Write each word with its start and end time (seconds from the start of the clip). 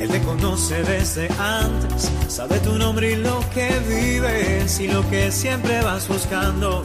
Él 0.00 0.08
te 0.08 0.22
conoce 0.22 0.82
desde 0.82 1.28
antes, 1.38 2.10
sabe 2.28 2.58
tu 2.60 2.78
nombre 2.78 3.12
y 3.12 3.16
lo 3.16 3.38
que 3.52 3.68
vives 3.86 4.80
y 4.80 4.88
lo 4.88 5.06
que 5.10 5.30
siempre 5.30 5.82
vas 5.82 6.08
buscando. 6.08 6.82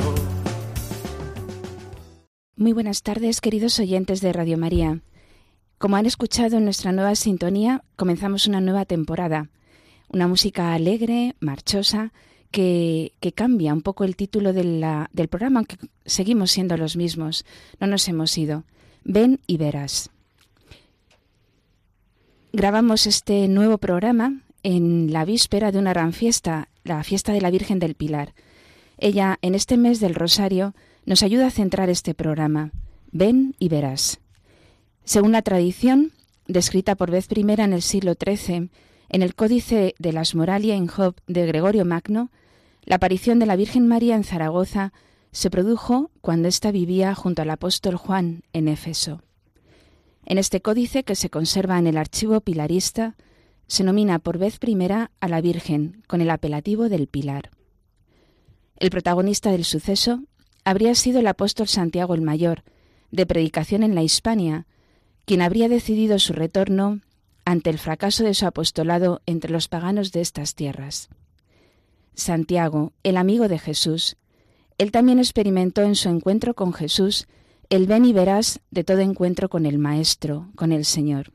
Muy 2.57 2.73
buenas 2.73 3.03
tardes, 3.03 3.39
queridos 3.39 3.79
oyentes 3.79 4.19
de 4.19 4.33
Radio 4.33 4.57
María. 4.57 4.99
Como 5.77 5.95
han 5.95 6.05
escuchado 6.05 6.57
en 6.57 6.65
nuestra 6.65 6.91
nueva 6.91 7.15
sintonía, 7.15 7.85
comenzamos 7.95 8.47
una 8.47 8.59
nueva 8.59 8.83
temporada. 8.83 9.49
Una 10.09 10.27
música 10.27 10.73
alegre, 10.73 11.35
marchosa, 11.39 12.11
que, 12.52 13.13
que 13.21 13.31
cambia 13.31 13.73
un 13.73 13.81
poco 13.81 14.03
el 14.03 14.17
título 14.17 14.52
del 14.52 15.27
programa, 15.29 15.59
aunque 15.59 15.77
seguimos 16.05 16.52
siendo 16.52 16.75
los 16.75 16.97
mismos. 16.97 17.45
No 17.79 17.88
nos 17.88 18.05
hemos 18.09 18.38
ido. 18.38 18.66
Ven 19.05 19.39
y 19.47 19.55
verás. 19.55 20.09
Grabamos 22.58 23.06
este 23.06 23.50
nuevo 23.50 23.78
programa 23.80 24.39
en 24.64 25.11
la 25.11 25.25
víspera 25.25 25.73
de 25.73 25.78
una 25.78 25.92
gran 25.92 26.14
fiesta, 26.14 26.70
la 26.86 27.03
fiesta 27.03 27.34
de 27.34 27.42
la 27.42 27.52
Virgen 27.52 27.80
del 27.80 27.95
Pilar. 27.95 28.34
Ella, 28.97 29.38
en 29.42 29.56
este 29.56 29.75
mes 29.75 30.00
del 30.00 30.16
Rosario, 30.16 30.73
nos 31.06 31.22
ayuda 31.22 31.47
a 31.47 31.52
centrar 31.52 31.89
este 31.89 32.14
programa. 32.14 32.72
Ven 33.12 33.58
y 33.59 33.67
verás. 33.67 34.22
Según 35.03 35.34
la 35.34 35.42
tradición, 35.42 36.14
descrita 36.47 36.95
por 36.95 37.12
vez 37.12 37.28
primera 37.28 37.66
en 37.66 37.73
el 37.73 37.81
siglo 37.81 38.14
XIII, 38.14 38.69
en 39.09 39.22
el 39.22 39.36
Códice 39.36 39.94
de 40.00 40.14
las 40.14 40.34
Moralia 40.34 40.75
en 40.75 40.88
Job 40.88 41.16
de 41.28 41.45
Gregorio 41.47 41.84
Magno, 41.84 42.31
la 42.86 42.95
aparición 42.95 43.38
de 43.38 43.47
la 43.47 43.58
Virgen 43.58 43.86
María 43.86 44.16
en 44.16 44.23
Zaragoza 44.23 44.94
se 45.34 45.50
produjo 45.50 46.09
cuando 46.22 46.47
ésta 46.47 46.72
vivía 46.72 47.16
junto 47.16 47.42
al 47.42 47.50
apóstol 47.50 47.97
Juan 47.97 48.44
en 48.53 48.69
Éfeso. 48.69 49.25
En 50.26 50.38
este 50.38 50.62
códice, 50.62 51.04
que 51.04 51.16
se 51.16 51.30
conserva 51.30 51.78
en 51.78 51.88
el 51.88 51.98
archivo 51.98 52.42
pilarista, 52.42 53.16
se 53.68 53.84
nomina 53.84 54.20
por 54.20 54.38
vez 54.38 54.59
primera 54.59 55.12
a 55.20 55.28
la 55.28 55.42
Virgen 55.42 56.04
con 56.08 56.22
el 56.22 56.30
apelativo 56.30 56.90
del 56.90 57.08
Pilar. 57.08 57.52
El 58.78 58.90
protagonista 58.90 59.52
del 59.52 59.64
suceso 59.64 60.23
habría 60.64 60.96
sido 60.96 61.20
el 61.20 61.28
apóstol 61.28 61.68
Santiago 61.68 62.16
el 62.16 62.22
Mayor, 62.22 62.64
de 63.12 63.26
predicación 63.26 63.84
en 63.84 63.96
la 63.96 64.03
Hispania, 64.03 64.66
quien 65.26 65.42
habría 65.42 65.70
decidido 65.70 66.20
su 66.20 66.34
retorno 66.34 67.02
ante 67.46 67.70
el 67.70 67.78
fracaso 67.78 68.23
de 68.23 68.34
su 68.34 68.46
apostolado 68.46 69.22
entre 69.26 69.52
los 69.52 69.68
paganos 69.68 70.12
de 70.12 70.22
estas 70.22 70.56
tierras. 70.56 71.09
Santiago, 72.16 72.94
el 73.03 73.18
amigo 73.18 73.48
de 73.48 73.59
Jesús, 73.59 74.18
él 74.78 74.92
también 74.92 75.20
experimentó 75.20 75.84
en 75.84 75.96
su 75.96 76.09
encuentro 76.09 76.53
con 76.56 76.73
Jesús 76.73 77.28
el 77.69 77.88
ven 77.88 78.05
y 78.05 78.13
verás 78.13 78.59
de 78.71 78.83
todo 78.83 78.99
encuentro 78.99 79.49
con 79.49 79.66
el 79.66 79.77
Maestro, 79.77 80.49
con 80.55 80.71
el 80.71 80.85
Señor. 80.85 81.31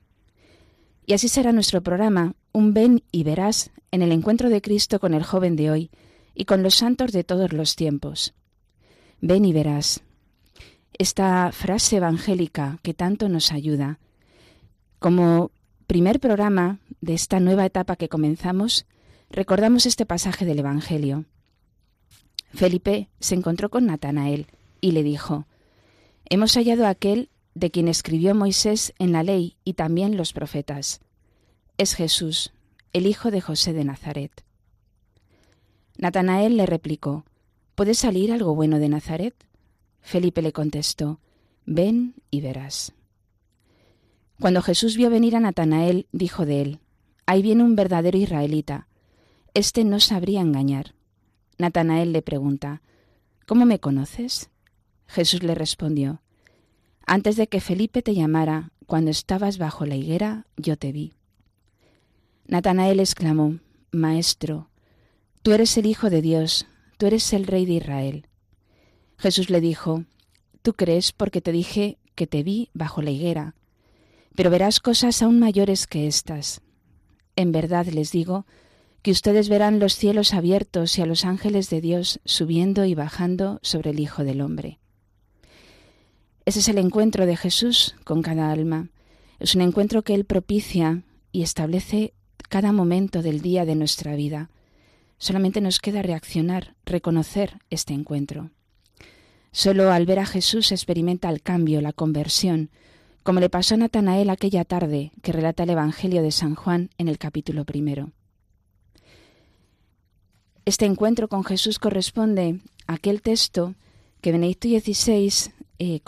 Y 1.06 1.12
así 1.12 1.28
será 1.28 1.52
nuestro 1.52 1.82
programa, 1.82 2.34
un 2.52 2.72
ven 2.72 3.02
y 3.10 3.24
verás 3.24 3.70
en 3.90 4.02
el 4.02 4.12
encuentro 4.12 4.48
de 4.48 4.62
Cristo 4.62 5.00
con 5.00 5.14
el 5.14 5.24
joven 5.24 5.56
de 5.56 5.70
hoy 5.70 5.90
y 6.34 6.44
con 6.44 6.62
los 6.62 6.74
santos 6.74 7.12
de 7.12 7.24
todos 7.24 7.52
los 7.52 7.74
tiempos. 7.76 8.34
Ven 9.20 9.44
y 9.44 9.52
verás, 9.52 10.02
esta 10.98 11.50
frase 11.52 11.96
evangélica 11.96 12.78
que 12.82 12.94
tanto 12.94 13.28
nos 13.28 13.52
ayuda. 13.52 13.98
Como 14.98 15.50
primer 15.86 16.20
programa 16.20 16.78
de 17.00 17.14
esta 17.14 17.40
nueva 17.40 17.66
etapa 17.66 17.96
que 17.96 18.08
comenzamos, 18.08 18.86
recordamos 19.30 19.86
este 19.86 20.06
pasaje 20.06 20.44
del 20.44 20.60
Evangelio. 20.60 21.24
Felipe 22.52 23.08
se 23.18 23.34
encontró 23.34 23.70
con 23.70 23.86
Natanael 23.86 24.46
y 24.80 24.92
le 24.92 25.02
dijo, 25.02 25.46
Hemos 26.32 26.54
hallado 26.54 26.86
aquel 26.86 27.28
de 27.54 27.72
quien 27.72 27.88
escribió 27.88 28.36
Moisés 28.36 28.94
en 29.00 29.10
la 29.10 29.24
ley 29.24 29.56
y 29.64 29.74
también 29.74 30.16
los 30.16 30.32
profetas. 30.32 31.00
Es 31.76 31.94
Jesús, 31.96 32.52
el 32.92 33.06
hijo 33.06 33.32
de 33.32 33.40
José 33.40 33.72
de 33.72 33.84
Nazaret. 33.84 34.44
Natanael 35.98 36.56
le 36.56 36.66
replicó, 36.66 37.24
¿Puede 37.74 37.94
salir 37.94 38.30
algo 38.30 38.54
bueno 38.54 38.78
de 38.78 38.88
Nazaret? 38.88 39.34
Felipe 40.02 40.40
le 40.40 40.52
contestó, 40.52 41.18
Ven 41.66 42.14
y 42.30 42.40
verás. 42.40 42.92
Cuando 44.38 44.62
Jesús 44.62 44.96
vio 44.96 45.10
venir 45.10 45.34
a 45.34 45.40
Natanael, 45.40 46.06
dijo 46.12 46.46
de 46.46 46.62
él, 46.62 46.80
Ahí 47.26 47.42
viene 47.42 47.64
un 47.64 47.74
verdadero 47.74 48.16
israelita. 48.16 48.86
Este 49.52 49.82
no 49.82 49.98
sabría 49.98 50.42
engañar. 50.42 50.94
Natanael 51.58 52.12
le 52.12 52.22
pregunta, 52.22 52.82
¿Cómo 53.46 53.66
me 53.66 53.80
conoces? 53.80 54.49
Jesús 55.10 55.42
le 55.42 55.56
respondió, 55.56 56.22
Antes 57.04 57.34
de 57.34 57.48
que 57.48 57.60
Felipe 57.60 58.00
te 58.00 58.14
llamara, 58.14 58.70
cuando 58.86 59.10
estabas 59.10 59.58
bajo 59.58 59.84
la 59.84 59.96
higuera, 59.96 60.46
yo 60.56 60.76
te 60.76 60.92
vi. 60.92 61.14
Natanael 62.46 63.00
exclamó, 63.00 63.58
Maestro, 63.90 64.70
tú 65.42 65.50
eres 65.50 65.76
el 65.76 65.86
Hijo 65.86 66.10
de 66.10 66.22
Dios, 66.22 66.66
tú 66.96 67.06
eres 67.06 67.32
el 67.32 67.48
Rey 67.48 67.66
de 67.66 67.72
Israel. 67.72 68.26
Jesús 69.18 69.50
le 69.50 69.60
dijo, 69.60 70.04
Tú 70.62 70.74
crees 70.74 71.10
porque 71.10 71.40
te 71.40 71.50
dije 71.50 71.98
que 72.14 72.28
te 72.28 72.44
vi 72.44 72.70
bajo 72.72 73.02
la 73.02 73.10
higuera, 73.10 73.56
pero 74.36 74.50
verás 74.50 74.78
cosas 74.78 75.22
aún 75.22 75.40
mayores 75.40 75.88
que 75.88 76.06
estas. 76.06 76.60
En 77.34 77.50
verdad 77.50 77.86
les 77.86 78.12
digo 78.12 78.46
que 79.02 79.10
ustedes 79.10 79.48
verán 79.48 79.80
los 79.80 79.94
cielos 79.94 80.34
abiertos 80.34 80.96
y 80.98 81.02
a 81.02 81.06
los 81.06 81.24
ángeles 81.24 81.68
de 81.68 81.80
Dios 81.80 82.20
subiendo 82.24 82.84
y 82.84 82.94
bajando 82.94 83.58
sobre 83.62 83.90
el 83.90 83.98
Hijo 83.98 84.22
del 84.22 84.40
Hombre. 84.40 84.79
Ese 86.44 86.60
es 86.60 86.68
el 86.68 86.78
encuentro 86.78 87.26
de 87.26 87.36
Jesús 87.36 87.94
con 88.04 88.22
cada 88.22 88.50
alma. 88.50 88.88
Es 89.38 89.54
un 89.54 89.60
encuentro 89.60 90.02
que 90.02 90.14
Él 90.14 90.24
propicia 90.24 91.02
y 91.32 91.42
establece 91.42 92.14
cada 92.48 92.72
momento 92.72 93.22
del 93.22 93.40
día 93.40 93.64
de 93.64 93.74
nuestra 93.74 94.16
vida. 94.16 94.50
Solamente 95.18 95.60
nos 95.60 95.78
queda 95.78 96.02
reaccionar, 96.02 96.74
reconocer 96.84 97.58
este 97.68 97.92
encuentro. 97.92 98.50
Solo 99.52 99.92
al 99.92 100.06
ver 100.06 100.18
a 100.18 100.26
Jesús 100.26 100.72
experimenta 100.72 101.28
el 101.28 101.42
cambio, 101.42 101.80
la 101.80 101.92
conversión, 101.92 102.70
como 103.22 103.40
le 103.40 103.50
pasó 103.50 103.74
a 103.74 103.78
Natanael 103.78 104.30
aquella 104.30 104.64
tarde 104.64 105.12
que 105.22 105.32
relata 105.32 105.64
el 105.64 105.70
Evangelio 105.70 106.22
de 106.22 106.30
San 106.30 106.54
Juan 106.54 106.90
en 106.98 107.08
el 107.08 107.18
capítulo 107.18 107.64
primero. 107.64 108.12
Este 110.64 110.86
encuentro 110.86 111.28
con 111.28 111.44
Jesús 111.44 111.78
corresponde 111.78 112.60
a 112.86 112.94
aquel 112.94 113.22
texto 113.22 113.74
que 114.20 114.32
Benedicto 114.32 114.68
XVI 114.68 115.52
eh, 115.80 116.00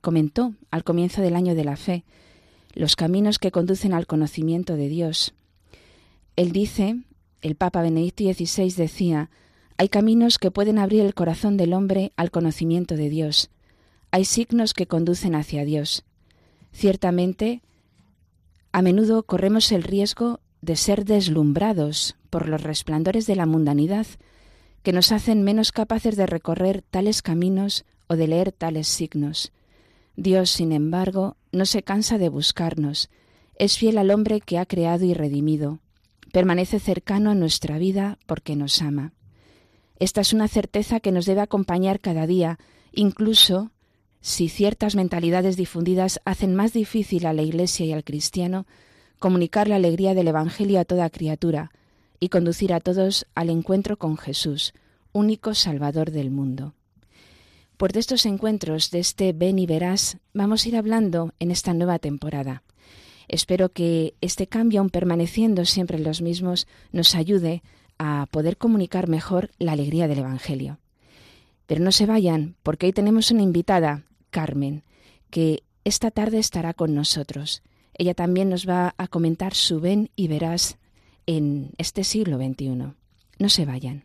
comentó 0.00 0.54
al 0.70 0.84
comienzo 0.84 1.20
del 1.20 1.34
año 1.34 1.56
de 1.56 1.64
la 1.64 1.76
fe, 1.76 2.04
los 2.74 2.94
caminos 2.94 3.40
que 3.40 3.50
conducen 3.50 3.92
al 3.92 4.06
conocimiento 4.06 4.76
de 4.76 4.88
Dios. 4.88 5.34
Él 6.36 6.52
dice, 6.52 6.96
el 7.42 7.56
Papa 7.56 7.82
Benedicto 7.82 8.22
XVI 8.22 8.72
decía, 8.72 9.28
hay 9.76 9.88
caminos 9.88 10.38
que 10.38 10.52
pueden 10.52 10.78
abrir 10.78 11.00
el 11.00 11.14
corazón 11.14 11.56
del 11.56 11.72
hombre 11.72 12.12
al 12.16 12.30
conocimiento 12.30 12.94
de 12.94 13.10
Dios. 13.10 13.50
Hay 14.12 14.24
signos 14.24 14.74
que 14.74 14.86
conducen 14.86 15.34
hacia 15.34 15.64
Dios. 15.64 16.04
Ciertamente, 16.72 17.62
a 18.70 18.80
menudo 18.80 19.24
corremos 19.24 19.72
el 19.72 19.82
riesgo 19.82 20.38
de 20.62 20.76
ser 20.76 21.04
deslumbrados 21.04 22.14
por 22.30 22.48
los 22.48 22.62
resplandores 22.62 23.26
de 23.26 23.34
la 23.34 23.46
mundanidad 23.46 24.06
que 24.84 24.92
nos 24.92 25.10
hacen 25.10 25.42
menos 25.42 25.72
capaces 25.72 26.16
de 26.16 26.26
recorrer 26.26 26.82
tales 26.82 27.22
caminos 27.22 27.84
o 28.10 28.16
de 28.16 28.26
leer 28.26 28.50
tales 28.50 28.88
signos. 28.88 29.52
Dios, 30.16 30.50
sin 30.50 30.72
embargo, 30.72 31.36
no 31.52 31.64
se 31.64 31.84
cansa 31.84 32.18
de 32.18 32.28
buscarnos, 32.28 33.08
es 33.54 33.78
fiel 33.78 33.98
al 33.98 34.10
hombre 34.10 34.40
que 34.40 34.58
ha 34.58 34.66
creado 34.66 35.04
y 35.04 35.14
redimido, 35.14 35.78
permanece 36.32 36.80
cercano 36.80 37.30
a 37.30 37.36
nuestra 37.36 37.78
vida 37.78 38.18
porque 38.26 38.56
nos 38.56 38.82
ama. 38.82 39.12
Esta 40.00 40.22
es 40.22 40.32
una 40.32 40.48
certeza 40.48 40.98
que 40.98 41.12
nos 41.12 41.24
debe 41.24 41.40
acompañar 41.40 42.00
cada 42.00 42.26
día, 42.26 42.58
incluso 42.92 43.70
si 44.20 44.48
ciertas 44.48 44.96
mentalidades 44.96 45.56
difundidas 45.56 46.20
hacen 46.24 46.56
más 46.56 46.72
difícil 46.72 47.26
a 47.26 47.32
la 47.32 47.42
Iglesia 47.42 47.86
y 47.86 47.92
al 47.92 48.02
cristiano 48.02 48.66
comunicar 49.20 49.68
la 49.68 49.76
alegría 49.76 50.14
del 50.14 50.28
Evangelio 50.28 50.80
a 50.80 50.84
toda 50.84 51.10
criatura 51.10 51.70
y 52.18 52.28
conducir 52.28 52.74
a 52.74 52.80
todos 52.80 53.26
al 53.36 53.50
encuentro 53.50 53.98
con 53.98 54.16
Jesús, 54.16 54.74
único 55.12 55.54
Salvador 55.54 56.10
del 56.10 56.32
mundo. 56.32 56.74
Por 57.80 57.96
estos 57.96 58.26
encuentros, 58.26 58.90
de 58.90 58.98
este 58.98 59.32
ven 59.32 59.58
y 59.58 59.64
verás, 59.64 60.18
vamos 60.34 60.66
a 60.66 60.68
ir 60.68 60.76
hablando 60.76 61.32
en 61.38 61.50
esta 61.50 61.72
nueva 61.72 61.98
temporada. 61.98 62.62
Espero 63.26 63.70
que 63.70 64.12
este 64.20 64.46
cambio, 64.46 64.80
aun 64.80 64.90
permaneciendo 64.90 65.64
siempre 65.64 65.96
en 65.96 66.04
los 66.04 66.20
mismos, 66.20 66.66
nos 66.92 67.14
ayude 67.14 67.62
a 67.96 68.26
poder 68.30 68.58
comunicar 68.58 69.08
mejor 69.08 69.50
la 69.58 69.72
alegría 69.72 70.08
del 70.08 70.18
Evangelio. 70.18 70.78
Pero 71.64 71.82
no 71.82 71.90
se 71.90 72.04
vayan, 72.04 72.54
porque 72.62 72.84
hoy 72.84 72.92
tenemos 72.92 73.30
una 73.30 73.44
invitada, 73.44 74.04
Carmen, 74.28 74.82
que 75.30 75.62
esta 75.84 76.10
tarde 76.10 76.38
estará 76.38 76.74
con 76.74 76.94
nosotros. 76.94 77.62
Ella 77.94 78.12
también 78.12 78.50
nos 78.50 78.68
va 78.68 78.94
a 78.98 79.08
comentar 79.08 79.54
su 79.54 79.80
ven 79.80 80.10
y 80.16 80.28
verás 80.28 80.76
en 81.24 81.70
este 81.78 82.04
siglo 82.04 82.36
XXI. 82.36 82.92
No 83.38 83.48
se 83.48 83.64
vayan. 83.64 84.04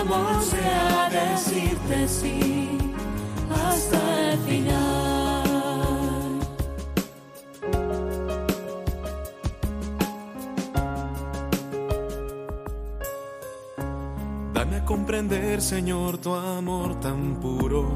amor 0.00 0.42
sea 0.42 1.08
decirte 1.10 2.08
sí 2.08 2.68
hasta 3.50 4.30
el 4.32 4.38
final. 4.38 5.48
Dame 14.54 14.76
a 14.76 14.84
comprender, 14.84 15.60
Señor, 15.60 16.18
tu 16.18 16.34
amor 16.34 17.00
tan 17.00 17.40
puro, 17.40 17.88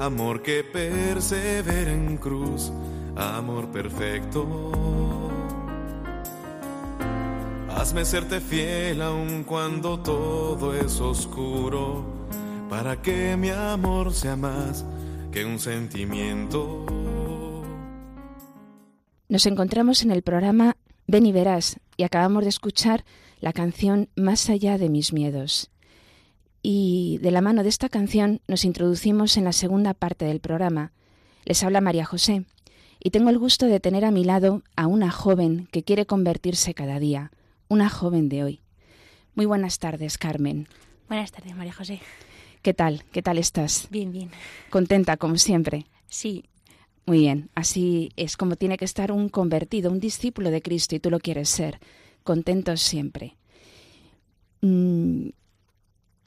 amor 0.00 0.42
que 0.42 0.64
persevera 0.64 1.92
en 1.92 2.16
cruz, 2.16 2.72
amor 3.16 3.68
perfecto. 3.68 5.13
Hazme 7.84 8.06
serte 8.06 8.40
fiel 8.40 9.02
aun 9.02 9.44
cuando 9.44 10.00
todo 10.00 10.72
es 10.72 11.02
oscuro, 11.02 12.02
para 12.70 13.02
que 13.02 13.36
mi 13.36 13.50
amor 13.50 14.14
sea 14.14 14.36
más 14.36 14.86
que 15.30 15.44
un 15.44 15.58
sentimiento. 15.58 16.86
Nos 19.28 19.44
encontramos 19.44 20.02
en 20.02 20.12
el 20.12 20.22
programa 20.22 20.78
Ven 21.06 21.26
y 21.26 21.32
verás 21.32 21.78
y 21.98 22.04
acabamos 22.04 22.44
de 22.44 22.48
escuchar 22.48 23.04
la 23.40 23.52
canción 23.52 24.08
Más 24.16 24.48
allá 24.48 24.78
de 24.78 24.88
mis 24.88 25.12
miedos. 25.12 25.70
Y 26.62 27.18
de 27.20 27.32
la 27.32 27.42
mano 27.42 27.62
de 27.62 27.68
esta 27.68 27.90
canción 27.90 28.40
nos 28.48 28.64
introducimos 28.64 29.36
en 29.36 29.44
la 29.44 29.52
segunda 29.52 29.92
parte 29.92 30.24
del 30.24 30.40
programa. 30.40 30.92
Les 31.44 31.62
habla 31.62 31.82
María 31.82 32.06
José 32.06 32.46
y 32.98 33.10
tengo 33.10 33.28
el 33.28 33.38
gusto 33.38 33.66
de 33.66 33.78
tener 33.78 34.06
a 34.06 34.10
mi 34.10 34.24
lado 34.24 34.62
a 34.74 34.86
una 34.86 35.10
joven 35.10 35.68
que 35.70 35.82
quiere 35.82 36.06
convertirse 36.06 36.72
cada 36.72 36.98
día, 36.98 37.30
una 37.68 37.88
joven 37.88 38.28
de 38.28 38.44
hoy. 38.44 38.60
Muy 39.34 39.46
buenas 39.46 39.78
tardes, 39.78 40.18
Carmen. 40.18 40.68
Buenas 41.08 41.32
tardes, 41.32 41.54
María 41.56 41.72
José. 41.72 42.00
¿Qué 42.62 42.72
tal? 42.72 43.04
¿Qué 43.12 43.20
tal 43.22 43.38
estás? 43.38 43.88
Bien, 43.90 44.10
bien. 44.12 44.30
Contenta, 44.70 45.16
como 45.16 45.36
siempre. 45.36 45.86
Sí, 46.08 46.44
Muy 47.06 47.18
bien, 47.18 47.50
así 47.54 48.10
es 48.16 48.36
como 48.38 48.56
tiene 48.56 48.78
que 48.78 48.86
estar 48.86 49.12
un 49.12 49.28
convertido, 49.28 49.90
un 49.90 50.00
discípulo 50.00 50.50
de 50.50 50.62
Cristo, 50.62 50.96
y 50.96 51.00
tú 51.00 51.10
lo 51.10 51.20
quieres 51.20 51.50
ser, 51.50 51.78
contentos 52.22 52.80
siempre. 52.80 53.36
Mm, 54.62 55.28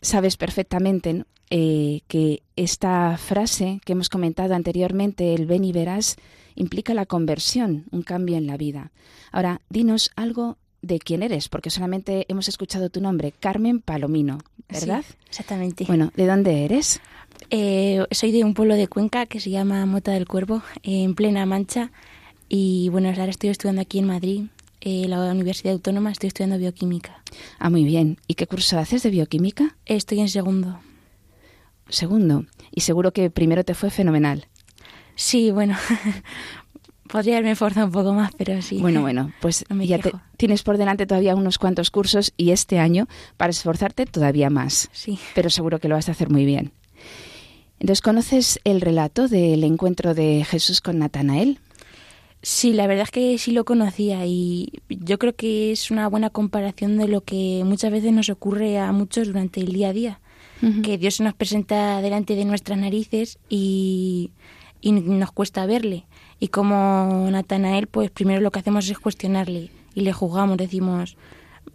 sabes 0.01 0.37
perfectamente 0.37 1.13
¿no? 1.13 1.25
eh, 1.49 2.01
que 2.07 2.43
esta 2.55 3.17
frase 3.17 3.81
que 3.85 3.93
hemos 3.93 4.09
comentado 4.09 4.53
anteriormente, 4.53 5.33
el 5.33 5.47
ven 5.47 5.63
y 5.63 5.71
verás, 5.71 6.17
implica 6.53 6.93
la 6.93 7.07
conversión, 7.07 7.85
un 7.89 8.03
cambio 8.03 8.37
en 8.37 8.45
la 8.45 8.57
vida. 8.57 8.91
Ahora, 9.31 9.61
dinos 9.69 10.11
algo 10.15 10.57
de 10.81 10.99
quién 10.99 11.23
eres, 11.23 11.49
porque 11.49 11.69
solamente 11.69 12.25
hemos 12.29 12.47
escuchado 12.47 12.89
tu 12.89 13.01
nombre, 13.01 13.33
Carmen 13.39 13.79
Palomino, 13.79 14.39
¿verdad? 14.69 15.03
Sí, 15.07 15.15
exactamente. 15.29 15.85
Bueno, 15.85 16.11
¿de 16.15 16.27
dónde 16.27 16.65
eres? 16.65 17.01
Eh, 17.49 18.05
soy 18.11 18.31
de 18.31 18.43
un 18.43 18.53
pueblo 18.53 18.75
de 18.75 18.87
Cuenca 18.87 19.25
que 19.25 19.39
se 19.39 19.49
llama 19.49 19.85
Mota 19.85 20.11
del 20.11 20.27
Cuervo, 20.27 20.61
en 20.83 21.15
plena 21.15 21.45
Mancha. 21.45 21.91
Y 22.49 22.89
bueno, 22.89 23.09
ahora 23.09 23.25
estoy 23.25 23.49
estudiando 23.49 23.81
aquí 23.81 23.99
en 23.99 24.07
Madrid, 24.07 24.43
en 24.81 25.09
la 25.09 25.31
Universidad 25.31 25.73
Autónoma, 25.73 26.11
estoy 26.11 26.27
estudiando 26.27 26.57
bioquímica. 26.57 27.21
Ah, 27.59 27.69
muy 27.69 27.83
bien. 27.83 28.17
¿Y 28.27 28.35
qué 28.35 28.47
curso 28.47 28.77
haces 28.77 29.03
de 29.03 29.09
bioquímica? 29.09 29.75
Estoy 29.85 30.19
en 30.19 30.29
segundo. 30.29 30.79
Segundo. 31.89 32.45
Y 32.71 32.81
seguro 32.81 33.11
que 33.11 33.29
primero 33.29 33.63
te 33.63 33.73
fue 33.73 33.89
fenomenal. 33.89 34.47
Sí, 35.15 35.49
bueno, 35.51 35.75
podría 37.07 37.35
haberme 37.35 37.51
esforzado 37.51 37.87
un 37.87 37.91
poco 37.91 38.13
más, 38.13 38.31
pero 38.37 38.61
sí. 38.61 38.79
Bueno, 38.79 39.01
bueno, 39.01 39.31
pues 39.41 39.65
No 39.69 39.83
ya 39.83 39.97
te- 39.99 40.11
tienes 40.37 40.63
por 40.63 40.77
delante 40.77 41.05
todavía 41.05 41.35
unos 41.35 41.57
cuantos 41.57 41.89
cursos 41.91 42.33
y 42.37 42.51
este 42.51 42.79
año 42.79 43.07
para 43.37 43.49
esforzarte 43.51 44.05
todavía 44.05 44.49
más. 44.49 44.89
Sí. 44.91 45.17
Pero 45.35 45.49
seguro 45.49 45.79
que 45.79 45.87
lo 45.87 45.95
vas 45.95 46.09
a 46.09 46.11
hacer 46.11 46.29
muy 46.29 46.45
bien. 46.45 46.71
Entonces, 47.79 48.01
¿conoces 48.01 48.59
el 48.63 48.81
relato 48.81 49.27
del 49.27 49.63
encuentro 49.63 50.13
de 50.15 50.45
Jesús 50.49 50.81
con 50.81 50.97
Natanael? 50.99 51.59
Sí, 52.41 52.73
la 52.73 52.87
verdad 52.87 53.03
es 53.03 53.11
que 53.11 53.37
sí 53.37 53.51
lo 53.51 53.65
conocía 53.65 54.25
y 54.25 54.71
yo 54.89 55.17
creo 55.19 55.35
que 55.35 55.71
es 55.71 55.91
una 55.91 56.07
buena 56.07 56.29
comparación 56.29 56.97
de 56.97 57.07
lo 57.07 57.21
que 57.21 57.61
muchas 57.65 57.91
veces 57.91 58.13
nos 58.13 58.29
ocurre 58.29 58.77
a 58.79 58.91
muchos 58.91 59.27
durante 59.27 59.59
el 59.59 59.73
día 59.73 59.89
a 59.89 59.93
día. 59.93 60.19
Que 60.83 60.97
Dios 60.97 61.15
se 61.15 61.23
nos 61.23 61.35
presenta 61.35 62.01
delante 62.01 62.35
de 62.35 62.43
nuestras 62.43 62.79
narices 62.79 63.37
y, 63.47 64.31
y 64.81 64.91
nos 64.91 65.31
cuesta 65.31 65.67
verle. 65.67 66.05
Y 66.39 66.49
como 66.49 67.27
Natanael, 67.31 67.87
pues 67.87 68.11
primero 68.11 68.41
lo 68.41 68.51
que 68.51 68.59
hacemos 68.59 68.89
es 68.89 68.99
cuestionarle 68.99 69.71
y 69.95 70.01
le 70.01 70.13
juzgamos, 70.13 70.57
decimos, 70.57 71.17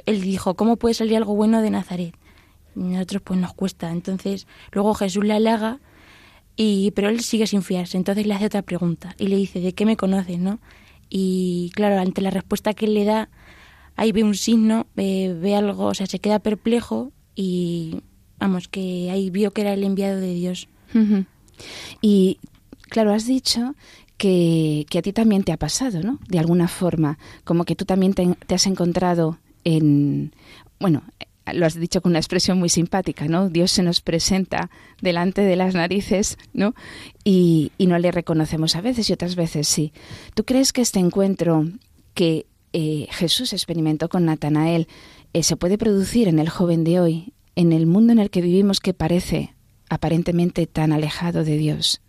él 0.06 0.20
dijo, 0.20 0.54
¿cómo 0.54 0.76
puede 0.76 0.94
salir 0.94 1.16
algo 1.16 1.34
bueno 1.34 1.60
de 1.62 1.70
Nazaret? 1.70 2.14
Nosotros 2.74 3.22
pues 3.22 3.40
nos 3.40 3.52
cuesta. 3.54 3.90
Entonces 3.90 4.46
luego 4.70 4.94
Jesús 4.94 5.24
le 5.24 5.34
halaga 5.34 5.80
y, 6.56 6.92
pero 6.92 7.08
él 7.08 7.20
sigue 7.20 7.46
sin 7.46 7.62
fiarse, 7.62 7.96
entonces 7.96 8.26
le 8.26 8.34
hace 8.34 8.46
otra 8.46 8.62
pregunta 8.62 9.14
y 9.18 9.26
le 9.26 9.36
dice, 9.36 9.60
¿de 9.60 9.72
qué 9.72 9.86
me 9.86 9.96
conoces? 9.96 10.38
¿no? 10.38 10.60
Y 11.08 11.72
claro, 11.74 12.00
ante 12.00 12.20
la 12.20 12.30
respuesta 12.30 12.74
que 12.74 12.86
él 12.86 12.94
le 12.94 13.04
da, 13.04 13.28
ahí 13.96 14.12
ve 14.12 14.22
un 14.22 14.34
signo, 14.34 14.86
ve, 14.94 15.36
ve 15.38 15.56
algo, 15.56 15.86
o 15.86 15.94
sea, 15.94 16.06
se 16.06 16.18
queda 16.18 16.38
perplejo 16.38 17.12
y 17.34 18.02
vamos, 18.38 18.68
que 18.68 19.10
ahí 19.10 19.30
vio 19.30 19.52
que 19.52 19.62
era 19.62 19.72
el 19.72 19.84
enviado 19.84 20.20
de 20.20 20.34
Dios. 20.34 20.68
Y 22.00 22.38
claro, 22.88 23.12
has 23.12 23.26
dicho 23.26 23.74
que, 24.22 24.86
a 24.96 25.02
ti 25.02 25.12
también 25.12 25.42
te 25.42 25.50
ha 25.50 25.56
pasado, 25.56 26.00
¿no? 26.00 26.20
De 26.28 26.38
alguna 26.38 26.68
forma, 26.68 27.18
como 27.42 27.64
que 27.64 27.74
tú 27.74 27.84
también 27.84 28.14
te, 28.14 28.54
has 28.54 28.68
encontrado 28.68 29.38
en, 29.64 30.32
bueno, 30.78 31.02
lo 31.52 31.66
has 31.66 31.74
dicho 31.74 32.00
con 32.00 32.12
una 32.12 32.20
expresión 32.20 32.56
muy 32.56 32.68
simpática, 32.68 33.26
¿no? 33.26 33.48
Dios 33.48 33.72
se 33.72 33.82
nos 33.82 34.00
presenta 34.00 34.70
delante 35.00 35.42
de 35.42 35.56
las 35.56 35.74
narices, 35.74 36.38
¿no? 36.52 36.76
Y, 37.24 37.72
y 37.78 37.88
no 37.88 37.98
le 37.98 38.12
reconocemos 38.12 38.76
a 38.76 38.80
veces 38.80 39.10
y 39.10 39.12
otras 39.12 39.34
veces 39.34 39.66
sí. 39.66 39.92
¿Tú 40.34 40.44
crees 40.44 40.72
que 40.72 40.82
este 40.82 41.00
encuentro 41.00 41.64
que 42.14 42.46
eh, 42.72 43.08
Jesús 43.10 43.52
experimentó 43.52 44.08
con 44.08 44.24
Natanael 44.24 44.86
eh, 45.32 45.42
se 45.42 45.56
puede 45.56 45.78
producir 45.78 46.28
en 46.28 46.38
el 46.38 46.48
joven 46.48 46.84
de 46.84 47.00
hoy, 47.00 47.32
en 47.56 47.72
el 47.72 47.86
mundo 47.86 48.12
en 48.12 48.20
el 48.20 48.30
que 48.30 48.40
vivimos 48.40 48.78
que 48.78 48.94
parece 48.94 49.52
aparentemente 49.88 50.68
tan 50.68 50.92
alejado 50.92 51.42
de 51.42 51.56
Dios? 51.56 52.00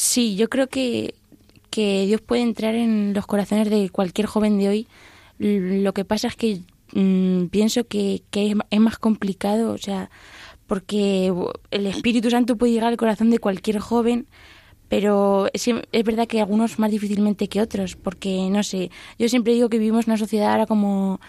Sí, 0.00 0.36
yo 0.36 0.48
creo 0.48 0.68
que, 0.68 1.16
que 1.70 2.06
Dios 2.06 2.20
puede 2.20 2.42
entrar 2.42 2.76
en 2.76 3.14
los 3.14 3.26
corazones 3.26 3.68
de 3.68 3.90
cualquier 3.90 4.28
joven 4.28 4.56
de 4.56 4.68
hoy. 4.68 4.88
Lo 5.38 5.92
que 5.92 6.04
pasa 6.04 6.28
es 6.28 6.36
que 6.36 6.60
mm, 6.92 7.46
pienso 7.46 7.82
que, 7.82 8.22
que 8.30 8.54
es 8.70 8.80
más 8.80 8.96
complicado, 9.00 9.72
o 9.72 9.78
sea, 9.78 10.08
porque 10.68 11.34
el 11.72 11.86
Espíritu 11.86 12.30
Santo 12.30 12.56
puede 12.56 12.74
llegar 12.74 12.90
al 12.90 12.96
corazón 12.96 13.30
de 13.30 13.40
cualquier 13.40 13.80
joven, 13.80 14.28
pero 14.88 15.48
es, 15.52 15.66
es, 15.66 16.04
verdad 16.04 16.28
que 16.28 16.40
algunos 16.40 16.78
más 16.78 16.92
difícilmente 16.92 17.48
que 17.48 17.60
otros, 17.60 17.96
porque 17.96 18.48
no 18.50 18.62
sé, 18.62 18.92
yo 19.18 19.28
siempre 19.28 19.52
digo 19.52 19.68
que 19.68 19.80
vivimos 19.80 20.06
en 20.06 20.12
una 20.12 20.18
sociedad 20.18 20.52
ahora 20.52 20.66
como 20.66 21.20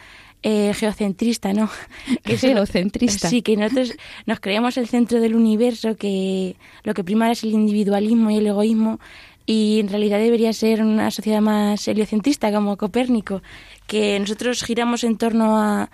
eh, 0.43 0.73
geocentrista, 0.73 1.53
¿no? 1.53 1.69
Que 2.23 2.37
geocentrista. 2.37 3.29
Sí, 3.29 3.41
que 3.41 3.57
nosotros 3.57 3.93
nos 4.25 4.39
creemos 4.39 4.77
el 4.77 4.87
centro 4.87 5.19
del 5.19 5.35
universo, 5.35 5.95
que 5.95 6.55
lo 6.83 6.93
que 6.93 7.03
prima 7.03 7.31
es 7.31 7.43
el 7.43 7.51
individualismo 7.51 8.29
y 8.31 8.37
el 8.37 8.47
egoísmo, 8.47 8.99
y 9.45 9.79
en 9.79 9.89
realidad 9.89 10.19
debería 10.19 10.53
ser 10.53 10.83
una 10.83 11.09
sociedad 11.09 11.41
más 11.41 11.87
heliocentrista, 11.87 12.51
como 12.51 12.77
Copérnico, 12.77 13.41
que 13.87 14.19
nosotros 14.19 14.63
giramos 14.63 15.03
en 15.03 15.17
torno 15.17 15.57
a, 15.57 15.89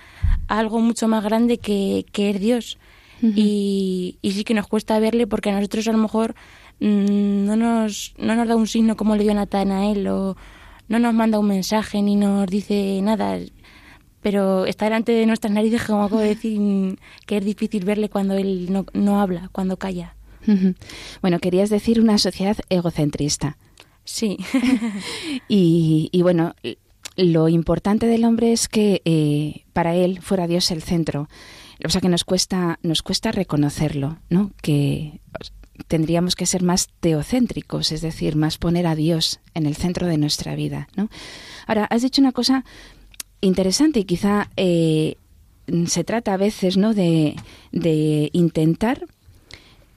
algo 0.47 0.79
mucho 0.79 1.07
más 1.07 1.23
grande 1.23 1.57
que, 1.57 2.05
que 2.11 2.31
es 2.31 2.39
Dios. 2.39 2.77
y, 3.21 4.17
y 4.21 4.31
sí 4.33 4.43
que 4.43 4.53
nos 4.53 4.67
cuesta 4.67 4.99
verle 4.99 5.25
porque 5.25 5.49
a 5.49 5.53
nosotros 5.53 5.87
a 5.87 5.93
lo 5.93 5.97
mejor 5.97 6.35
Mm, 6.79 7.45
no 7.45 7.55
nos, 7.55 8.13
no 8.17 8.35
nos 8.35 8.47
da 8.47 8.55
un 8.55 8.67
signo 8.67 8.97
como 8.97 9.15
le 9.15 9.23
dio 9.23 9.33
Natanael 9.33 10.07
o 10.07 10.35
no 10.89 10.99
nos 10.99 11.13
manda 11.13 11.39
un 11.39 11.47
mensaje 11.47 12.01
ni 12.01 12.15
nos 12.15 12.47
dice 12.47 12.99
nada, 13.01 13.39
pero 14.25 14.65
está 14.65 14.85
delante 14.85 15.11
de 15.11 15.27
nuestras 15.27 15.53
narices, 15.53 15.83
como 15.83 16.01
acabo 16.01 16.19
de 16.19 16.29
decir, 16.29 16.97
que 17.27 17.37
es 17.37 17.45
difícil 17.45 17.85
verle 17.85 18.09
cuando 18.09 18.33
él 18.33 18.73
no, 18.73 18.87
no 18.91 19.21
habla, 19.21 19.49
cuando 19.51 19.77
calla. 19.77 20.15
Bueno, 21.21 21.37
querías 21.37 21.69
decir 21.69 22.01
una 22.01 22.17
sociedad 22.17 22.57
egocentrista. 22.69 23.55
Sí. 24.03 24.39
y, 25.47 26.09
y, 26.11 26.21
bueno, 26.23 26.55
lo 27.15 27.49
importante 27.49 28.07
del 28.07 28.25
hombre 28.25 28.51
es 28.51 28.67
que 28.67 29.03
eh, 29.05 29.65
para 29.73 29.93
él 29.93 30.19
fuera 30.23 30.47
Dios 30.47 30.71
el 30.71 30.81
centro. 30.81 31.29
O 31.85 31.89
sea 31.89 32.01
que 32.01 32.09
nos 32.09 32.23
cuesta, 32.23 32.79
nos 32.81 33.03
cuesta 33.03 33.31
reconocerlo, 33.31 34.17
¿no? 34.31 34.53
Que 34.63 35.21
tendríamos 35.87 36.35
que 36.35 36.45
ser 36.45 36.63
más 36.63 36.89
teocéntricos, 36.99 37.91
es 37.91 38.01
decir, 38.01 38.35
más 38.35 38.57
poner 38.57 38.87
a 38.87 38.95
Dios 38.95 39.39
en 39.53 39.65
el 39.65 39.75
centro 39.75 40.07
de 40.07 40.17
nuestra 40.17 40.55
vida. 40.55 40.87
¿no? 40.95 41.09
Ahora, 41.67 41.85
has 41.85 42.01
dicho 42.01 42.21
una 42.21 42.31
cosa 42.31 42.63
interesante 43.41 43.99
y 43.99 44.05
quizá 44.05 44.49
eh, 44.57 45.17
se 45.87 46.03
trata 46.03 46.33
a 46.33 46.37
veces 46.37 46.77
¿no? 46.77 46.93
de, 46.93 47.35
de 47.71 48.29
intentar 48.33 49.05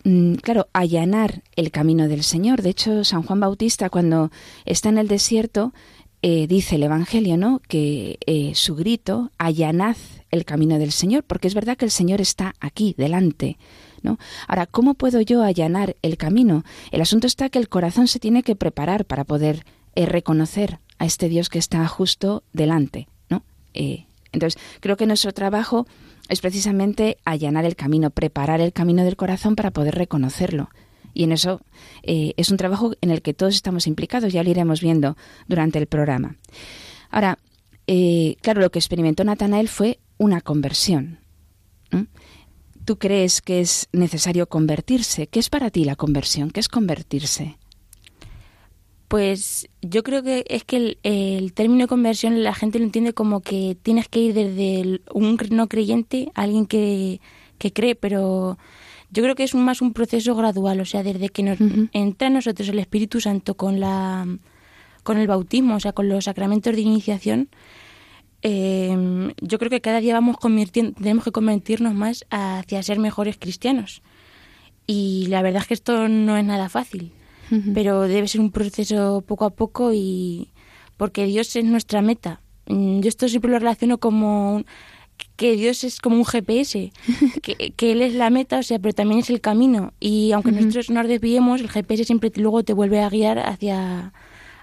mm, 0.05 0.35
claro, 0.35 0.69
allanar 0.73 1.43
el 1.57 1.71
camino 1.71 2.09
del 2.09 2.23
Señor. 2.23 2.63
De 2.63 2.71
hecho, 2.71 3.05
San 3.05 3.23
Juan 3.23 3.41
Bautista, 3.41 3.91
cuando 3.91 4.31
está 4.65 4.89
en 4.89 4.99
el 4.99 5.09
desierto, 5.09 5.73
eh, 6.21 6.47
dice 6.49 6.77
el 6.77 6.83
Evangelio, 6.83 7.37
¿no? 7.37 7.61
Que 7.69 8.19
eh, 8.27 8.53
su 8.55 8.75
grito, 8.75 9.31
allanad 9.39 9.97
el 10.31 10.45
camino 10.45 10.79
del 10.79 10.91
Señor, 10.91 11.23
porque 11.23 11.47
es 11.47 11.55
verdad 11.55 11.77
que 11.77 11.85
el 11.85 11.91
Señor 11.93 12.21
está 12.21 12.55
aquí, 12.61 12.95
delante. 12.99 13.57
¿no? 14.03 14.19
Ahora, 14.47 14.67
¿cómo 14.67 14.95
puedo 14.95 15.21
yo 15.21 15.43
allanar 15.43 15.97
el 16.03 16.17
camino? 16.17 16.65
El 16.93 17.01
asunto 17.01 17.27
está 17.27 17.49
que 17.49 17.59
el 17.59 17.69
corazón 17.69 18.09
se 18.09 18.21
tiene 18.21 18.43
que 18.43 18.57
preparar 18.57 19.05
para 19.05 19.25
poder 19.25 19.65
reconocer 19.97 20.79
a 20.99 21.07
este 21.07 21.29
Dios 21.29 21.49
que 21.49 21.59
está 21.59 21.87
justo 21.89 22.45
delante. 22.53 23.09
Eh, 23.75 24.07
entonces, 24.33 24.61
creo 24.81 24.97
que 24.97 25.07
nuestro 25.07 25.33
trabajo 25.33 25.87
es 26.29 26.41
precisamente 26.41 27.19
allanar 27.25 27.65
el 27.65 27.77
camino, 27.77 28.11
preparar 28.11 28.61
el 28.61 28.73
camino 28.73 29.05
del 29.05 29.17
corazón 29.17 29.57
para 29.57 29.71
poder 29.71 29.95
reconocerlo. 29.95 30.71
Y 31.15 31.25
en 31.25 31.33
eso 31.33 31.63
eh, 32.03 32.35
es 32.37 32.51
un 32.51 32.59
trabajo 32.59 32.93
en 33.01 33.11
el 33.11 33.23
que 33.23 33.35
todos 33.35 33.55
estamos 33.55 33.87
implicados, 33.87 34.33
ya 34.33 34.43
lo 34.43 34.51
iremos 34.51 34.81
viendo 34.81 35.17
durante 35.47 35.79
el 35.79 35.87
programa. 35.87 36.37
Ahora, 37.11 37.39
claro, 38.43 38.61
lo 38.61 38.71
que 38.71 38.79
experimentó 38.79 39.25
Natanael 39.25 39.69
fue 39.69 39.99
una 40.19 40.43
conversión 40.43 41.21
tú 42.89 42.99
crees 42.99 43.43
que 43.43 43.61
es 43.61 43.87
necesario 43.93 44.49
convertirse? 44.49 45.27
¿Qué 45.27 45.41
es 45.41 45.51
para 45.51 45.69
ti 45.69 45.85
la 45.85 45.95
conversión? 45.95 46.51
¿Qué 46.51 46.61
es 46.61 46.71
convertirse? 46.71 47.58
Pues 49.09 49.69
yo 49.81 50.03
creo 50.03 50.23
que 50.23 50.45
es 50.49 50.65
que 50.65 50.99
el, 51.03 51.53
término 51.55 51.89
conversión 51.89 52.43
la 52.43 52.55
gente 52.55 52.79
lo 52.79 52.85
entiende 52.85 53.15
como 53.15 53.41
que 53.41 53.77
tienes 53.83 54.07
que 54.07 54.21
ir 54.21 54.35
desde 54.35 55.01
un 55.15 55.39
no 55.51 55.67
creyente 55.67 56.31
a 56.35 56.43
alguien 56.43 56.67
que, 56.67 57.21
cree, 57.59 57.95
pero 57.95 58.59
yo 59.11 59.23
creo 59.23 59.35
que 59.35 59.45
es 59.45 59.55
más 59.55 59.81
un 59.81 59.95
proceso 59.95 60.35
gradual, 60.35 60.81
o 60.81 60.85
sea, 60.85 61.03
desde 61.03 61.31
que 61.31 61.43
nos 61.43 61.59
entra 61.93 62.29
en 62.29 62.35
nosotros 62.35 62.69
el 62.69 62.79
Espíritu 62.79 63.21
Santo 63.21 63.57
con 63.57 63.81
la 63.81 64.27
con 65.03 65.17
el 65.17 65.27
bautismo, 65.27 65.77
o 65.77 65.81
sea, 65.81 65.95
con 65.95 66.11
los 66.11 66.25
sacramentos 66.25 66.75
de 66.75 66.83
iniciación, 66.83 67.49
eh, 68.43 69.33
yo 69.41 69.59
creo 69.59 69.71
que 69.71 69.81
cada 69.81 70.01
día 70.01 70.13
vamos 70.13 70.37
convirtiendo, 70.37 70.93
tenemos 70.93 71.25
que 71.25 71.33
convertirnos 71.33 71.95
más 71.95 72.27
hacia 72.31 72.83
ser 72.83 72.99
mejores 72.99 73.39
cristianos. 73.39 74.03
Y 74.87 75.27
la 75.29 75.41
verdad 75.41 75.63
es 75.63 75.69
que 75.69 75.75
esto 75.75 76.09
no 76.09 76.37
es 76.37 76.45
nada 76.45 76.69
fácil, 76.69 77.13
pero 77.75 78.03
debe 78.03 78.29
ser 78.29 78.41
un 78.41 78.51
proceso 78.51 79.23
poco 79.27 79.45
a 79.45 79.51
poco 79.51 79.93
y 79.93 80.51
porque 80.97 81.27
Dios 81.27 81.55
es 81.57 81.65
nuestra 81.65 82.03
meta. 82.03 82.41
Mm, 82.67 83.01
yo 83.01 83.09
esto 83.09 83.29
siempre 83.29 83.51
lo 83.51 83.59
relaciono 83.59 83.99
como 83.99 84.65
que 85.37 85.57
Dios 85.57 85.85
es 85.85 86.01
como 86.01 86.17
un 86.17 86.25
GPS, 86.25 86.93
que, 87.43 87.73
que, 87.77 87.93
Él 87.93 88.03
es 88.03 88.15
la 88.15 88.31
meta, 88.31 88.59
o 88.59 88.63
sea, 88.63 88.79
pero 88.79 88.93
también 88.93 89.21
es 89.21 89.31
el 89.31 89.41
camino. 89.41 89.93
Y 90.01 90.33
aunque 90.33 90.53
nosotros 90.53 90.91
nos 90.91 91.09
desviemos, 91.09 91.61
el 91.61 91.69
GPS 91.69 92.05
siempre 92.05 92.31
luego 92.37 92.63
te 92.65 92.73
vuelve 92.73 93.01
a 93.01 93.09
guiar 93.09 93.39
hacia, 93.39 94.13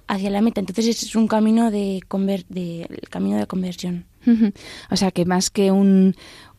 hacia 0.07 0.29
la 0.29 0.41
meta. 0.41 0.59
Entonces 0.59 1.03
es 1.03 1.15
un 1.15 1.27
camino 1.27 1.71
de, 1.71 2.01
conver 2.07 2.45
de 2.47 2.83
el 2.83 3.09
camino 3.09 3.37
de 3.37 3.47
conversión. 3.47 4.05
O 4.89 4.95
sea 4.95 5.11
que 5.11 5.23
más 5.23 5.51
que 5.51 5.71
un, 5.71 6.15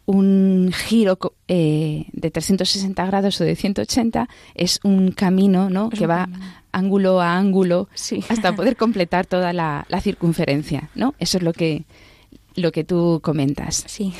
un 0.07 0.71
giro 0.73 1.19
eh, 1.49 2.07
de 2.13 2.31
360 2.31 3.05
grados 3.07 3.41
o 3.41 3.45
de 3.45 3.57
180 3.57 4.29
es 4.55 4.81
un 4.85 5.11
camino 5.11 5.69
¿no? 5.69 5.91
que 5.91 6.07
va 6.07 6.29
ángulo 6.73 7.21
a 7.21 7.37
ángulo 7.37 7.89
hasta 8.29 8.55
poder 8.55 8.77
completar 8.79 9.27
toda 9.27 9.53
la, 9.53 9.85
la, 9.89 10.01
circunferencia. 10.01 10.91
¿no? 10.95 11.15
Eso 11.19 11.39
es 11.39 11.45
lo 11.45 11.53
que, 11.53 11.85
lo 12.55 12.73
que 12.73 12.85
tú 12.85 13.21
comentas. 13.23 13.85
Sí. 13.87 14.15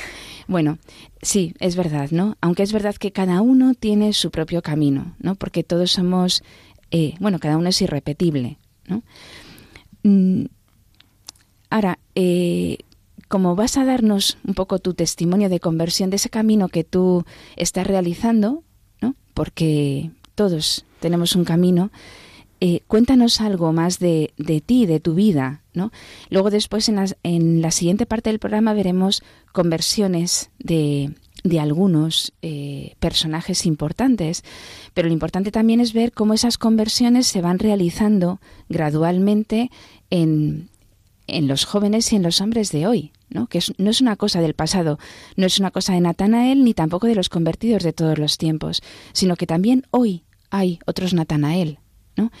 Bueno, 0.47 0.77
sí, 1.21 1.53
es 1.59 1.75
verdad, 1.75 2.09
¿no? 2.11 2.37
Aunque 2.39 2.63
es 2.63 2.71
verdad 2.71 2.95
que 2.95 3.11
cada 3.11 3.41
uno 3.41 3.73
tiene 3.73 4.13
su 4.13 4.31
propio 4.31 4.61
camino, 4.61 5.13
¿no? 5.19 5.35
Porque 5.35 5.61
todos 5.61 5.91
somos, 5.91 6.41
eh, 6.89 7.15
bueno, 7.19 7.37
cada 7.39 7.57
uno 7.57 7.67
es 7.69 7.81
irrepetible, 7.81 8.57
Mm, 10.03 10.45
ahora, 11.69 11.99
eh, 12.15 12.77
como 13.27 13.55
vas 13.55 13.77
a 13.77 13.85
darnos 13.85 14.37
un 14.45 14.53
poco 14.53 14.79
tu 14.79 14.93
testimonio 14.93 15.49
de 15.49 15.59
conversión 15.59 16.09
de 16.09 16.15
ese 16.17 16.29
camino 16.29 16.69
que 16.69 16.83
tú 16.83 17.25
estás 17.55 17.87
realizando, 17.87 18.63
¿no? 19.01 19.15
porque 19.33 20.11
todos 20.35 20.85
tenemos 20.99 21.35
un 21.35 21.45
camino, 21.45 21.91
eh, 22.59 22.81
cuéntanos 22.87 23.39
algo 23.39 23.71
más 23.71 23.99
de, 23.99 24.33
de, 24.37 24.61
ti, 24.61 24.85
de 24.85 24.99
tu 24.99 25.13
vida. 25.13 25.61
¿no? 25.73 25.91
Luego 26.29 26.49
después 26.49 26.89
en, 26.89 27.03
en 27.23 27.61
la 27.61 27.71
siguiente 27.71 28.05
parte 28.05 28.29
del 28.29 28.39
programa 28.39 28.73
veremos 28.73 29.23
conversiones 29.51 30.49
de, 30.57 31.11
de 31.43 31.59
algunos 31.59 32.33
eh, 32.41 32.95
personajes 32.99 33.65
importantes, 33.65 34.43
pero 34.93 35.07
lo 35.07 35.13
importante 35.13 35.51
también 35.51 35.79
es 35.79 35.93
ver 35.93 36.11
cómo 36.11 36.33
esas 36.33 36.57
conversiones 36.57 37.27
se 37.27 37.41
van 37.41 37.59
realizando 37.59 38.39
gradualmente 38.69 39.69
en, 40.09 40.69
en 41.27 41.47
los 41.47 41.65
jóvenes 41.65 42.11
y 42.11 42.15
en 42.15 42.23
los 42.23 42.41
hombres 42.41 42.71
de 42.71 42.87
hoy, 42.87 43.11
¿no? 43.29 43.47
que 43.47 43.59
no 43.77 43.89
es 43.89 44.01
una 44.01 44.15
cosa 44.15 44.41
del 44.41 44.53
pasado, 44.53 44.97
no 45.35 45.45
es 45.45 45.59
una 45.59 45.71
cosa 45.71 45.93
de 45.93 46.01
Natanael 46.01 46.63
ni 46.63 46.73
tampoco 46.73 47.07
de 47.07 47.15
los 47.15 47.29
convertidos 47.29 47.83
de 47.83 47.93
todos 47.93 48.17
los 48.17 48.37
tiempos, 48.37 48.81
sino 49.13 49.35
que 49.35 49.47
también 49.47 49.85
hoy 49.91 50.23
hay 50.49 50.79
otros 50.85 51.13
Natanael. 51.13 51.79
¿no? 52.15 52.31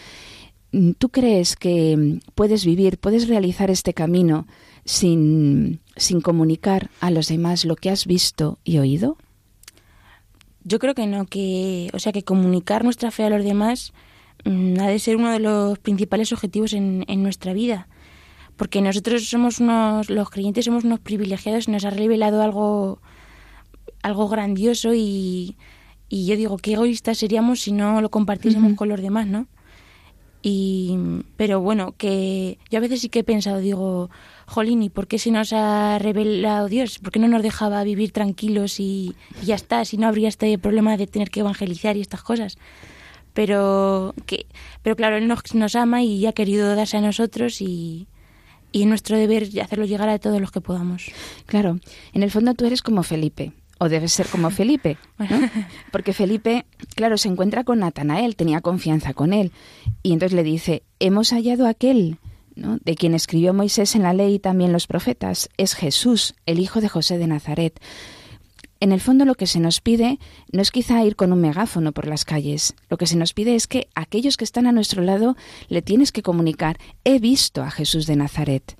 ¿Tú 0.97 1.09
crees 1.09 1.55
que 1.55 2.19
puedes 2.35 2.65
vivir, 2.65 2.97
puedes 2.97 3.27
realizar 3.27 3.71
este 3.71 3.93
camino 3.93 4.47
sin, 4.85 5.79
sin 5.95 6.21
comunicar 6.21 6.89
a 6.99 7.11
los 7.11 7.27
demás 7.27 7.65
lo 7.65 7.75
que 7.75 7.89
has 7.89 8.05
visto 8.05 8.59
y 8.63 8.77
oído? 8.77 9.17
Yo 10.63 10.79
creo 10.79 10.93
que 10.93 11.07
no, 11.07 11.25
que, 11.25 11.89
o 11.93 11.99
sea, 11.99 12.11
que 12.11 12.23
comunicar 12.23 12.83
nuestra 12.83 13.11
fe 13.11 13.23
a 13.23 13.29
los 13.29 13.43
demás 13.43 13.93
mm, 14.43 14.79
ha 14.81 14.87
de 14.87 14.99
ser 14.99 15.15
uno 15.15 15.31
de 15.31 15.39
los 15.39 15.79
principales 15.79 16.33
objetivos 16.33 16.73
en, 16.73 17.05
en 17.07 17.23
nuestra 17.23 17.53
vida. 17.53 17.87
Porque 18.57 18.81
nosotros 18.81 19.29
somos 19.29 19.59
unos, 19.59 20.09
los 20.09 20.29
creyentes 20.29 20.65
somos 20.65 20.83
unos 20.83 20.99
privilegiados, 20.99 21.69
nos 21.69 21.85
ha 21.85 21.91
revelado 21.91 22.41
algo, 22.41 22.99
algo 24.01 24.27
grandioso 24.27 24.93
y, 24.93 25.55
y 26.09 26.25
yo 26.25 26.35
digo, 26.35 26.57
qué 26.57 26.73
egoístas 26.73 27.17
seríamos 27.17 27.61
si 27.61 27.71
no 27.71 28.01
lo 28.01 28.09
compartiésemos 28.09 28.73
con 28.73 28.89
los 28.89 29.01
demás, 29.01 29.27
¿no? 29.27 29.47
Y, 30.41 30.97
pero 31.35 31.61
bueno, 31.61 31.93
que 31.97 32.57
yo 32.69 32.77
a 32.77 32.81
veces 32.81 33.01
sí 33.01 33.09
que 33.09 33.19
he 33.19 33.23
pensado, 33.23 33.57
digo, 33.57 34.09
jolín, 34.45 34.81
¿y 34.81 34.89
por 34.89 35.07
qué 35.07 35.19
se 35.19 35.31
nos 35.31 35.51
ha 35.51 35.99
revelado 35.99 36.67
Dios? 36.67 36.99
¿Por 36.99 37.11
qué 37.11 37.19
no 37.19 37.27
nos 37.27 37.43
dejaba 37.43 37.83
vivir 37.83 38.11
tranquilos 38.11 38.79
y, 38.79 39.15
ya 39.43 39.55
está? 39.55 39.83
Si 39.83 39.97
no 39.97 40.07
habría 40.07 40.29
este 40.29 40.57
problema 40.57 40.95
de 40.95 41.07
tener 41.07 41.29
que 41.29 41.41
evangelizar 41.41 41.97
y 41.97 42.01
estas 42.01 42.23
cosas. 42.23 42.57
Pero, 43.33 44.15
que, 44.25 44.45
pero 44.83 44.95
claro, 44.95 45.17
Él 45.17 45.27
nos, 45.27 45.53
nos 45.53 45.75
ama 45.75 46.01
y 46.01 46.25
ha 46.25 46.33
querido 46.33 46.75
darse 46.75 46.97
a 46.97 47.01
nosotros 47.01 47.61
y, 47.61 48.07
y 48.71 48.81
es 48.81 48.87
nuestro 48.87 49.17
deber 49.17 49.47
hacerlo 49.61 49.85
llegar 49.85 50.09
a 50.09 50.19
todos 50.19 50.41
los 50.41 50.51
que 50.51 50.61
podamos. 50.61 51.11
Claro, 51.45 51.79
en 52.13 52.23
el 52.23 52.31
fondo 52.31 52.53
tú 52.53 52.65
eres 52.65 52.81
como 52.81 53.03
Felipe, 53.03 53.53
o 53.79 53.89
debes 53.89 54.13
ser 54.13 54.27
como 54.27 54.49
Felipe, 54.49 54.97
porque 55.91 56.13
Felipe, 56.13 56.65
claro, 56.95 57.17
se 57.17 57.29
encuentra 57.29 57.63
con 57.63 57.79
Natanael, 57.79 58.35
tenía 58.35 58.61
confianza 58.61 59.13
con 59.13 59.33
él, 59.33 59.51
y 60.03 60.13
entonces 60.13 60.35
le 60.35 60.43
dice, 60.43 60.83
hemos 60.99 61.31
hallado 61.31 61.67
aquel 61.67 62.17
¿no? 62.55 62.77
de 62.83 62.95
quien 62.95 63.13
escribió 63.13 63.53
Moisés 63.53 63.95
en 63.95 64.03
la 64.03 64.13
ley 64.13 64.35
y 64.35 64.39
también 64.39 64.73
los 64.73 64.87
profetas, 64.87 65.49
es 65.57 65.75
Jesús, 65.75 66.35
el 66.45 66.59
hijo 66.59 66.81
de 66.81 66.89
José 66.89 67.17
de 67.17 67.27
Nazaret. 67.27 67.79
En 68.79 68.91
el 68.91 69.01
fondo 69.01 69.25
lo 69.25 69.35
que 69.35 69.47
se 69.47 69.59
nos 69.59 69.81
pide 69.81 70.19
no 70.51 70.61
es 70.61 70.71
quizá 70.71 71.03
ir 71.03 71.15
con 71.15 71.33
un 71.33 71.41
megáfono 71.41 71.91
por 71.91 72.07
las 72.07 72.25
calles, 72.25 72.75
lo 72.89 72.97
que 72.97 73.07
se 73.07 73.15
nos 73.15 73.33
pide 73.33 73.55
es 73.55 73.67
que 73.67 73.87
aquellos 73.95 74.37
que 74.37 74.43
están 74.43 74.67
a 74.67 74.71
nuestro 74.71 75.01
lado 75.01 75.35
le 75.67 75.81
tienes 75.81 76.11
que 76.11 76.21
comunicar, 76.21 76.77
he 77.03 77.19
visto 77.19 77.63
a 77.63 77.71
Jesús 77.71 78.05
de 78.05 78.15
Nazaret. 78.15 78.77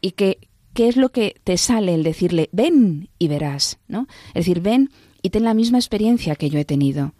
Y 0.00 0.12
que, 0.12 0.38
¿qué 0.74 0.88
es 0.88 0.96
lo 0.96 1.10
que 1.10 1.40
te 1.44 1.56
sale 1.56 1.94
el 1.94 2.02
decirle, 2.02 2.48
ven 2.52 3.08
y 3.18 3.28
verás? 3.28 3.78
¿no? 3.88 4.06
Es 4.28 4.46
decir, 4.46 4.60
ven 4.60 4.90
y 5.22 5.30
ten 5.30 5.44
la 5.44 5.54
misma 5.54 5.78
experiencia 5.78 6.36
que 6.36 6.50
yo 6.50 6.58
he 6.58 6.64
tenido 6.64 7.14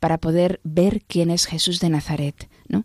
para 0.00 0.18
poder 0.18 0.60
ver 0.62 1.02
quién 1.06 1.30
es 1.30 1.46
Jesús 1.46 1.80
de 1.80 1.90
Nazaret. 1.90 2.48
¿no? 2.68 2.84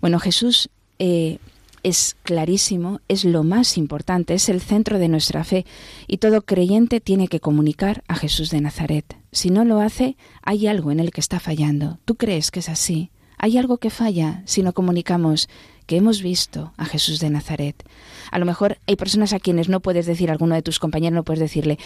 Bueno, 0.00 0.18
Jesús 0.18 0.70
eh, 0.98 1.38
es 1.82 2.16
clarísimo, 2.22 3.00
es 3.08 3.24
lo 3.24 3.42
más 3.42 3.76
importante, 3.76 4.34
es 4.34 4.48
el 4.48 4.60
centro 4.60 4.98
de 4.98 5.08
nuestra 5.08 5.44
fe 5.44 5.66
y 6.06 6.18
todo 6.18 6.42
creyente 6.42 7.00
tiene 7.00 7.28
que 7.28 7.40
comunicar 7.40 8.04
a 8.08 8.16
Jesús 8.16 8.50
de 8.50 8.60
Nazaret. 8.60 9.16
Si 9.32 9.50
no 9.50 9.64
lo 9.64 9.80
hace, 9.80 10.16
hay 10.42 10.66
algo 10.66 10.92
en 10.92 11.00
el 11.00 11.10
que 11.10 11.20
está 11.20 11.40
fallando. 11.40 11.98
¿Tú 12.04 12.16
crees 12.16 12.50
que 12.50 12.60
es 12.60 12.68
así? 12.68 13.10
Hay 13.38 13.58
algo 13.58 13.78
que 13.78 13.90
falla 13.90 14.42
si 14.46 14.62
no 14.62 14.72
comunicamos 14.72 15.48
que 15.86 15.96
hemos 15.96 16.22
visto 16.22 16.72
a 16.76 16.84
Jesús 16.84 17.18
de 17.18 17.30
Nazaret. 17.30 17.82
A 18.30 18.38
lo 18.38 18.46
mejor 18.46 18.78
hay 18.86 18.96
personas 18.96 19.32
a 19.32 19.40
quienes 19.40 19.68
no 19.68 19.80
puedes 19.80 20.06
decir, 20.06 20.30
alguno 20.30 20.54
de 20.54 20.62
tus 20.62 20.78
compañeros 20.78 21.14
no 21.16 21.24
puedes 21.24 21.40
decirle, 21.40 21.78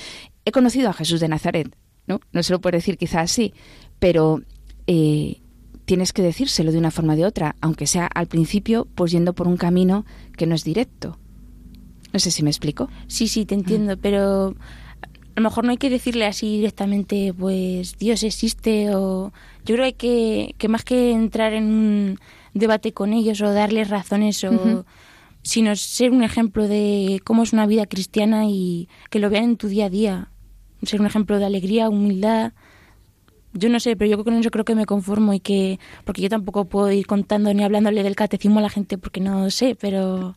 he 0.44 0.52
conocido 0.52 0.90
a 0.90 0.92
Jesús 0.92 1.20
de 1.20 1.28
Nazaret. 1.28 1.74
No, 2.06 2.20
no 2.30 2.42
se 2.42 2.52
lo 2.52 2.60
puedes 2.60 2.82
decir 2.82 2.98
quizás 2.98 3.30
así, 3.30 3.54
pero 3.98 4.42
eh, 4.86 5.40
tienes 5.86 6.12
que 6.12 6.22
decírselo 6.22 6.72
de 6.72 6.78
una 6.78 6.90
forma 6.90 7.14
o 7.14 7.16
de 7.16 7.24
otra, 7.24 7.56
aunque 7.60 7.86
sea 7.86 8.06
al 8.06 8.26
principio, 8.26 8.86
pues 8.94 9.12
yendo 9.12 9.32
por 9.32 9.48
un 9.48 9.56
camino 9.56 10.04
que 10.36 10.46
no 10.46 10.54
es 10.54 10.64
directo. 10.64 11.18
No 12.12 12.18
sé 12.18 12.30
si 12.30 12.42
me 12.42 12.50
explico. 12.50 12.90
Sí, 13.06 13.28
sí, 13.28 13.46
te 13.46 13.54
entiendo, 13.54 13.96
pero 13.96 14.54
a 14.98 15.40
lo 15.40 15.42
mejor 15.42 15.64
no 15.64 15.70
hay 15.70 15.76
que 15.76 15.90
decirle 15.90 16.26
así 16.26 16.56
directamente, 16.56 17.32
pues 17.32 17.96
Dios 17.98 18.22
existe 18.22 18.94
o... 18.94 19.32
Yo 19.64 19.76
creo 19.76 19.96
que, 19.96 20.54
que 20.58 20.68
más 20.68 20.84
que 20.84 21.12
entrar 21.12 21.52
en 21.52 21.64
un 21.64 22.18
debate 22.54 22.92
con 22.92 23.12
ellos 23.12 23.40
o 23.40 23.52
darles 23.52 23.88
razones 23.88 24.42
o... 24.44 24.84
sino 25.42 25.76
ser 25.76 26.10
un 26.10 26.24
ejemplo 26.24 26.66
de 26.66 27.20
cómo 27.22 27.44
es 27.44 27.52
una 27.52 27.66
vida 27.66 27.86
cristiana 27.86 28.46
y 28.46 28.88
que 29.10 29.20
lo 29.20 29.30
vean 29.30 29.44
en 29.44 29.56
tu 29.56 29.68
día 29.68 29.86
a 29.86 29.90
día. 29.90 30.30
Ser 30.82 31.00
un 31.00 31.06
ejemplo 31.06 31.38
de 31.38 31.44
alegría, 31.44 31.88
humildad, 31.88 32.52
yo 33.58 33.68
no 33.68 33.80
sé, 33.80 33.96
pero 33.96 34.10
yo 34.10 34.22
con 34.22 34.34
eso 34.34 34.50
creo 34.50 34.64
que 34.64 34.74
me 34.74 34.86
conformo 34.86 35.32
y 35.34 35.40
que, 35.40 35.78
porque 36.04 36.22
yo 36.22 36.28
tampoco 36.28 36.66
puedo 36.66 36.90
ir 36.90 37.06
contando 37.06 37.52
ni 37.52 37.64
hablándole 37.64 38.02
del 38.02 38.16
catecismo 38.16 38.58
a 38.58 38.62
la 38.62 38.70
gente 38.70 38.98
porque 38.98 39.20
no 39.20 39.50
sé, 39.50 39.76
pero... 39.80 40.36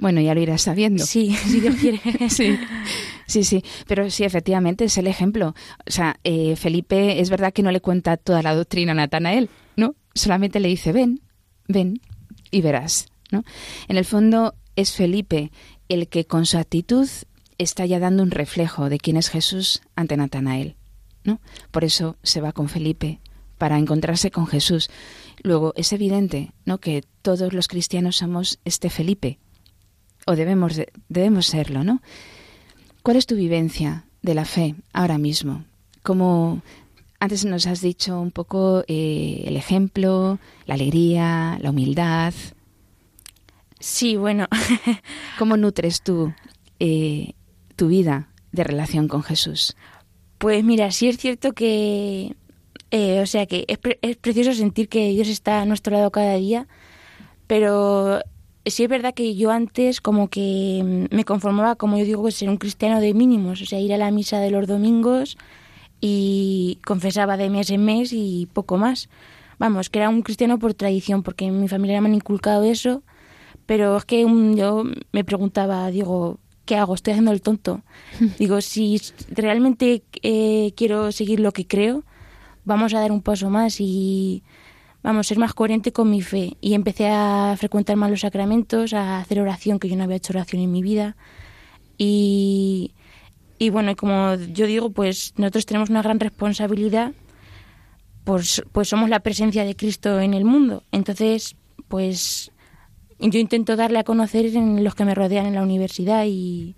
Bueno, 0.00 0.20
ya 0.20 0.32
lo 0.34 0.40
irás 0.40 0.62
sabiendo. 0.62 1.04
Sí, 1.04 1.34
si 1.46 1.60
Dios 1.60 1.74
quiere. 1.76 2.00
sí. 2.28 2.56
Sí, 3.26 3.44
sí, 3.44 3.62
pero 3.86 4.10
sí, 4.10 4.24
efectivamente 4.24 4.84
es 4.84 4.96
el 4.96 5.06
ejemplo. 5.06 5.54
O 5.86 5.90
sea, 5.90 6.18
eh, 6.24 6.56
Felipe 6.56 7.20
es 7.20 7.28
verdad 7.28 7.52
que 7.52 7.62
no 7.62 7.70
le 7.70 7.80
cuenta 7.80 8.16
toda 8.16 8.42
la 8.42 8.54
doctrina 8.54 8.92
a 8.92 8.94
Natanael, 8.94 9.50
¿no? 9.76 9.96
Solamente 10.14 10.60
le 10.60 10.68
dice, 10.68 10.92
ven, 10.92 11.20
ven 11.66 12.00
y 12.50 12.62
verás, 12.62 13.06
¿no? 13.30 13.44
En 13.86 13.98
el 13.98 14.06
fondo 14.06 14.54
es 14.76 14.92
Felipe 14.92 15.52
el 15.90 16.08
que 16.08 16.24
con 16.24 16.46
su 16.46 16.56
actitud 16.56 17.06
está 17.58 17.84
ya 17.84 17.98
dando 17.98 18.22
un 18.22 18.30
reflejo 18.30 18.88
de 18.88 18.98
quién 18.98 19.18
es 19.18 19.28
Jesús 19.28 19.82
ante 19.94 20.16
Natanael. 20.16 20.77
Por 21.70 21.84
eso 21.84 22.16
se 22.22 22.40
va 22.40 22.52
con 22.52 22.68
Felipe, 22.68 23.20
para 23.58 23.78
encontrarse 23.78 24.30
con 24.30 24.46
Jesús. 24.46 24.88
Luego, 25.42 25.72
es 25.76 25.92
evidente, 25.92 26.52
¿no?, 26.64 26.78
que 26.78 27.04
todos 27.22 27.52
los 27.52 27.68
cristianos 27.68 28.16
somos 28.16 28.58
este 28.64 28.88
Felipe, 28.88 29.38
o 30.26 30.36
debemos, 30.36 30.80
debemos 31.08 31.46
serlo, 31.46 31.84
¿no? 31.84 32.00
¿Cuál 33.02 33.16
es 33.16 33.26
tu 33.26 33.36
vivencia 33.36 34.04
de 34.22 34.34
la 34.34 34.44
fe 34.44 34.74
ahora 34.92 35.18
mismo? 35.18 35.64
Como 36.02 36.62
antes 37.20 37.44
nos 37.44 37.66
has 37.66 37.80
dicho 37.80 38.20
un 38.20 38.30
poco 38.30 38.84
eh, 38.86 39.44
el 39.46 39.56
ejemplo, 39.56 40.38
la 40.66 40.74
alegría, 40.74 41.58
la 41.60 41.70
humildad. 41.70 42.34
Sí, 43.80 44.16
bueno. 44.16 44.46
¿Cómo 45.38 45.56
nutres 45.56 46.02
tú 46.02 46.32
eh, 46.78 47.32
tu 47.76 47.88
vida 47.88 48.28
de 48.52 48.64
relación 48.64 49.08
con 49.08 49.22
Jesús? 49.22 49.76
Pues 50.38 50.62
mira, 50.64 50.90
sí 50.92 51.08
es 51.08 51.18
cierto 51.18 51.52
que, 51.52 52.36
eh, 52.92 53.20
o 53.20 53.26
sea, 53.26 53.46
que 53.46 53.64
es, 53.66 53.78
es 54.02 54.16
precioso 54.16 54.52
sentir 54.54 54.88
que 54.88 55.10
Dios 55.10 55.28
está 55.28 55.62
a 55.62 55.66
nuestro 55.66 55.96
lado 55.96 56.10
cada 56.12 56.34
día, 56.36 56.68
pero 57.48 58.20
sí 58.64 58.84
es 58.84 58.88
verdad 58.88 59.14
que 59.14 59.34
yo 59.34 59.50
antes 59.50 60.00
como 60.00 60.28
que 60.28 61.08
me 61.10 61.24
conformaba, 61.24 61.76
como 61.76 61.98
yo 61.98 62.04
digo, 62.04 62.30
ser 62.30 62.48
un 62.50 62.56
cristiano 62.56 63.00
de 63.00 63.14
mínimos, 63.14 63.62
o 63.62 63.66
sea, 63.66 63.80
ir 63.80 63.92
a 63.92 63.98
la 63.98 64.10
misa 64.10 64.38
de 64.38 64.50
los 64.50 64.66
domingos 64.66 65.36
y 66.00 66.78
confesaba 66.84 67.36
de 67.36 67.50
mes 67.50 67.70
en 67.70 67.84
mes 67.84 68.12
y 68.12 68.48
poco 68.52 68.76
más. 68.78 69.08
Vamos, 69.58 69.90
que 69.90 69.98
era 69.98 70.08
un 70.08 70.22
cristiano 70.22 70.58
por 70.58 70.74
tradición, 70.74 71.22
porque 71.24 71.46
en 71.46 71.60
mi 71.60 71.68
familia 71.68 72.00
me 72.00 72.08
han 72.08 72.14
inculcado 72.14 72.62
eso, 72.62 73.02
pero 73.66 73.96
es 73.96 74.04
que 74.04 74.20
yo 74.54 74.84
me 75.12 75.24
preguntaba, 75.24 75.90
digo, 75.90 76.38
¿qué 76.68 76.76
hago? 76.76 76.94
Estoy 76.94 77.12
haciendo 77.12 77.32
el 77.32 77.40
tonto. 77.40 77.80
Digo, 78.38 78.60
si 78.60 79.00
realmente 79.30 80.02
eh, 80.22 80.74
quiero 80.76 81.10
seguir 81.12 81.40
lo 81.40 81.52
que 81.52 81.66
creo, 81.66 82.04
vamos 82.66 82.92
a 82.92 83.00
dar 83.00 83.10
un 83.10 83.22
paso 83.22 83.48
más 83.48 83.80
y 83.80 84.42
vamos 85.02 85.26
a 85.26 85.28
ser 85.28 85.38
más 85.38 85.54
coherente 85.54 85.92
con 85.92 86.10
mi 86.10 86.20
fe. 86.20 86.58
Y 86.60 86.74
empecé 86.74 87.08
a 87.08 87.56
frecuentar 87.58 87.96
más 87.96 88.10
los 88.10 88.20
sacramentos, 88.20 88.92
a 88.92 89.18
hacer 89.18 89.40
oración, 89.40 89.78
que 89.78 89.88
yo 89.88 89.96
no 89.96 90.04
había 90.04 90.18
hecho 90.18 90.34
oración 90.34 90.60
en 90.60 90.70
mi 90.70 90.82
vida. 90.82 91.16
Y, 91.96 92.92
y 93.58 93.70
bueno, 93.70 93.96
como 93.96 94.34
yo 94.34 94.66
digo, 94.66 94.90
pues 94.90 95.32
nosotros 95.38 95.64
tenemos 95.64 95.88
una 95.88 96.02
gran 96.02 96.20
responsabilidad, 96.20 97.14
pues, 98.24 98.62
pues 98.72 98.90
somos 98.90 99.08
la 99.08 99.20
presencia 99.20 99.64
de 99.64 99.74
Cristo 99.74 100.20
en 100.20 100.34
el 100.34 100.44
mundo. 100.44 100.82
Entonces, 100.92 101.56
pues 101.88 102.52
yo 103.18 103.38
intento 103.38 103.76
darle 103.76 103.98
a 103.98 104.04
conocer 104.04 104.46
en 104.46 104.84
los 104.84 104.94
que 104.94 105.04
me 105.04 105.14
rodean 105.14 105.46
en 105.46 105.54
la 105.54 105.62
universidad 105.62 106.24
y 106.26 106.74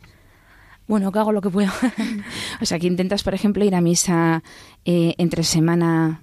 bueno, 0.86 1.12
que 1.12 1.18
hago 1.18 1.32
lo 1.32 1.40
que 1.40 1.50
puedo. 1.50 1.70
o 2.60 2.66
sea, 2.66 2.78
que 2.78 2.86
intentas, 2.86 3.22
por 3.22 3.34
ejemplo, 3.34 3.64
ir 3.64 3.74
a 3.74 3.80
misa 3.80 4.42
eh, 4.84 5.14
entre 5.18 5.44
semana 5.44 6.22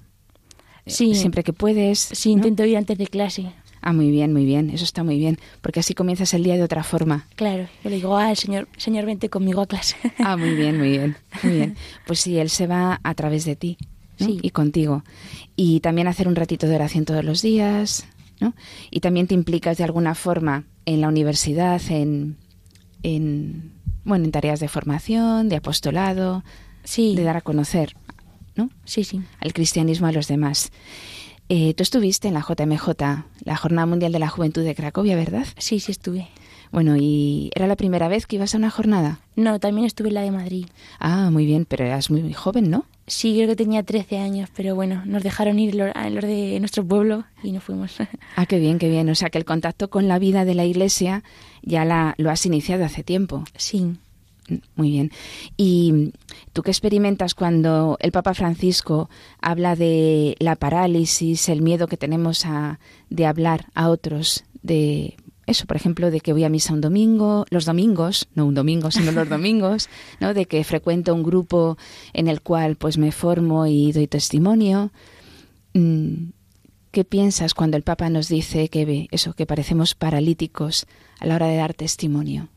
eh, 0.85 0.91
sí, 0.91 1.15
siempre 1.15 1.43
que 1.43 1.53
puedes. 1.53 1.99
Sí, 1.99 2.31
intento 2.31 2.65
ir 2.65 2.77
antes 2.77 2.97
de 2.97 3.07
clase. 3.07 3.53
Ah, 3.81 3.93
muy 3.93 4.11
bien, 4.11 4.33
muy 4.33 4.43
bien, 4.43 4.69
eso 4.69 4.83
está 4.83 5.03
muy 5.03 5.17
bien, 5.17 5.37
porque 5.61 5.79
así 5.79 5.93
comienzas 5.93 6.33
el 6.33 6.43
día 6.43 6.55
de 6.55 6.63
otra 6.63 6.83
forma. 6.83 7.27
Claro, 7.35 7.67
yo 7.83 7.89
le 7.89 7.97
digo, 7.97 8.17
ah, 8.17 8.35
señor, 8.35 8.67
señor, 8.75 9.05
vente 9.05 9.29
conmigo 9.29 9.61
a 9.61 9.67
clase. 9.67 9.95
ah, 10.19 10.35
muy 10.35 10.55
bien, 10.55 10.77
muy 10.77 10.89
bien, 10.89 11.15
muy 11.43 11.53
bien. 11.53 11.75
Pues 12.05 12.19
sí, 12.19 12.37
él 12.37 12.49
se 12.49 12.67
va 12.67 12.99
a 13.03 13.13
través 13.13 13.45
de 13.45 13.55
ti 13.55 13.77
sí. 14.19 14.39
y 14.41 14.49
contigo. 14.49 15.03
Y 15.55 15.79
también 15.79 16.07
hacer 16.07 16.27
un 16.27 16.35
ratito 16.35 16.67
de 16.67 16.75
oración 16.75 17.05
todos 17.05 17.23
los 17.23 17.41
días, 17.41 18.05
y 18.91 18.99
también 18.99 19.27
te 19.27 19.33
implicas 19.33 19.77
de 19.77 19.83
alguna 19.83 20.15
forma 20.15 20.65
en 20.85 21.01
la 21.01 21.07
universidad, 21.07 21.81
en, 21.89 22.37
en, 23.03 23.73
bueno, 24.03 24.25
en 24.25 24.31
tareas 24.31 24.59
de 24.59 24.67
formación, 24.67 25.49
de 25.49 25.57
apostolado, 25.57 26.43
sí. 26.83 27.15
de 27.15 27.23
dar 27.23 27.37
a 27.37 27.41
conocer, 27.41 27.95
¿no? 28.55 28.69
Sí, 28.85 29.03
sí. 29.03 29.21
Al 29.39 29.53
cristianismo 29.53 30.07
a 30.07 30.11
los 30.11 30.27
demás. 30.27 30.71
Eh, 31.49 31.73
tú 31.75 31.83
estuviste 31.83 32.27
en 32.27 32.33
la 32.33 32.45
JMJ, 32.47 32.87
la 33.45 33.55
Jornada 33.55 33.85
Mundial 33.85 34.11
de 34.11 34.19
la 34.19 34.27
Juventud 34.27 34.63
de 34.63 34.75
Cracovia, 34.75 35.15
¿verdad? 35.15 35.47
Sí, 35.57 35.79
sí 35.79 35.91
estuve. 35.91 36.27
Bueno, 36.71 36.95
¿y 36.97 37.51
era 37.55 37.67
la 37.67 37.75
primera 37.75 38.07
vez 38.07 38.25
que 38.25 38.35
ibas 38.35 38.53
a 38.53 38.57
una 38.57 38.69
jornada? 38.69 39.19
No, 39.35 39.59
también 39.59 39.85
estuve 39.85 40.09
en 40.09 40.15
la 40.15 40.21
de 40.21 40.31
Madrid. 40.31 40.65
Ah, 40.99 41.29
muy 41.31 41.45
bien, 41.45 41.65
pero 41.65 41.85
eras 41.85 42.09
muy, 42.09 42.21
muy 42.23 42.33
joven, 42.33 42.69
¿no? 42.69 42.85
Sí, 43.05 43.35
creo 43.35 43.47
que 43.47 43.55
tenía 43.55 43.83
13 43.83 44.17
años, 44.17 44.49
pero 44.53 44.75
bueno, 44.75 45.03
nos 45.05 45.23
dejaron 45.23 45.59
ir 45.59 45.75
los, 45.75 45.91
los 46.11 46.23
de 46.23 46.59
nuestro 46.59 46.85
pueblo 46.85 47.23
y 47.41 47.51
nos 47.51 47.63
fuimos. 47.63 47.95
Ah, 48.35 48.45
qué 48.45 48.59
bien, 48.59 48.77
qué 48.77 48.89
bien. 48.89 49.09
O 49.09 49.15
sea, 49.15 49.29
que 49.29 49.37
el 49.37 49.45
contacto 49.45 49.89
con 49.89 50.07
la 50.07 50.19
vida 50.19 50.45
de 50.45 50.53
la 50.53 50.65
iglesia 50.65 51.23
ya 51.63 51.85
la, 51.85 52.13
lo 52.17 52.29
has 52.29 52.45
iniciado 52.45 52.85
hace 52.85 53.03
tiempo. 53.03 53.43
Sí. 53.55 53.95
Muy 54.75 54.91
bien. 54.91 55.11
¿Y 55.57 56.13
tú 56.53 56.61
qué 56.61 56.71
experimentas 56.71 57.33
cuando 57.33 57.97
el 57.99 58.11
Papa 58.11 58.33
Francisco 58.33 59.09
habla 59.41 59.75
de 59.75 60.35
la 60.39 60.55
parálisis, 60.55 61.49
el 61.49 61.61
miedo 61.61 61.87
que 61.87 61.97
tenemos 61.97 62.45
a, 62.45 62.79
de 63.09 63.25
hablar 63.25 63.65
a 63.73 63.89
otros, 63.89 64.43
de 64.61 65.17
eso, 65.47 65.65
por 65.65 65.77
ejemplo, 65.77 66.11
de 66.11 66.19
que 66.19 66.33
voy 66.33 66.43
a 66.43 66.49
misa 66.49 66.73
un 66.73 66.81
domingo, 66.81 67.45
los 67.49 67.65
domingos, 67.65 68.27
no 68.35 68.45
un 68.45 68.53
domingo, 68.53 68.91
sino 68.91 69.11
los 69.11 69.27
domingos, 69.35 69.89
¿no? 70.19 70.33
De 70.33 70.45
que 70.45 70.63
frecuento 70.63 71.15
un 71.15 71.23
grupo 71.23 71.77
en 72.13 72.27
el 72.27 72.41
cual 72.41 72.75
pues 72.75 72.97
me 72.97 73.11
formo 73.11 73.65
y 73.65 73.91
doy 73.93 74.07
testimonio. 74.07 74.91
Mm, 75.73 76.29
¿qué 76.91 77.05
piensas 77.05 77.53
cuando 77.53 77.77
el 77.77 77.83
Papa 77.83 78.09
nos 78.09 78.27
dice 78.27 78.69
que 78.69 79.07
eso, 79.11 79.33
que 79.33 79.45
parecemos 79.45 79.93
paralíticos 79.93 80.87
a 81.19 81.27
la 81.27 81.35
hora 81.35 81.47
de 81.47 81.55
dar 81.55 81.75
testimonio? 81.75 82.49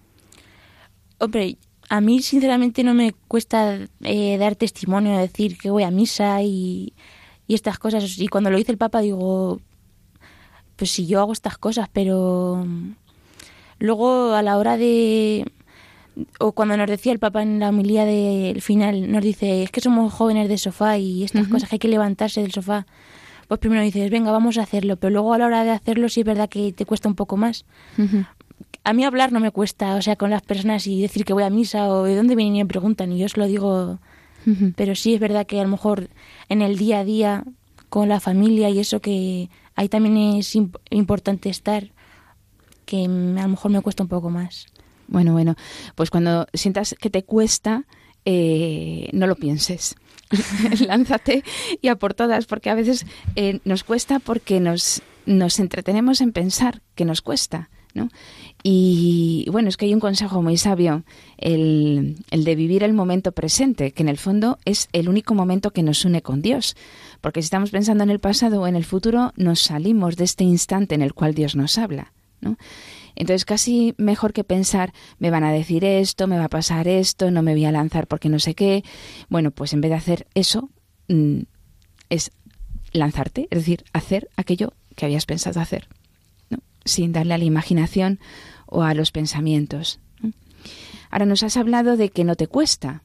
Hombre, 1.19 1.59
a 1.91 2.01
mí 2.01 2.23
sinceramente 2.23 2.83
no 2.83 2.95
me 2.95 3.13
cuesta 3.29 3.79
eh, 4.03 4.39
dar 4.39 4.57
testimonio, 4.57 5.19
decir 5.19 5.59
que 5.59 5.71
voy 5.71 5.83
a 5.83 5.91
misa 5.91 6.43
y, 6.43 6.95
y 7.47 7.55
estas 7.55 7.79
cosas. 7.79 8.19
Y 8.19 8.29
cuando 8.29 8.51
lo 8.51 8.57
dice 8.57 8.73
el 8.73 8.79
Papa 8.79 9.01
digo, 9.01 9.61
pues 10.81 10.93
si 10.93 11.07
yo 11.07 11.21
hago 11.21 11.35
estas 11.35 11.59
cosas, 11.59 11.91
pero 11.93 12.67
luego 13.79 14.33
a 14.33 14.41
la 14.41 14.57
hora 14.57 14.79
de 14.79 15.45
o 16.39 16.53
cuando 16.53 16.75
nos 16.79 16.89
decía 16.89 17.13
el 17.13 17.19
Papa 17.19 17.43
en 17.43 17.61
la 17.61 17.69
homilía 17.69 18.07
del 18.07 18.63
final, 18.63 19.13
nos 19.13 19.23
dice, 19.23 19.63
es 19.63 19.71
que 19.71 19.83
somos 19.83 20.11
jóvenes 20.11 20.49
de 20.49 20.57
sofá 20.57 20.97
y 20.97 21.23
estas 21.23 21.49
cosas 21.49 21.69
que 21.69 21.75
hay 21.75 21.79
que 21.81 21.89
levantarse 21.89 22.41
del 22.41 22.53
sofá. 22.53 22.87
Pues 23.47 23.61
primero 23.61 23.83
dices, 23.83 24.11
venga, 24.11 24.33
vamos 24.33 24.57
a 24.57 24.63
hacerlo, 24.63 24.97
pero 24.97 25.11
luego 25.11 25.35
a 25.35 25.39
la 25.39 25.47
hora 25.49 25.65
de 25.65 25.71
hacerlo 25.71 26.09
sí 26.09 26.21
es 26.21 26.27
verdad 26.27 26.49
que 26.49 26.73
te 26.73 26.87
cuesta 26.87 27.11
un 27.11 27.15
poco 27.15 27.37
más. 27.37 27.67
A 28.83 28.95
mí 28.95 29.05
hablar 29.05 29.33
no 29.33 29.41
me 29.41 29.51
cuesta, 29.51 29.97
o 29.97 30.01
sea, 30.01 30.17
con 30.17 30.31
las 30.31 30.41
personas 30.41 30.87
y 30.87 31.03
decir 31.03 31.27
que 31.27 31.35
voy 31.35 31.43
a 31.43 31.51
misa 31.51 31.91
o 31.91 32.05
de 32.05 32.17
dónde 32.17 32.37
vienen 32.37 32.57
y 32.57 32.59
me 32.61 32.69
preguntan 32.69 33.13
y 33.13 33.19
yo 33.19 33.27
os 33.27 33.37
lo 33.37 33.45
digo, 33.45 33.99
pero 34.77 34.95
sí 34.95 35.13
es 35.13 35.21
verdad 35.21 35.47
que 35.47 35.61
a 35.61 35.65
lo 35.65 35.69
mejor 35.69 36.09
en 36.49 36.63
el 36.63 36.79
día 36.79 37.01
a 37.01 37.05
día 37.05 37.45
con 37.91 38.09
la 38.09 38.19
familia 38.19 38.71
y 38.71 38.79
eso 38.79 39.01
que 39.01 39.51
ahí 39.75 39.89
también 39.89 40.39
es 40.39 40.57
importante 40.91 41.49
estar, 41.49 41.93
que 42.85 43.05
a 43.05 43.09
lo 43.09 43.49
mejor 43.49 43.71
me 43.71 43.81
cuesta 43.81 44.03
un 44.03 44.09
poco 44.09 44.31
más. 44.31 44.67
Bueno, 45.09 45.33
bueno, 45.33 45.57
pues 45.95 46.11
cuando 46.11 46.47
sientas 46.55 46.95
que 46.99 47.11
te 47.11 47.25
cuesta, 47.25 47.85
eh, 48.25 49.09
no 49.13 49.27
lo 49.27 49.37
pienses. 49.37 49.97
Lánzate 50.87 51.43
y 51.81 51.89
a 51.89 51.97
por 51.97 52.15
todas, 52.15 52.47
porque 52.47 52.71
a 52.71 52.75
veces 52.75 53.07
eh, 53.35 53.61
nos 53.65 53.83
cuesta 53.83 54.21
porque 54.21 54.61
nos, 54.61 55.03
nos 55.27 55.59
entretenemos 55.59 56.21
en 56.21 56.33
pensar 56.33 56.83
que 56.95 57.05
nos 57.05 57.23
cuesta. 57.23 57.71
¿no? 57.95 58.09
Y 58.63 59.47
bueno, 59.51 59.69
es 59.69 59.77
que 59.77 59.87
hay 59.87 59.95
un 59.95 60.01
consejo 60.01 60.43
muy 60.43 60.57
sabio, 60.57 61.05
el, 61.39 62.17
el, 62.31 62.45
de 62.45 62.55
vivir 62.55 62.83
el 62.83 62.93
momento 62.93 63.33
presente, 63.33 63.93
que 63.93 64.03
en 64.03 64.09
el 64.09 64.19
fondo 64.19 64.59
es 64.65 64.89
el 64.93 65.09
único 65.09 65.35
momento 65.35 65.71
que 65.71 65.83
nos 65.83 66.05
une 66.05 66.21
con 66.21 66.43
Dios. 66.43 66.77
Porque 67.21 67.41
si 67.41 67.47
estamos 67.47 67.71
pensando 67.71 68.05
en 68.05 68.11
el 68.11 68.21
pasado 68.21 68.61
o 68.61 68.67
en 68.67 68.77
el 68.77 68.85
futuro, 68.85 69.33
nos 69.37 69.61
salimos 69.61 70.17
de 70.17 70.25
este 70.25 70.45
instante 70.45 70.95
en 70.95 71.03
el 71.03 71.15
cual 71.15 71.35
Dios 71.35 71.57
nos 71.57 71.79
habla. 71.79 72.13
¿no? 72.41 72.57
Entonces 73.15 73.45
casi 73.45 73.95
mejor 73.99 74.33
que 74.33 74.45
pensar, 74.45 74.93
me 75.19 75.31
van 75.31 75.45
a 75.45 75.53
decir 75.53 75.85
esto, 75.85 76.27
me 76.27 76.39
va 76.39 76.45
a 76.45 76.49
pasar 76.51 76.89
esto, 76.89 77.31
no 77.31 77.43
me 77.43 77.53
voy 77.53 77.65
a 77.65 77.73
lanzar 77.73 78.07
porque 78.07 78.29
no 78.29 78.39
sé 78.39 78.55
qué. 78.55 78.85
Bueno, 79.29 79.51
pues 79.51 79.73
en 79.73 79.81
vez 79.81 79.91
de 79.91 79.97
hacer 79.97 80.27
eso, 80.35 80.71
mm, 81.09 81.41
es 82.09 82.31
lanzarte, 82.93 83.47
es 83.51 83.59
decir, 83.59 83.85
hacer 83.93 84.29
aquello 84.37 84.73
que 84.97 85.07
habías 85.07 85.27
pensado 85.27 85.61
hacer. 85.61 85.89
Sin 86.91 87.13
darle 87.13 87.35
a 87.35 87.39
la 87.39 87.45
imaginación 87.45 88.19
o 88.67 88.83
a 88.83 88.95
los 88.95 89.13
pensamientos. 89.13 90.01
Ahora 91.11 91.27
nos 91.27 91.43
has 91.43 91.57
hablado 91.57 91.97
de 91.97 92.11
que 92.11 92.25
no 92.25 92.37
te 92.37 92.47
cuesta 92.47 93.03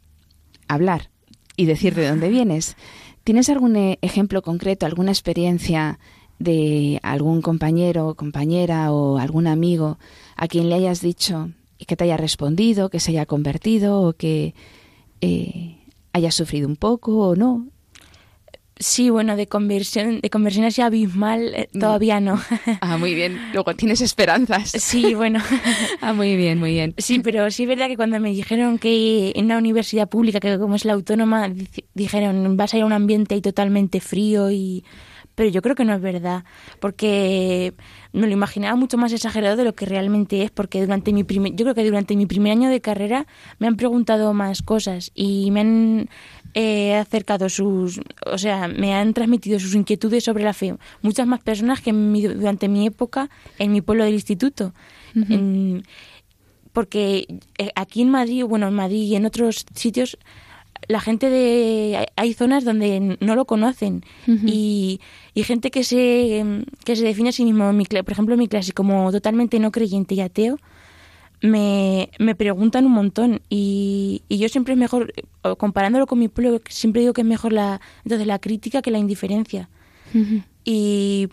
hablar 0.67 1.09
y 1.57 1.65
decir 1.65 1.95
de 1.95 2.07
dónde 2.07 2.29
vienes. 2.29 2.75
¿Tienes 3.23 3.49
algún 3.49 3.75
eh, 3.75 3.97
ejemplo 4.01 4.41
concreto, 4.41 4.85
alguna 4.85 5.11
experiencia 5.11 5.99
de 6.37 6.99
algún 7.01 7.41
compañero 7.41 8.13
compañera 8.15 8.91
o 8.91 9.17
algún 9.17 9.47
amigo 9.47 9.97
a 10.35 10.47
quien 10.47 10.69
le 10.69 10.75
hayas 10.75 11.01
dicho 11.01 11.49
y 11.77 11.85
que 11.85 11.95
te 11.95 12.03
haya 12.03 12.17
respondido, 12.17 12.89
que 12.89 12.99
se 12.99 13.11
haya 13.11 13.25
convertido 13.25 14.01
o 14.01 14.13
que 14.13 14.53
eh, 15.21 15.77
haya 16.13 16.31
sufrido 16.31 16.67
un 16.67 16.75
poco 16.75 17.17
o 17.17 17.35
no. 17.35 17.67
Sí, 18.77 19.09
bueno, 19.09 19.37
de 19.37 19.47
conversión, 19.47 20.19
de 20.19 20.29
conversión 20.29 20.65
así 20.65 20.81
abismal 20.81 21.53
eh, 21.55 21.69
mm. 21.71 21.79
todavía 21.79 22.19
no. 22.19 22.41
Ah, 22.81 22.97
muy 22.97 23.13
bien. 23.15 23.39
Luego 23.53 23.73
tienes 23.75 24.01
esperanzas. 24.01 24.71
Sí, 24.71 25.13
bueno. 25.13 25.39
ah, 26.01 26.13
muy 26.13 26.35
bien, 26.35 26.59
muy 26.59 26.71
bien. 26.71 26.93
Sí, 26.97 27.19
pero 27.19 27.49
sí 27.51 27.63
es 27.63 27.69
verdad 27.69 27.87
que 27.87 27.95
cuando 27.95 28.19
me 28.19 28.29
dijeron 28.31 28.77
que 28.77 29.31
en 29.35 29.45
una 29.45 29.57
universidad 29.57 30.09
pública, 30.09 30.39
que 30.39 30.59
como 30.59 30.75
es 30.75 30.83
la 30.83 30.93
autónoma, 30.93 31.49
dijeron 31.93 32.57
vas 32.57 32.73
a 32.73 32.77
ir 32.77 32.83
a 32.83 32.85
un 32.85 32.93
ambiente 32.93 33.35
ahí 33.35 33.41
totalmente 33.41 34.01
frío 34.01 34.51
y 34.51 34.83
pero 35.35 35.49
yo 35.49 35.61
creo 35.61 35.75
que 35.75 35.83
no 35.83 35.93
es 35.93 36.01
verdad, 36.01 36.45
porque 36.79 37.73
me 38.13 38.25
lo 38.25 38.33
imaginaba 38.33 38.75
mucho 38.77 38.97
más 38.97 39.11
exagerado 39.11 39.57
de 39.57 39.65
lo 39.65 39.75
que 39.75 39.85
realmente 39.85 40.43
es, 40.43 40.49
porque 40.51 40.79
durante 40.79 41.11
mi 41.11 41.25
primer, 41.25 41.53
yo 41.53 41.65
creo 41.65 41.75
que 41.75 41.83
durante 41.83 42.15
mi 42.15 42.25
primer 42.25 42.53
año 42.53 42.69
de 42.69 42.79
carrera 42.79 43.27
me 43.59 43.67
han 43.67 43.75
preguntado 43.75 44.33
más 44.33 44.61
cosas 44.61 45.11
y 45.13 45.51
me 45.51 45.59
han 45.59 46.09
eh, 46.57 46.95
acercado 46.95 47.49
sus, 47.49 47.99
o 48.25 48.37
sea, 48.37 48.69
me 48.69 48.93
han 48.93 49.13
transmitido 49.13 49.59
sus 49.59 49.75
inquietudes 49.75 50.23
sobre 50.23 50.45
la 50.45 50.53
fe. 50.53 50.73
Muchas 51.01 51.27
más 51.27 51.41
personas 51.41 51.81
que 51.81 51.91
durante 51.91 52.69
mi 52.69 52.87
época 52.87 53.29
en 53.59 53.73
mi 53.73 53.81
pueblo 53.81 54.05
del 54.05 54.13
instituto. 54.13 54.73
porque 56.71 57.27
eh, 57.57 57.71
aquí 57.75 58.01
en 58.01 58.09
Madrid, 58.09 58.45
bueno, 58.45 58.69
en 58.69 58.73
Madrid 58.73 59.03
y 59.03 59.15
en 59.17 59.25
otros 59.25 59.65
sitios 59.75 60.17
la 60.87 61.01
gente 61.01 61.29
de 61.29 62.07
hay 62.15 62.33
zonas 62.33 62.63
donde 62.63 63.17
no 63.19 63.35
lo 63.35 63.45
conocen. 63.45 64.05
Y, 64.27 65.01
y, 65.33 65.43
gente 65.43 65.71
que 65.71 65.83
se 65.83 66.63
que 66.85 66.95
se 66.95 67.03
define 67.03 67.29
a 67.29 67.31
sí 67.33 67.43
mismo. 67.43 67.69
Por 68.03 68.11
ejemplo 68.11 68.35
en 68.35 68.39
mi 68.39 68.47
clase 68.47 68.71
como 68.71 69.11
totalmente 69.11 69.59
no 69.59 69.71
creyente 69.71 70.15
y 70.15 70.21
ateo 70.21 70.57
me, 71.41 72.09
me 72.19 72.35
preguntan 72.35 72.85
un 72.85 72.93
montón 72.93 73.41
y, 73.49 74.23
y 74.29 74.37
yo 74.37 74.49
siempre 74.49 74.73
es 74.73 74.79
mejor 74.79 75.13
comparándolo 75.57 76.07
con 76.07 76.19
mi 76.19 76.27
pueblo 76.27 76.61
siempre 76.69 77.01
digo 77.01 77.13
que 77.13 77.21
es 77.21 77.27
mejor 77.27 77.53
la 77.53 77.81
entonces 78.03 78.25
la 78.27 78.39
crítica 78.39 78.81
que 78.81 78.91
la 78.91 78.97
indiferencia 78.97 79.69
y 80.63 81.29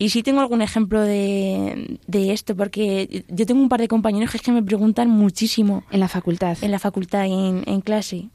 y 0.00 0.08
sí 0.08 0.22
tengo 0.22 0.40
algún 0.40 0.62
ejemplo 0.62 1.02
de, 1.02 1.98
de, 2.06 2.32
esto, 2.32 2.56
porque 2.56 3.26
yo 3.28 3.44
tengo 3.44 3.60
un 3.60 3.68
par 3.68 3.80
de 3.80 3.86
compañeros 3.86 4.30
que 4.30 4.38
es 4.38 4.42
que 4.42 4.50
me 4.50 4.62
preguntan 4.62 5.10
muchísimo. 5.10 5.84
En 5.90 6.00
la 6.00 6.08
facultad. 6.08 6.56
En 6.62 6.70
la 6.70 6.78
facultad, 6.78 7.26
en, 7.26 7.64
en 7.66 7.82
clase. 7.82 8.30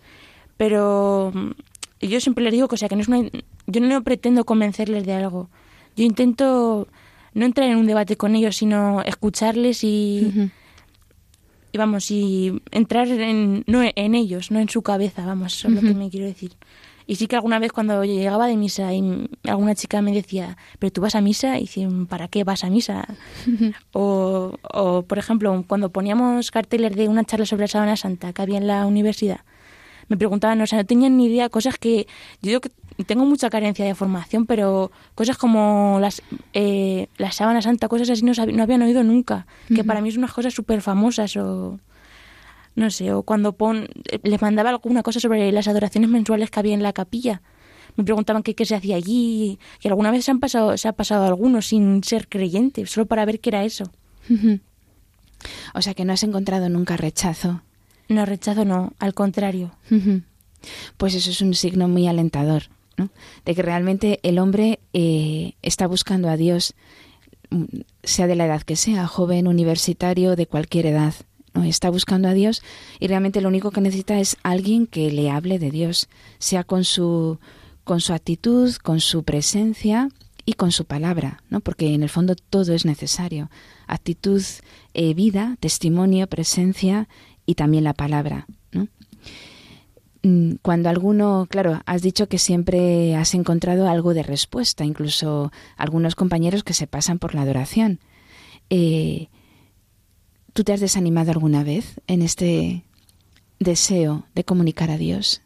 Pero 0.57 1.31
mm, 1.33 2.05
yo 2.05 2.19
siempre 2.19 2.43
les 2.43 2.53
digo 2.53 2.67
que, 2.67 2.75
o 2.75 2.77
sea, 2.77 2.87
que 2.87 2.95
no 2.95 3.01
es 3.01 3.07
una, 3.07 3.23
yo 3.65 3.81
no 3.81 4.03
pretendo 4.03 4.45
convencerles 4.45 5.07
de 5.07 5.13
algo. 5.13 5.49
Yo 5.95 6.05
intento 6.05 6.87
no 7.33 7.45
entrar 7.45 7.67
en 7.67 7.77
un 7.77 7.87
debate 7.87 8.15
con 8.15 8.35
ellos, 8.35 8.57
sino 8.57 9.01
escucharles 9.01 9.83
y, 9.83 10.51
y 11.75 11.77
vamos, 11.77 12.09
y 12.09 12.61
entrar 12.71 13.09
en, 13.09 13.65
no 13.67 13.81
en 13.83 14.15
ellos, 14.15 14.49
no 14.49 14.59
en 14.59 14.69
su 14.69 14.81
cabeza, 14.81 15.25
vamos, 15.25 15.55
eso 15.55 15.67
es 15.67 15.73
lo 15.73 15.81
que 15.81 15.93
me 15.93 16.09
quiero 16.09 16.25
decir. 16.25 16.53
Y 17.05 17.17
sí 17.17 17.27
que 17.27 17.35
alguna 17.35 17.59
vez 17.59 17.73
cuando 17.73 18.05
llegaba 18.05 18.47
de 18.47 18.55
misa 18.55 18.93
y 18.93 19.29
alguna 19.43 19.75
chica 19.75 20.01
me 20.01 20.13
decía, 20.13 20.55
pero 20.79 20.93
tú 20.93 21.01
vas 21.01 21.15
a 21.15 21.21
misa, 21.21 21.57
y 21.57 21.61
dicen, 21.63 22.07
¿para 22.07 22.29
qué 22.29 22.45
vas 22.45 22.63
a 22.63 22.69
misa? 22.69 23.05
o, 23.91 24.57
o, 24.73 25.01
por 25.01 25.17
ejemplo, 25.17 25.65
cuando 25.67 25.89
poníamos 25.89 26.49
carteles 26.49 26.95
de 26.95 27.09
una 27.09 27.25
charla 27.25 27.45
sobre 27.45 27.63
la 27.63 27.67
sábana 27.67 27.97
santa 27.97 28.31
que 28.31 28.41
había 28.41 28.57
en 28.57 28.67
la 28.67 28.85
universidad, 28.85 29.41
me 30.07 30.15
preguntaban, 30.15 30.61
o 30.61 30.67
sea, 30.67 30.79
no 30.79 30.85
tenían 30.85 31.17
ni 31.17 31.25
idea, 31.25 31.49
cosas 31.49 31.77
que 31.77 32.07
yo 32.41 32.61
tengo 33.03 33.25
mucha 33.25 33.49
carencia 33.49 33.85
de 33.85 33.93
formación, 33.93 34.45
pero 34.45 34.91
cosas 35.15 35.37
como 35.37 35.97
las, 35.99 36.21
eh, 36.53 37.07
la 37.17 37.31
sábana 37.31 37.61
santa, 37.61 37.87
cosas 37.89 38.09
así 38.09 38.23
no, 38.23 38.31
no 38.33 38.63
habían 38.63 38.81
oído 38.81 39.03
nunca, 39.03 39.47
que 39.67 39.83
para 39.83 40.01
mí 40.01 40.11
son 40.11 40.19
unas 40.19 40.33
cosas 40.33 40.53
súper 40.53 40.81
famosas 40.81 41.35
o 41.35 41.79
no 42.75 42.89
sé, 42.89 43.13
o 43.13 43.23
cuando 43.23 43.53
pon, 43.53 43.87
les 44.23 44.41
mandaba 44.41 44.69
alguna 44.69 45.01
cosa 45.01 45.19
sobre 45.19 45.51
las 45.51 45.67
adoraciones 45.67 46.09
mensuales 46.09 46.51
que 46.51 46.59
había 46.59 46.73
en 46.73 46.83
la 46.83 46.93
capilla. 46.93 47.41
Me 47.95 48.03
preguntaban 48.03 48.43
qué, 48.43 48.53
qué 48.53 48.65
se 48.65 48.75
hacía 48.75 48.97
allí, 48.97 49.59
y 49.81 49.87
alguna 49.87 50.11
vez 50.11 50.25
se, 50.25 50.31
han 50.31 50.39
pasado, 50.39 50.77
se 50.77 50.87
ha 50.87 50.93
pasado 50.93 51.25
algunos 51.25 51.67
sin 51.67 52.03
ser 52.03 52.27
creyente, 52.27 52.85
solo 52.85 53.05
para 53.05 53.23
ver 53.23 53.39
qué 53.39 53.49
era 53.49 53.63
eso. 53.63 53.91
O 55.73 55.81
sea 55.81 55.93
que 55.93 56.03
no 56.03 56.13
has 56.13 56.23
encontrado 56.23 56.67
nunca 56.67 56.97
rechazo. 56.97 57.61
No, 58.09 58.25
rechazo 58.25 58.65
no, 58.65 58.91
al 58.99 59.13
contrario. 59.13 59.71
Pues 60.97 61.15
eso 61.15 61.29
es 61.29 61.41
un 61.41 61.53
signo 61.53 61.87
muy 61.87 62.07
alentador, 62.07 62.63
De 62.97 63.55
que 63.55 63.61
realmente 63.61 64.19
el 64.23 64.39
hombre 64.39 64.79
eh, 64.93 65.53
está 65.61 65.87
buscando 65.87 66.29
a 66.29 66.37
Dios, 66.37 66.73
mm, 67.49 67.63
sea 68.03 68.27
de 68.27 68.35
la 68.35 68.45
edad 68.45 68.61
que 68.61 68.75
sea, 68.75 69.07
joven, 69.07 69.47
universitario, 69.47 70.35
de 70.35 70.47
cualquier 70.47 70.85
edad. 70.87 71.13
Está 71.63 71.89
buscando 71.89 72.27
a 72.27 72.33
Dios 72.33 72.61
y 72.99 73.07
realmente 73.07 73.39
lo 73.39 73.47
único 73.47 73.71
que 73.71 73.79
necesita 73.79 74.19
es 74.19 74.35
alguien 74.43 74.87
que 74.87 75.09
le 75.09 75.29
hable 75.29 75.57
de 75.57 75.71
Dios, 75.71 76.09
sea 76.37 76.65
con 76.65 76.83
su, 76.83 77.39
con 77.85 78.01
su 78.01 78.13
actitud, 78.13 78.75
con 78.75 78.99
su 78.99 79.23
presencia 79.23 80.09
y 80.45 80.53
con 80.53 80.71
su 80.71 80.85
palabra, 80.85 81.43
¿no? 81.49 81.61
Porque 81.61 81.93
en 81.93 82.03
el 82.03 82.09
fondo 82.09 82.35
todo 82.35 82.73
es 82.73 82.85
necesario. 82.85 83.49
Actitud, 83.87 84.43
eh, 84.93 85.13
vida, 85.13 85.55
testimonio, 85.59 86.27
presencia 86.27 87.07
y 87.45 87.55
también 87.55 87.83
la 87.83 87.93
palabra. 87.93 88.47
Mm, 90.25 90.55
cuando 90.63 90.89
alguno, 90.89 91.45
claro, 91.47 91.83
has 91.85 92.01
dicho 92.01 92.27
que 92.27 92.39
siempre 92.39 93.15
has 93.15 93.35
encontrado 93.35 93.87
algo 93.87 94.15
de 94.15 94.23
respuesta, 94.23 94.83
incluso 94.83 95.51
algunos 95.77 96.15
compañeros 96.15 96.63
que 96.63 96.73
se 96.73 96.87
pasan 96.87 97.19
por 97.19 97.35
la 97.35 97.43
adoración. 97.43 97.99
Eh, 98.71 99.27
¿Tú 100.53 100.63
te 100.63 100.73
has 100.73 100.79
desanimado 100.79 101.31
alguna 101.31 101.63
vez 101.63 102.01
en 102.07 102.23
este 102.23 102.85
deseo 103.59 104.25
de 104.33 104.43
comunicar 104.43 104.89
a 104.89 104.97
Dios? 104.97 105.43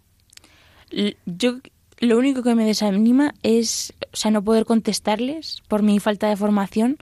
Yo 1.25 1.57
lo 1.99 2.17
único 2.17 2.41
que 2.41 2.55
me 2.55 2.63
desanima 2.63 3.33
es, 3.43 3.91
o 4.13 4.15
sea, 4.15 4.31
no 4.31 4.45
poder 4.45 4.63
contestarles 4.63 5.61
por 5.67 5.83
mi 5.83 5.99
falta 5.99 6.29
de 6.29 6.37
formación 6.37 6.95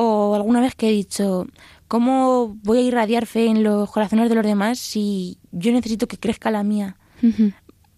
o 0.00 0.34
alguna 0.34 0.60
vez 0.60 0.74
que 0.74 0.88
he 0.88 0.92
dicho, 0.92 1.46
¿cómo 1.88 2.56
voy 2.62 2.78
a 2.78 2.82
irradiar 2.82 3.26
fe 3.26 3.46
en 3.46 3.62
los 3.62 3.90
corazones 3.90 4.28
de 4.30 4.34
los 4.34 4.44
demás 4.44 4.78
si 4.78 5.38
yo 5.52 5.72
necesito 5.72 6.08
que 6.08 6.16
crezca 6.18 6.50
la 6.50 6.62
mía? 6.62 6.96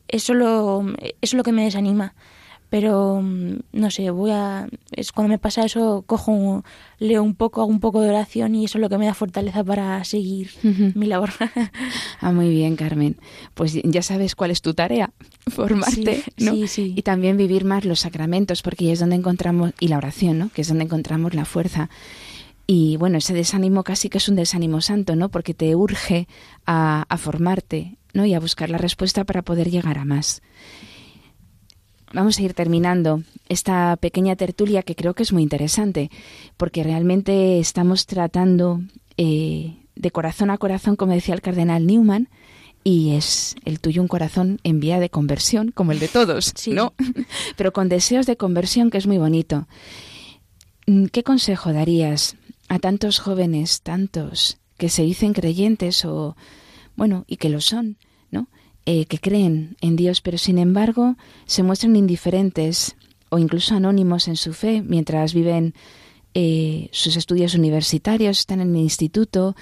eso, 0.09 0.35
lo, 0.35 0.85
eso 0.99 1.15
es 1.21 1.35
lo 1.35 1.45
que 1.45 1.53
me 1.53 1.65
desanima 1.65 2.15
pero 2.73 3.21
mm, 3.21 3.57
no 3.75 3.91
sé, 3.91 4.09
voy 4.09 4.31
a 4.31 4.67
es 4.93 5.13
cuando 5.13 5.29
me 5.29 5.39
pasa 5.39 5.63
eso 5.63 6.05
cojo 6.07 6.65
leo 6.99 7.23
un 7.23 7.35
poco, 7.35 7.61
hago 7.61 7.71
un 7.71 7.81
poco 7.81 8.01
de 8.01 8.09
oración 8.09 8.55
y 8.55 8.65
eso 8.65 8.79
es 8.79 8.81
lo 8.81 8.89
que 8.89 8.97
me 8.97 9.05
da 9.05 9.13
fortaleza 9.13 9.63
para 9.63 10.03
seguir 10.05 10.53
mi 10.95 11.05
labor. 11.05 11.29
ah, 12.23 12.33
muy 12.33 12.49
bien, 12.49 12.77
Carmen. 12.77 13.19
Pues 13.53 13.75
ya 13.85 14.01
sabes 14.01 14.35
cuál 14.35 14.53
es 14.53 14.63
tu 14.63 14.73
tarea, 14.73 15.13
formarte, 15.49 16.23
¿no? 16.39 16.55
Y 16.55 17.03
también 17.03 17.37
vivir 17.37 17.67
más 17.67 17.85
los 17.85 18.01
sacramentos, 18.01 18.63
porque 18.63 18.91
es 18.91 19.01
donde 19.01 19.17
encontramos 19.17 19.75
y 19.79 19.89
la 19.89 19.99
oración, 19.99 20.39
¿no? 20.39 20.49
Que 20.49 20.63
es 20.63 20.69
donde 20.69 20.85
encontramos 20.85 21.35
la 21.35 21.45
fuerza. 21.45 21.91
Y 22.67 22.97
bueno, 22.97 23.19
ese 23.19 23.35
desánimo 23.35 23.85
casi 23.85 24.09
que 24.09 24.17
es 24.17 24.31
un 24.31 24.37
desánimo 24.37 24.81
santo, 24.81 25.15
¿no? 25.15 25.29
Porque 25.29 25.53
te 25.53 25.77
urge 25.77 26.27
a, 26.65 27.05
a 27.07 27.19
formarte, 27.19 27.99
¿no? 28.15 28.25
Y 28.25 28.33
a 28.33 28.41
buscar 28.41 28.71
la 28.71 28.79
respuesta 28.79 29.25
para 29.25 29.43
poder 29.43 29.71
llegar 29.71 29.99
a 29.99 30.07
más 30.07 30.41
vamos 32.13 32.39
a 32.39 32.43
ir 32.43 32.55
terminando 32.55 33.23
esta 33.49 33.97
pequeña 33.97 34.37
tertulia 34.37 34.83
que 34.83 34.95
creo 34.95 35.15
que 35.15 35.23
es 35.23 35.33
muy 35.33 35.43
interesante, 35.43 36.11
porque 36.57 36.83
realmente 36.83 37.59
estamos 37.59 38.07
tratando 38.07 38.81
eh, 39.17 39.77
de 39.95 40.11
corazón 40.11 40.51
a 40.51 40.59
corazón, 40.59 40.97
como 40.97 41.13
decía 41.13 41.35
el 41.35 41.43
cardenal 41.43 41.87
Newman, 41.87 42.29
y 42.85 43.15
es 43.15 43.55
el 43.65 43.81
tuyo 43.81 44.03
un 44.03 44.09
corazón 44.09 44.59
en 44.65 44.81
vía 44.81 44.99
de 44.99 45.11
conversión, 45.11 45.71
como 45.71 45.93
el 45.93 46.01
de 46.01 46.09
todos, 46.09 46.53
¿no? 46.67 46.95
Pero 47.57 47.73
con 47.73 47.89
deseos 47.89 48.27
de 48.27 48.37
conversión, 48.37 48.91
que 48.91 48.99
es 48.99 49.07
muy 49.07 49.19
bonito. 49.19 49.69
Mm, 50.87 51.07
¿Qué 51.07 51.23
consejo 51.23 51.73
darías 51.73 52.37
a 52.69 52.79
tantos 52.79 53.19
jóvenes, 53.21 53.83
tantos 53.83 54.59
que 54.79 54.89
se 54.89 55.03
dicen 55.03 55.33
creyentes 55.33 56.05
o, 56.05 56.37
bueno, 56.97 57.25
y 57.29 57.37
que 57.37 57.51
lo 57.51 57.61
son, 57.61 57.99
eh, 58.85 59.07
que 59.07 59.19
creen 59.19 59.77
en 59.81 59.97
Dios, 59.97 60.21
pero 60.21 60.39
sin 60.39 60.59
embargo 60.59 61.17
se 61.47 61.63
muestran 61.63 61.97
indiferentes 61.97 62.97
o 63.29 63.39
incluso 63.39 63.75
anónimos 63.75 64.29
en 64.29 64.37
su 64.37 64.53
fe 64.53 64.83
mientras 64.83 65.35
viven 65.35 65.75
eh, 66.35 66.89
sus 66.93 67.17
estudios 67.17 67.55
universitarios, 67.55 68.41
están 68.41 68.61
en 68.61 68.75
el 68.75 68.83
instituto, 68.83 69.55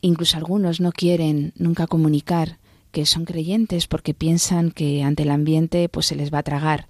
incluso 0.00 0.36
algunos 0.36 0.80
no 0.80 0.92
quieren 0.92 1.52
nunca 1.56 1.86
comunicar 1.86 2.58
que 2.92 3.06
son 3.06 3.24
creyentes 3.24 3.86
porque 3.86 4.14
piensan 4.14 4.72
que 4.72 5.02
ante 5.02 5.22
el 5.22 5.30
ambiente 5.30 5.88
pues 5.88 6.06
se 6.06 6.16
les 6.16 6.32
va 6.32 6.38
a 6.38 6.42
tragar. 6.42 6.88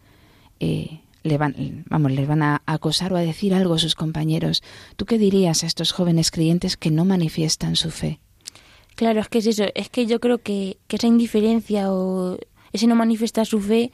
Eh, 0.59 1.01
le 1.23 1.37
van, 1.37 1.85
vamos, 1.89 2.13
les 2.13 2.27
van 2.27 2.43
a 2.43 2.63
acosar 2.67 3.13
o 3.13 3.17
a 3.17 3.21
decir 3.21 3.55
algo 3.55 3.75
a 3.75 3.79
sus 3.79 3.95
compañeros. 3.95 4.63
¿Tú 4.97 5.05
qué 5.05 5.19
dirías 5.19 5.63
a 5.63 5.67
estos 5.67 5.93
jóvenes 5.93 6.31
creyentes 6.31 6.77
que 6.77 6.91
no 6.91 7.05
manifiestan 7.05 7.77
su 7.77 7.91
fe? 7.91 8.21
Claro, 9.01 9.21
es 9.23 9.29
que 9.31 9.39
es 9.39 9.47
eso, 9.47 9.65
es 9.75 9.89
que 9.89 10.05
yo 10.05 10.21
creo 10.21 10.43
que, 10.43 10.77
esa 10.91 11.07
indiferencia 11.07 11.91
o 11.91 12.37
ese 12.71 12.87
no 12.87 12.95
manifiesta 12.95 13.47
su 13.47 13.59
fe 13.59 13.93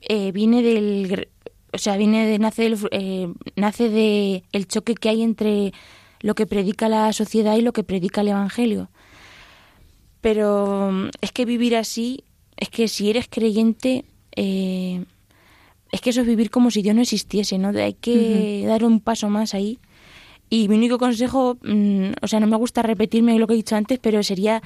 eh, 0.00 0.32
viene 0.32 0.64
del, 0.64 1.28
o 1.72 1.78
sea, 1.78 1.96
viene 1.96 2.26
de, 2.26 2.40
nace 2.40 2.62
del, 2.64 2.76
eh, 2.90 3.32
nace 3.54 3.88
de 3.88 4.42
el 4.50 4.66
choque 4.66 4.96
que 4.96 5.10
hay 5.10 5.22
entre 5.22 5.72
lo 6.18 6.34
que 6.34 6.48
predica 6.48 6.88
la 6.88 7.12
sociedad 7.12 7.54
y 7.54 7.60
lo 7.60 7.72
que 7.72 7.84
predica 7.84 8.22
el 8.22 8.30
Evangelio. 8.30 8.90
Pero 10.20 10.90
mm, 10.90 11.10
es 11.20 11.30
que 11.30 11.44
vivir 11.44 11.76
así, 11.76 12.24
es 12.56 12.68
que 12.68 12.88
si 12.88 13.10
eres 13.10 13.28
creyente, 13.30 14.06
eh, 14.34 15.04
es 15.92 16.00
que 16.00 16.10
eso 16.10 16.22
es 16.22 16.26
vivir 16.26 16.50
como 16.50 16.72
si 16.72 16.82
Dios 16.82 16.96
no 16.96 17.02
existiese, 17.02 17.58
¿no? 17.58 17.68
Hay 17.68 17.94
que 17.94 18.64
dar 18.66 18.82
un 18.82 18.98
paso 18.98 19.28
más 19.28 19.54
ahí 19.54 19.78
y 20.52 20.68
mi 20.68 20.76
único 20.76 20.98
consejo, 20.98 21.56
mm, 21.62 22.12
o 22.20 22.28
sea, 22.28 22.38
no 22.38 22.46
me 22.46 22.58
gusta 22.58 22.82
repetirme 22.82 23.38
lo 23.38 23.46
que 23.46 23.54
he 23.54 23.56
dicho 23.56 23.74
antes, 23.74 23.98
pero 23.98 24.22
sería 24.22 24.62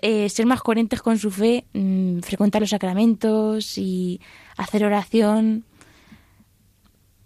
eh, 0.00 0.30
ser 0.30 0.46
más 0.46 0.62
coherentes 0.62 1.02
con 1.02 1.18
su 1.18 1.30
fe, 1.30 1.66
mm, 1.74 2.20
frecuentar 2.20 2.62
los 2.62 2.70
sacramentos 2.70 3.76
y 3.76 4.18
hacer 4.56 4.82
oración. 4.82 5.64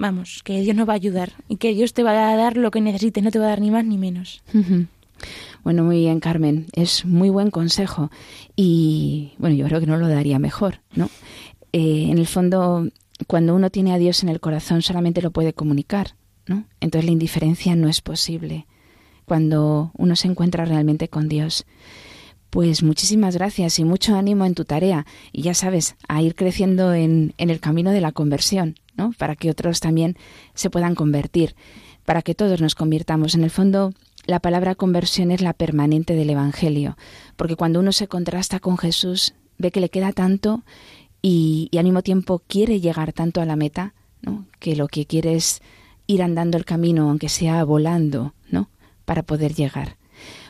Vamos, 0.00 0.42
que 0.42 0.60
Dios 0.60 0.74
nos 0.74 0.88
va 0.88 0.94
a 0.94 0.96
ayudar 0.96 1.34
y 1.48 1.58
que 1.58 1.72
Dios 1.72 1.94
te 1.94 2.02
va 2.02 2.32
a 2.32 2.34
dar 2.34 2.56
lo 2.56 2.72
que 2.72 2.80
necesites, 2.80 3.22
no 3.22 3.30
te 3.30 3.38
va 3.38 3.44
a 3.44 3.50
dar 3.50 3.60
ni 3.60 3.70
más 3.70 3.84
ni 3.84 3.96
menos. 3.96 4.42
Bueno, 5.62 5.84
muy 5.84 5.98
bien, 5.98 6.18
Carmen. 6.18 6.66
Es 6.72 7.04
muy 7.04 7.30
buen 7.30 7.52
consejo. 7.52 8.10
Y 8.56 9.34
bueno, 9.38 9.54
yo 9.54 9.66
creo 9.66 9.78
que 9.78 9.86
no 9.86 9.98
lo 9.98 10.08
daría 10.08 10.40
mejor, 10.40 10.80
¿no? 10.96 11.10
Eh, 11.72 12.08
en 12.10 12.18
el 12.18 12.26
fondo, 12.26 12.88
cuando 13.28 13.54
uno 13.54 13.70
tiene 13.70 13.92
a 13.92 13.98
Dios 13.98 14.24
en 14.24 14.30
el 14.30 14.40
corazón, 14.40 14.82
solamente 14.82 15.22
lo 15.22 15.30
puede 15.30 15.52
comunicar. 15.52 16.16
Entonces 16.80 17.04
la 17.04 17.12
indiferencia 17.12 17.74
no 17.76 17.88
es 17.88 18.00
posible 18.00 18.66
cuando 19.24 19.92
uno 19.96 20.16
se 20.16 20.28
encuentra 20.28 20.64
realmente 20.64 21.08
con 21.08 21.28
Dios. 21.28 21.64
Pues 22.50 22.82
muchísimas 22.82 23.36
gracias 23.36 23.78
y 23.78 23.84
mucho 23.84 24.16
ánimo 24.16 24.44
en 24.44 24.54
tu 24.54 24.64
tarea 24.64 25.06
y 25.30 25.42
ya 25.42 25.54
sabes, 25.54 25.94
a 26.08 26.20
ir 26.20 26.34
creciendo 26.34 26.92
en, 26.94 27.32
en 27.38 27.48
el 27.48 27.60
camino 27.60 27.92
de 27.92 28.00
la 28.00 28.10
conversión, 28.10 28.74
¿no? 28.96 29.12
Para 29.16 29.36
que 29.36 29.50
otros 29.50 29.78
también 29.78 30.16
se 30.54 30.68
puedan 30.68 30.96
convertir, 30.96 31.54
para 32.04 32.22
que 32.22 32.34
todos 32.34 32.60
nos 32.60 32.74
convirtamos. 32.74 33.36
En 33.36 33.44
el 33.44 33.50
fondo, 33.50 33.92
la 34.26 34.40
palabra 34.40 34.74
conversión 34.74 35.30
es 35.30 35.42
la 35.42 35.52
permanente 35.52 36.14
del 36.14 36.30
Evangelio, 36.30 36.96
porque 37.36 37.56
cuando 37.56 37.78
uno 37.78 37.92
se 37.92 38.08
contrasta 38.08 38.58
con 38.58 38.78
Jesús, 38.78 39.34
ve 39.58 39.70
que 39.70 39.80
le 39.80 39.88
queda 39.88 40.12
tanto 40.12 40.64
y, 41.22 41.70
al 41.76 41.84
mismo 41.84 42.02
tiempo 42.02 42.42
quiere 42.46 42.80
llegar 42.80 43.12
tanto 43.12 43.40
a 43.40 43.46
la 43.46 43.56
meta, 43.56 43.94
¿no? 44.22 44.46
Que 44.58 44.74
lo 44.74 44.88
que 44.88 45.06
quiere 45.06 45.34
es 45.34 45.60
ir 46.10 46.22
andando 46.22 46.58
el 46.58 46.64
camino, 46.64 47.08
aunque 47.08 47.28
sea 47.28 47.62
volando, 47.64 48.34
¿no? 48.50 48.68
Para 49.04 49.22
poder 49.22 49.54
llegar. 49.54 49.96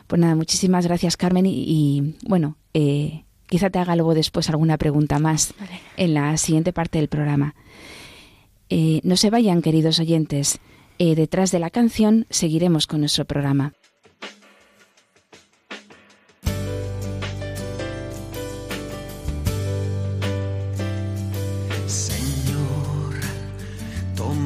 Pues 0.07 0.19
nada, 0.19 0.35
muchísimas 0.35 0.85
gracias, 0.85 1.17
Carmen. 1.17 1.45
Y, 1.45 2.15
bueno, 2.27 2.57
eh, 2.73 3.23
quizá 3.47 3.69
te 3.69 3.79
haga 3.79 3.95
luego 3.95 4.13
después 4.13 4.49
alguna 4.49 4.77
pregunta 4.77 5.19
más 5.19 5.53
en 5.97 6.13
la 6.13 6.35
siguiente 6.37 6.73
parte 6.73 6.97
del 6.97 7.07
programa. 7.07 7.55
Eh, 8.69 9.01
no 9.03 9.17
se 9.17 9.29
vayan, 9.29 9.61
queridos 9.61 9.99
oyentes. 9.99 10.59
Eh, 10.97 11.15
detrás 11.15 11.51
de 11.51 11.59
la 11.59 11.69
canción 11.69 12.25
seguiremos 12.29 12.87
con 12.87 13.01
nuestro 13.01 13.25
programa. 13.25 13.73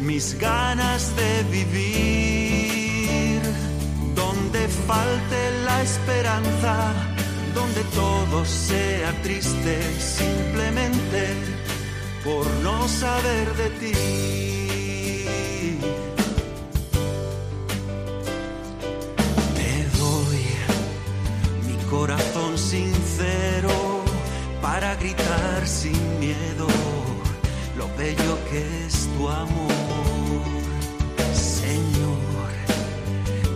mis 0.00 0.38
ganas 0.38 1.14
de 1.16 1.42
vivir, 1.50 3.40
donde 4.14 4.68
falte 4.86 5.50
la 5.64 5.82
esperanza, 5.82 6.92
donde 7.54 7.82
todo 7.94 8.44
sea 8.44 9.12
triste 9.22 9.80
simplemente 9.98 11.34
por 12.24 12.46
no 12.62 12.86
saber 12.88 13.54
de 13.56 13.70
ti. 13.80 13.92
Te 19.56 19.98
doy 19.98 20.42
mi 21.66 21.76
corazón 21.90 22.56
sincero 22.56 24.02
para 24.62 24.94
gritar 24.96 25.66
sin 25.66 26.20
miedo 26.20 26.87
bello 27.98 28.38
que 28.50 28.86
es 28.86 29.08
tu 29.16 29.28
amor. 29.28 29.78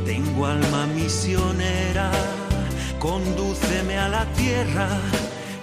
Tengo 0.05 0.47
alma 0.47 0.87
misionera, 0.89 2.11
condúceme 2.99 3.97
a 3.97 4.09
la 4.09 4.25
tierra 4.33 4.89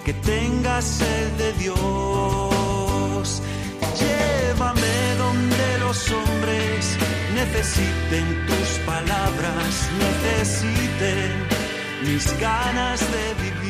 que 0.04 0.14
tenga 0.14 0.80
sed 0.80 1.28
de 1.42 1.52
Dios. 1.64 3.42
Llévame 4.00 4.96
donde 5.18 5.78
los 5.78 6.10
hombres 6.10 6.96
necesiten 7.34 8.26
tus 8.48 8.68
palabras, 8.86 9.72
necesiten 10.06 11.30
mis 12.06 12.26
ganas 12.40 13.00
de 13.00 13.24
vivir. 13.44 13.69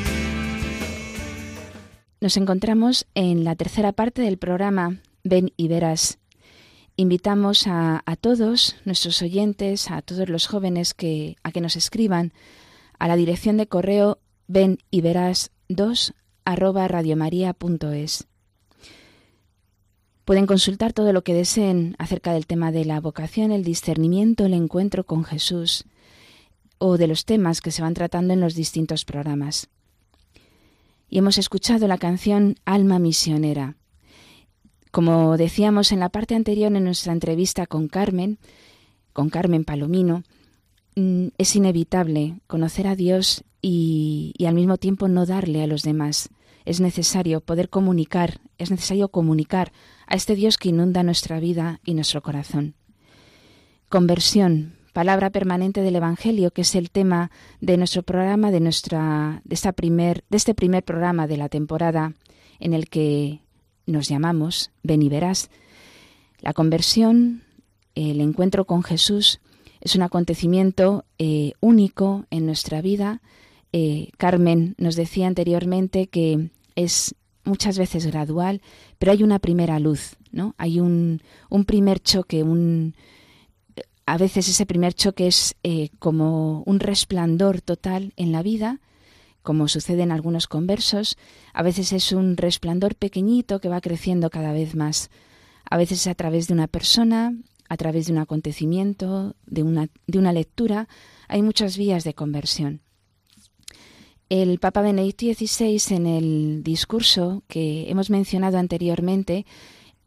Nos 2.20 2.36
encontramos 2.36 3.06
en 3.14 3.44
la 3.44 3.56
tercera 3.56 3.92
parte 3.92 4.20
del 4.20 4.36
programa 4.36 5.00
Ven 5.24 5.52
y 5.56 5.68
verás. 5.68 6.18
Invitamos 6.96 7.64
a, 7.66 8.02
todos 8.20 8.76
nuestros 8.84 9.22
oyentes, 9.22 9.90
a 9.90 10.02
todos 10.02 10.28
los 10.28 10.46
jóvenes 10.46 10.92
que, 10.92 11.36
a 11.42 11.50
que 11.50 11.62
nos 11.62 11.76
escriban 11.76 12.34
a 12.98 13.08
la 13.08 13.16
dirección 13.16 13.56
de 13.56 13.68
correo 13.68 14.18
ven 14.48 14.80
y 14.90 15.00
verás 15.00 15.50
2 15.68 16.12
arroba 16.44 16.86
radiomaria.es. 16.88 18.26
Pueden 20.26 20.46
consultar 20.46 20.92
todo 20.92 21.14
lo 21.14 21.24
que 21.24 21.32
deseen 21.32 21.96
acerca 21.98 22.34
del 22.34 22.46
tema 22.46 22.70
de 22.70 22.84
la 22.84 23.00
vocación, 23.00 23.50
el 23.50 23.64
discernimiento, 23.64 24.44
el 24.44 24.52
encuentro 24.52 25.04
con 25.04 25.24
Jesús 25.24 25.86
o 26.76 26.98
de 26.98 27.06
los 27.06 27.24
temas 27.24 27.62
que 27.62 27.70
se 27.70 27.80
van 27.80 27.94
tratando 27.94 28.34
en 28.34 28.40
los 28.40 28.54
distintos 28.54 29.06
programas. 29.06 29.70
Y 31.10 31.18
hemos 31.18 31.38
escuchado 31.38 31.88
la 31.88 31.98
canción 31.98 32.54
Alma 32.64 33.00
Misionera. 33.00 33.74
Como 34.92 35.36
decíamos 35.36 35.90
en 35.90 35.98
la 35.98 36.08
parte 36.08 36.36
anterior 36.36 36.74
en 36.74 36.84
nuestra 36.84 37.12
entrevista 37.12 37.66
con 37.66 37.88
Carmen, 37.88 38.38
con 39.12 39.28
Carmen 39.28 39.64
Palomino, 39.64 40.22
mm, 40.94 41.28
es 41.36 41.56
inevitable 41.56 42.40
conocer 42.46 42.86
a 42.86 42.94
Dios 42.94 43.42
y, 43.60 44.34
y, 44.38 44.46
al 44.46 44.54
mismo 44.54 44.78
tiempo 44.78 45.08
no 45.08 45.26
darle 45.26 45.62
a 45.64 45.66
los 45.66 45.82
demás. 45.82 46.30
Es 46.64 46.80
necesario 46.80 47.40
poder 47.40 47.70
comunicar, 47.70 48.40
es 48.56 48.70
necesario 48.70 49.08
comunicar 49.08 49.72
a 50.06 50.14
este 50.14 50.36
Dios 50.36 50.58
que 50.58 50.68
inunda 50.68 51.02
nuestra 51.02 51.40
vida 51.40 51.80
y 51.84 51.94
nuestro 51.94 52.22
corazón. 52.22 52.74
Conversión, 53.88 54.76
palabra 54.92 55.30
permanente 55.30 55.82
del 55.82 55.96
Evangelio, 55.96 56.50
que 56.50 56.62
es 56.62 56.74
el 56.74 56.90
tema 56.90 57.30
de 57.60 57.76
nuestro 57.76 58.02
programa, 58.02 58.50
de 58.50 58.60
nuestra, 58.60 59.42
de 59.44 59.54
esta 59.54 59.72
primer, 59.72 60.24
de 60.30 60.36
este 60.36 60.54
primer 60.54 60.84
programa 60.84 61.26
de 61.26 61.36
la 61.36 61.48
temporada 61.48 62.14
en 62.58 62.74
el 62.74 62.88
que 62.88 63.40
nos 63.86 64.08
llamamos 64.08 64.70
Ven 64.82 65.02
y 65.02 65.08
verás. 65.08 65.50
La 66.40 66.52
conversión, 66.52 67.42
el 67.94 68.20
encuentro 68.20 68.64
con 68.64 68.82
Jesús, 68.82 69.40
es 69.80 69.96
un 69.96 70.02
acontecimiento 70.02 71.04
eh, 71.18 71.52
único 71.60 72.26
en 72.30 72.46
nuestra 72.46 72.82
vida. 72.82 73.20
Eh, 73.72 74.10
Carmen 74.18 74.74
nos 74.78 74.96
decía 74.96 75.26
anteriormente 75.26 76.06
que 76.06 76.50
es 76.76 77.14
muchas 77.44 77.78
veces 77.78 78.06
gradual, 78.06 78.60
pero 78.98 79.12
hay 79.12 79.22
una 79.22 79.38
primera 79.38 79.78
luz, 79.80 80.16
¿no? 80.32 80.54
Hay 80.58 80.80
un, 80.80 81.22
un 81.48 81.64
primer 81.64 82.00
choque, 82.00 82.42
un, 82.42 82.94
a 84.10 84.18
veces 84.18 84.48
ese 84.48 84.66
primer 84.66 84.92
choque 84.92 85.28
es 85.28 85.54
eh, 85.62 85.90
como 86.00 86.64
un 86.66 86.80
resplandor 86.80 87.60
total 87.60 88.12
en 88.16 88.32
la 88.32 88.42
vida 88.42 88.80
como 89.42 89.68
sucede 89.68 90.02
en 90.02 90.10
algunos 90.10 90.48
conversos, 90.48 91.16
a 91.54 91.62
veces 91.62 91.92
es 91.92 92.10
un 92.10 92.36
resplandor 92.36 92.96
pequeñito 92.96 93.60
que 93.60 93.68
va 93.68 93.80
creciendo 93.80 94.28
cada 94.28 94.52
vez 94.52 94.74
más. 94.74 95.10
A 95.64 95.78
veces 95.78 96.06
a 96.08 96.14
través 96.14 96.48
de 96.48 96.54
una 96.54 96.66
persona, 96.66 97.34
a 97.68 97.76
través 97.76 98.06
de 98.06 98.12
un 98.12 98.18
acontecimiento, 98.18 99.36
de 99.46 99.62
una, 99.62 99.88
de 100.06 100.18
una 100.18 100.32
lectura, 100.32 100.88
hay 101.28 101.40
muchas 101.40 101.78
vías 101.78 102.04
de 102.04 102.12
conversión. 102.12 102.82
El 104.28 104.58
Papa 104.58 104.82
Benedicto 104.82 105.24
XVI, 105.24 105.94
en 105.94 106.06
el 106.06 106.62
discurso 106.62 107.42
que 107.48 107.88
hemos 107.90 108.10
mencionado 108.10 108.58
anteriormente, 108.58 109.46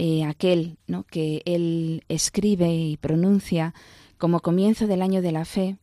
eh, 0.05 0.25
aquel 0.25 0.75
que 1.09 1.41
él 1.45 2.03
escribe 2.09 2.75
y 2.75 2.97
pronuncia 2.97 3.73
como 4.17 4.41
comienzo 4.41 4.85
del 4.85 5.01
año 5.01 5.21
de 5.21 5.31
la 5.31 5.45
fe, 5.45 5.77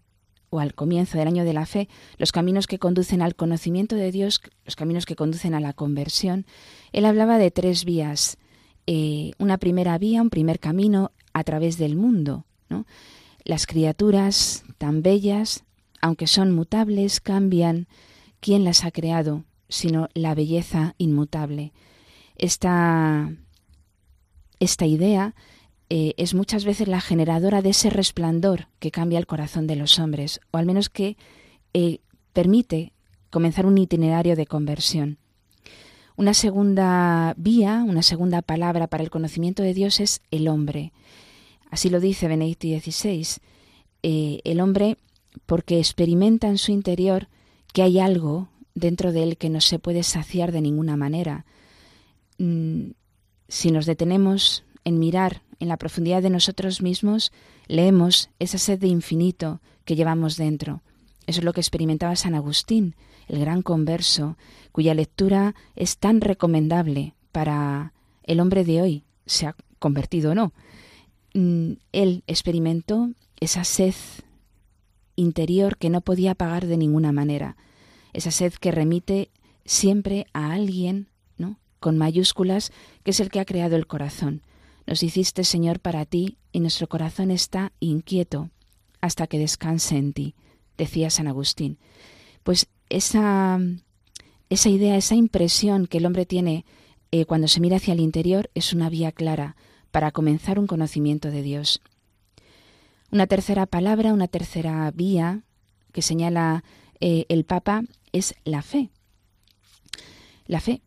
o 0.50 0.60
al 0.60 0.74
comienzo 0.74 1.16
del 1.16 1.26
año 1.26 1.42
de 1.42 1.54
la 1.54 1.64
fe, 1.64 1.88
los 2.18 2.30
caminos 2.30 2.66
que 2.66 2.78
conducen 2.78 3.22
al 3.22 3.34
conocimiento 3.34 3.96
de 3.96 4.12
Dios, 4.12 4.42
los 4.66 4.76
caminos 4.76 5.06
que 5.06 5.16
conducen 5.16 5.54
a 5.54 5.60
la 5.60 5.72
conversión, 5.72 6.44
él 6.92 7.06
hablaba 7.06 7.38
de 7.38 7.50
tres 7.50 7.86
vías. 7.86 8.36
Eh, 8.86 9.30
una 9.38 9.56
primera 9.56 9.96
vía, 9.96 10.20
un 10.20 10.28
primer 10.28 10.60
camino 10.60 11.12
a 11.32 11.42
través 11.42 11.78
del 11.78 11.96
mundo. 11.96 12.44
Las 13.44 13.66
criaturas 13.66 14.64
tan 14.76 15.00
bellas, 15.00 15.64
aunque 16.02 16.26
son 16.26 16.50
mutables, 16.50 17.22
cambian. 17.22 17.88
¿Quién 18.40 18.64
las 18.64 18.84
ha 18.84 18.90
creado? 18.90 19.44
Sino 19.70 20.10
la 20.12 20.34
belleza 20.34 20.94
inmutable. 20.98 21.72
Esta, 22.36 23.30
esta 24.60 24.86
idea 24.86 25.34
eh, 25.88 26.14
es 26.16 26.34
muchas 26.34 26.64
veces 26.64 26.86
la 26.86 27.00
generadora 27.00 27.62
de 27.62 27.70
ese 27.70 27.90
resplandor 27.90 28.68
que 28.78 28.92
cambia 28.92 29.18
el 29.18 29.26
corazón 29.26 29.66
de 29.66 29.74
los 29.74 29.98
hombres, 29.98 30.40
o 30.52 30.58
al 30.58 30.66
menos 30.66 30.88
que 30.88 31.16
eh, 31.74 31.98
permite 32.32 32.92
comenzar 33.30 33.66
un 33.66 33.76
itinerario 33.76 34.36
de 34.36 34.46
conversión. 34.46 35.18
Una 36.16 36.34
segunda 36.34 37.34
vía, 37.36 37.84
una 37.86 38.02
segunda 38.02 38.42
palabra 38.42 38.86
para 38.86 39.02
el 39.02 39.10
conocimiento 39.10 39.62
de 39.62 39.74
Dios 39.74 40.00
es 40.00 40.20
el 40.30 40.48
hombre. 40.48 40.92
Así 41.70 41.88
lo 41.88 41.98
dice 41.98 42.28
Benedicto 42.28 42.68
XVI. 42.68 43.26
Eh, 44.02 44.40
el 44.44 44.60
hombre 44.60 44.96
porque 45.46 45.78
experimenta 45.78 46.48
en 46.48 46.58
su 46.58 46.72
interior 46.72 47.28
que 47.72 47.82
hay 47.82 47.98
algo 47.98 48.48
dentro 48.74 49.12
de 49.12 49.22
él 49.22 49.36
que 49.36 49.50
no 49.50 49.60
se 49.60 49.78
puede 49.78 50.02
saciar 50.02 50.52
de 50.52 50.60
ninguna 50.60 50.96
manera. 50.96 51.46
Mm, 52.38 52.90
si 53.50 53.72
nos 53.72 53.84
detenemos 53.84 54.64
en 54.84 54.98
mirar 54.98 55.42
en 55.58 55.68
la 55.68 55.76
profundidad 55.76 56.22
de 56.22 56.30
nosotros 56.30 56.80
mismos, 56.80 57.32
leemos 57.66 58.30
esa 58.38 58.58
sed 58.58 58.78
de 58.78 58.86
infinito 58.86 59.60
que 59.84 59.96
llevamos 59.96 60.36
dentro. 60.36 60.82
Eso 61.26 61.40
es 61.40 61.44
lo 61.44 61.52
que 61.52 61.60
experimentaba 61.60 62.16
San 62.16 62.34
Agustín, 62.34 62.94
el 63.28 63.40
gran 63.40 63.62
converso, 63.62 64.38
cuya 64.72 64.94
lectura 64.94 65.54
es 65.76 65.98
tan 65.98 66.20
recomendable 66.20 67.14
para 67.32 67.92
el 68.22 68.40
hombre 68.40 68.64
de 68.64 68.80
hoy, 68.80 69.04
se 69.26 69.46
ha 69.46 69.56
convertido 69.78 70.30
o 70.30 70.34
no. 70.34 70.52
Mm, 71.34 71.72
él 71.92 72.22
experimentó 72.26 73.10
esa 73.40 73.64
sed 73.64 73.94
interior 75.16 75.76
que 75.76 75.90
no 75.90 76.00
podía 76.00 76.32
apagar 76.32 76.66
de 76.66 76.76
ninguna 76.76 77.12
manera, 77.12 77.56
esa 78.12 78.30
sed 78.30 78.52
que 78.54 78.70
remite 78.70 79.30
siempre 79.64 80.26
a 80.32 80.52
alguien. 80.52 81.09
Con 81.80 81.98
mayúsculas, 81.98 82.70
que 83.02 83.10
es 83.10 83.20
el 83.20 83.30
que 83.30 83.40
ha 83.40 83.44
creado 83.44 83.76
el 83.76 83.86
corazón. 83.86 84.42
Nos 84.86 85.02
hiciste, 85.02 85.44
Señor, 85.44 85.80
para 85.80 86.04
ti, 86.04 86.38
y 86.52 86.60
nuestro 86.60 86.88
corazón 86.88 87.30
está 87.30 87.72
inquieto 87.80 88.50
hasta 89.00 89.26
que 89.26 89.38
descanse 89.38 89.96
en 89.96 90.12
ti, 90.12 90.34
decía 90.76 91.10
San 91.10 91.26
Agustín. 91.26 91.78
Pues 92.42 92.66
esa, 92.88 93.58
esa 94.48 94.68
idea, 94.68 94.96
esa 94.96 95.14
impresión 95.14 95.86
que 95.86 95.98
el 95.98 96.06
hombre 96.06 96.26
tiene 96.26 96.64
eh, 97.12 97.24
cuando 97.24 97.48
se 97.48 97.60
mira 97.60 97.76
hacia 97.76 97.94
el 97.94 98.00
interior 98.00 98.50
es 98.54 98.72
una 98.72 98.88
vía 98.88 99.10
clara 99.12 99.56
para 99.90 100.12
comenzar 100.12 100.58
un 100.58 100.66
conocimiento 100.66 101.30
de 101.30 101.42
Dios. 101.42 101.80
Una 103.10 103.26
tercera 103.26 103.66
palabra, 103.66 104.12
una 104.12 104.28
tercera 104.28 104.90
vía 104.92 105.42
que 105.92 106.02
señala 106.02 106.62
eh, 107.00 107.26
el 107.28 107.44
Papa 107.44 107.82
es 108.12 108.34
la 108.44 108.62
fe. 108.62 108.90
La 110.46 110.60
fe. 110.60 110.82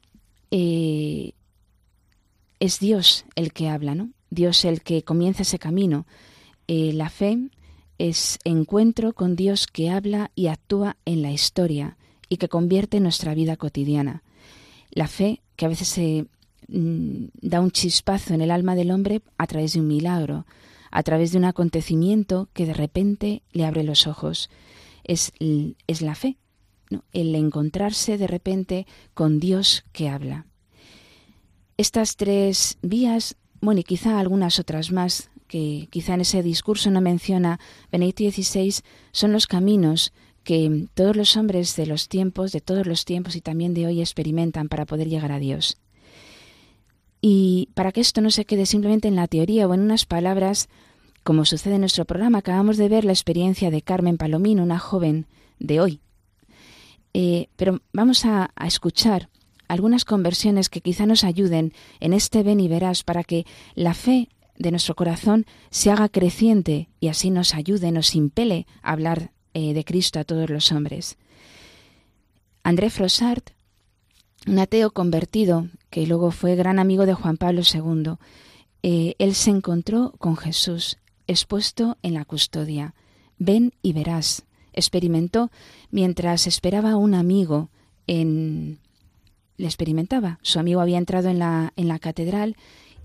Eh, 0.55 1.33
es 2.59 2.79
Dios 2.79 3.25
el 3.33 3.53
que 3.53 3.69
habla, 3.69 3.95
¿no? 3.95 4.11
Dios 4.29 4.65
el 4.65 4.83
que 4.83 5.01
comienza 5.01 5.41
ese 5.41 5.57
camino. 5.57 6.05
Eh, 6.67 6.93
la 6.93 7.09
fe 7.09 7.39
es 7.97 8.37
encuentro 8.43 9.13
con 9.13 9.35
Dios 9.35 9.65
que 9.65 9.89
habla 9.89 10.29
y 10.35 10.47
actúa 10.47 10.95
en 11.05 11.23
la 11.23 11.31
historia 11.31 11.97
y 12.29 12.37
que 12.37 12.49
convierte 12.49 12.99
nuestra 12.99 13.33
vida 13.33 13.57
cotidiana. 13.57 14.21
La 14.91 15.07
fe 15.07 15.41
que 15.55 15.65
a 15.65 15.69
veces 15.69 15.87
se 15.87 16.27
mm, 16.67 17.25
da 17.41 17.59
un 17.59 17.71
chispazo 17.71 18.35
en 18.35 18.41
el 18.41 18.51
alma 18.51 18.75
del 18.75 18.91
hombre 18.91 19.23
a 19.39 19.47
través 19.47 19.73
de 19.73 19.79
un 19.79 19.87
milagro, 19.87 20.45
a 20.91 21.01
través 21.01 21.31
de 21.31 21.39
un 21.39 21.45
acontecimiento 21.45 22.47
que 22.53 22.67
de 22.67 22.75
repente 22.75 23.41
le 23.53 23.65
abre 23.65 23.83
los 23.83 24.05
ojos. 24.05 24.51
Es, 25.03 25.33
es 25.87 26.03
la 26.03 26.13
fe, 26.13 26.37
el 27.11 27.33
encontrarse 27.35 28.17
de 28.17 28.27
repente 28.27 28.87
con 29.13 29.39
Dios 29.39 29.85
que 29.91 30.09
habla. 30.09 30.45
Estas 31.77 32.15
tres 32.15 32.77
vías, 32.81 33.35
bueno, 33.61 33.81
y 33.81 33.83
quizá 33.83 34.19
algunas 34.19 34.59
otras 34.59 34.91
más, 34.91 35.29
que 35.47 35.87
quizá 35.91 36.15
en 36.15 36.21
ese 36.21 36.43
discurso 36.43 36.89
no 36.91 37.01
menciona 37.01 37.59
Benedicto 37.91 38.23
XVI, 38.23 38.75
son 39.11 39.33
los 39.33 39.47
caminos 39.47 40.13
que 40.43 40.87
todos 40.93 41.15
los 41.15 41.37
hombres 41.37 41.75
de 41.75 41.85
los 41.85 42.09
tiempos, 42.09 42.51
de 42.51 42.61
todos 42.61 42.85
los 42.85 43.05
tiempos 43.05 43.35
y 43.35 43.41
también 43.41 43.73
de 43.73 43.87
hoy 43.87 44.01
experimentan 44.01 44.67
para 44.67 44.85
poder 44.85 45.07
llegar 45.07 45.31
a 45.31 45.39
Dios. 45.39 45.77
Y 47.21 47.69
para 47.73 47.91
que 47.91 48.01
esto 48.01 48.19
no 48.21 48.31
se 48.31 48.45
quede 48.45 48.65
simplemente 48.65 49.07
en 49.07 49.15
la 49.15 49.27
teoría 49.27 49.67
o 49.67 49.73
en 49.73 49.79
unas 49.79 50.05
palabras, 50.05 50.67
como 51.23 51.45
sucede 51.45 51.75
en 51.75 51.81
nuestro 51.81 52.03
programa, 52.03 52.39
acabamos 52.39 52.77
de 52.77 52.89
ver 52.89 53.05
la 53.05 53.13
experiencia 53.13 53.71
de 53.71 53.81
Carmen 53.81 54.17
Palomino, 54.17 54.61
una 54.61 54.79
joven 54.79 55.25
de 55.59 55.79
hoy. 55.79 56.01
Eh, 57.13 57.47
pero 57.55 57.81
vamos 57.93 58.25
a, 58.25 58.51
escuchar 58.65 59.29
algunas 59.67 60.05
conversiones 60.05 60.69
que 60.69 60.81
quizá 60.81 61.05
nos 61.05 61.23
ayuden 61.23 61.73
en 61.99 62.13
este 62.13 62.43
ven 62.43 62.59
y 62.59 62.67
verás 62.67 63.03
para 63.03 63.23
que 63.23 63.45
la 63.75 63.93
fe 63.93 64.29
de 64.57 64.71
nuestro 64.71 64.95
corazón 64.95 65.45
se 65.69 65.91
haga 65.91 66.09
creciente 66.09 66.89
y 66.99 67.07
así 67.07 67.29
nos 67.29 67.53
ayude, 67.53 67.91
nos 67.91 68.15
impele 68.15 68.67
a 68.81 68.91
hablar 68.91 69.31
eh, 69.53 69.73
de 69.73 69.83
Cristo 69.83 70.19
a 70.19 70.23
todos 70.23 70.49
los 70.49 70.71
hombres. 70.71 71.17
André 72.63 72.89
Frossard 72.89 73.43
un 74.45 74.59
ateo 74.59 74.91
convertido, 74.91 75.69
que 75.89 76.05
luego 76.05 76.31
fue 76.31 76.55
gran 76.55 76.79
amigo 76.79 77.05
de 77.05 77.13
Juan 77.13 77.37
Pablo 77.37 77.61
II. 77.61 78.15
Eh, 78.83 79.15
él 79.17 79.35
se 79.35 79.51
encontró 79.51 80.13
con 80.17 80.35
Jesús 80.35 80.97
expuesto 81.27 81.97
en 82.01 82.13
la 82.13 82.25
custodia. 82.25 82.93
Ven 83.37 83.73
y 83.81 83.93
verás. 83.93 84.43
Experimentó 84.73 85.51
mientras 85.91 86.47
esperaba 86.47 86.91
a 86.91 86.97
un 86.97 87.13
amigo 87.13 87.69
en 88.07 88.79
le 89.57 89.65
experimentaba. 89.65 90.39
Su 90.41 90.59
amigo 90.59 90.81
había 90.81 90.97
entrado 90.97 91.29
en 91.29 91.39
la, 91.39 91.73
en 91.75 91.87
la 91.87 91.99
catedral 91.99 92.55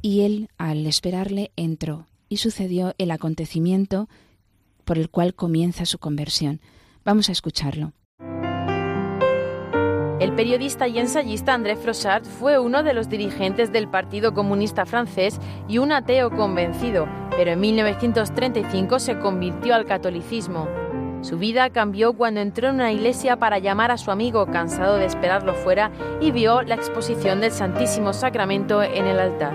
y 0.02 0.20
él, 0.20 0.48
al 0.58 0.86
esperarle, 0.86 1.50
entró. 1.56 2.06
Y 2.28 2.38
sucedió 2.38 2.94
el 2.98 3.10
acontecimiento 3.10 4.08
por 4.84 4.98
el 4.98 5.10
cual 5.10 5.34
comienza 5.34 5.86
su 5.86 5.98
conversión. 5.98 6.60
Vamos 7.04 7.28
a 7.28 7.32
escucharlo. 7.32 7.92
El 10.20 10.34
periodista 10.34 10.88
y 10.88 10.98
ensayista 10.98 11.54
André 11.54 11.76
Frossard 11.76 12.24
fue 12.24 12.58
uno 12.58 12.82
de 12.82 12.92
los 12.92 13.08
dirigentes 13.08 13.70
del 13.70 13.88
Partido 13.88 14.34
Comunista 14.34 14.84
francés 14.84 15.38
y 15.68 15.78
un 15.78 15.92
ateo 15.92 16.30
convencido, 16.30 17.06
pero 17.30 17.52
en 17.52 17.60
1935 17.60 18.98
se 18.98 19.18
convirtió 19.20 19.76
al 19.76 19.86
catolicismo. 19.86 20.66
Su 21.22 21.38
vida 21.38 21.70
cambió 21.70 22.12
cuando 22.12 22.40
entró 22.40 22.68
en 22.68 22.76
una 22.76 22.92
iglesia 22.92 23.36
para 23.36 23.58
llamar 23.58 23.90
a 23.90 23.98
su 23.98 24.10
amigo 24.10 24.46
cansado 24.46 24.96
de 24.96 25.06
esperarlo 25.06 25.54
fuera 25.54 25.90
y 26.20 26.30
vio 26.30 26.62
la 26.62 26.74
exposición 26.74 27.40
del 27.40 27.50
Santísimo 27.50 28.12
Sacramento 28.12 28.82
en 28.82 29.06
el 29.06 29.18
altar. 29.18 29.54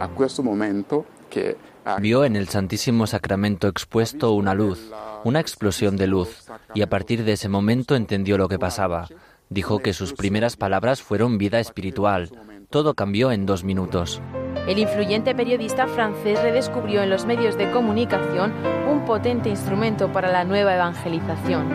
A 0.00 0.08
questo 0.08 0.42
momento 0.42 1.06
que 1.30 1.56
Vio 2.00 2.24
en 2.24 2.34
el 2.34 2.48
Santísimo 2.48 3.06
Sacramento 3.06 3.68
expuesto 3.68 4.32
una 4.32 4.54
luz, 4.54 4.90
una 5.22 5.38
explosión 5.38 5.96
de 5.96 6.08
luz, 6.08 6.44
y 6.74 6.82
a 6.82 6.88
partir 6.88 7.22
de 7.22 7.34
ese 7.34 7.48
momento 7.48 7.94
entendió 7.94 8.36
lo 8.38 8.48
que 8.48 8.58
pasaba. 8.58 9.06
Dijo 9.50 9.78
que 9.78 9.92
sus 9.92 10.12
primeras 10.12 10.56
palabras 10.56 11.00
fueron 11.00 11.38
vida 11.38 11.60
espiritual. 11.60 12.30
Todo 12.70 12.94
cambió 12.94 13.30
en 13.30 13.46
dos 13.46 13.62
minutos. 13.62 14.20
El 14.66 14.80
influyente 14.80 15.32
periodista 15.32 15.86
francés 15.86 16.42
redescubrió 16.42 17.02
en 17.02 17.10
los 17.10 17.24
medios 17.24 17.56
de 17.56 17.70
comunicación 17.70 18.52
un 18.90 19.04
potente 19.04 19.48
instrumento 19.48 20.12
para 20.12 20.28
la 20.32 20.42
nueva 20.42 20.74
evangelización. 20.74 21.68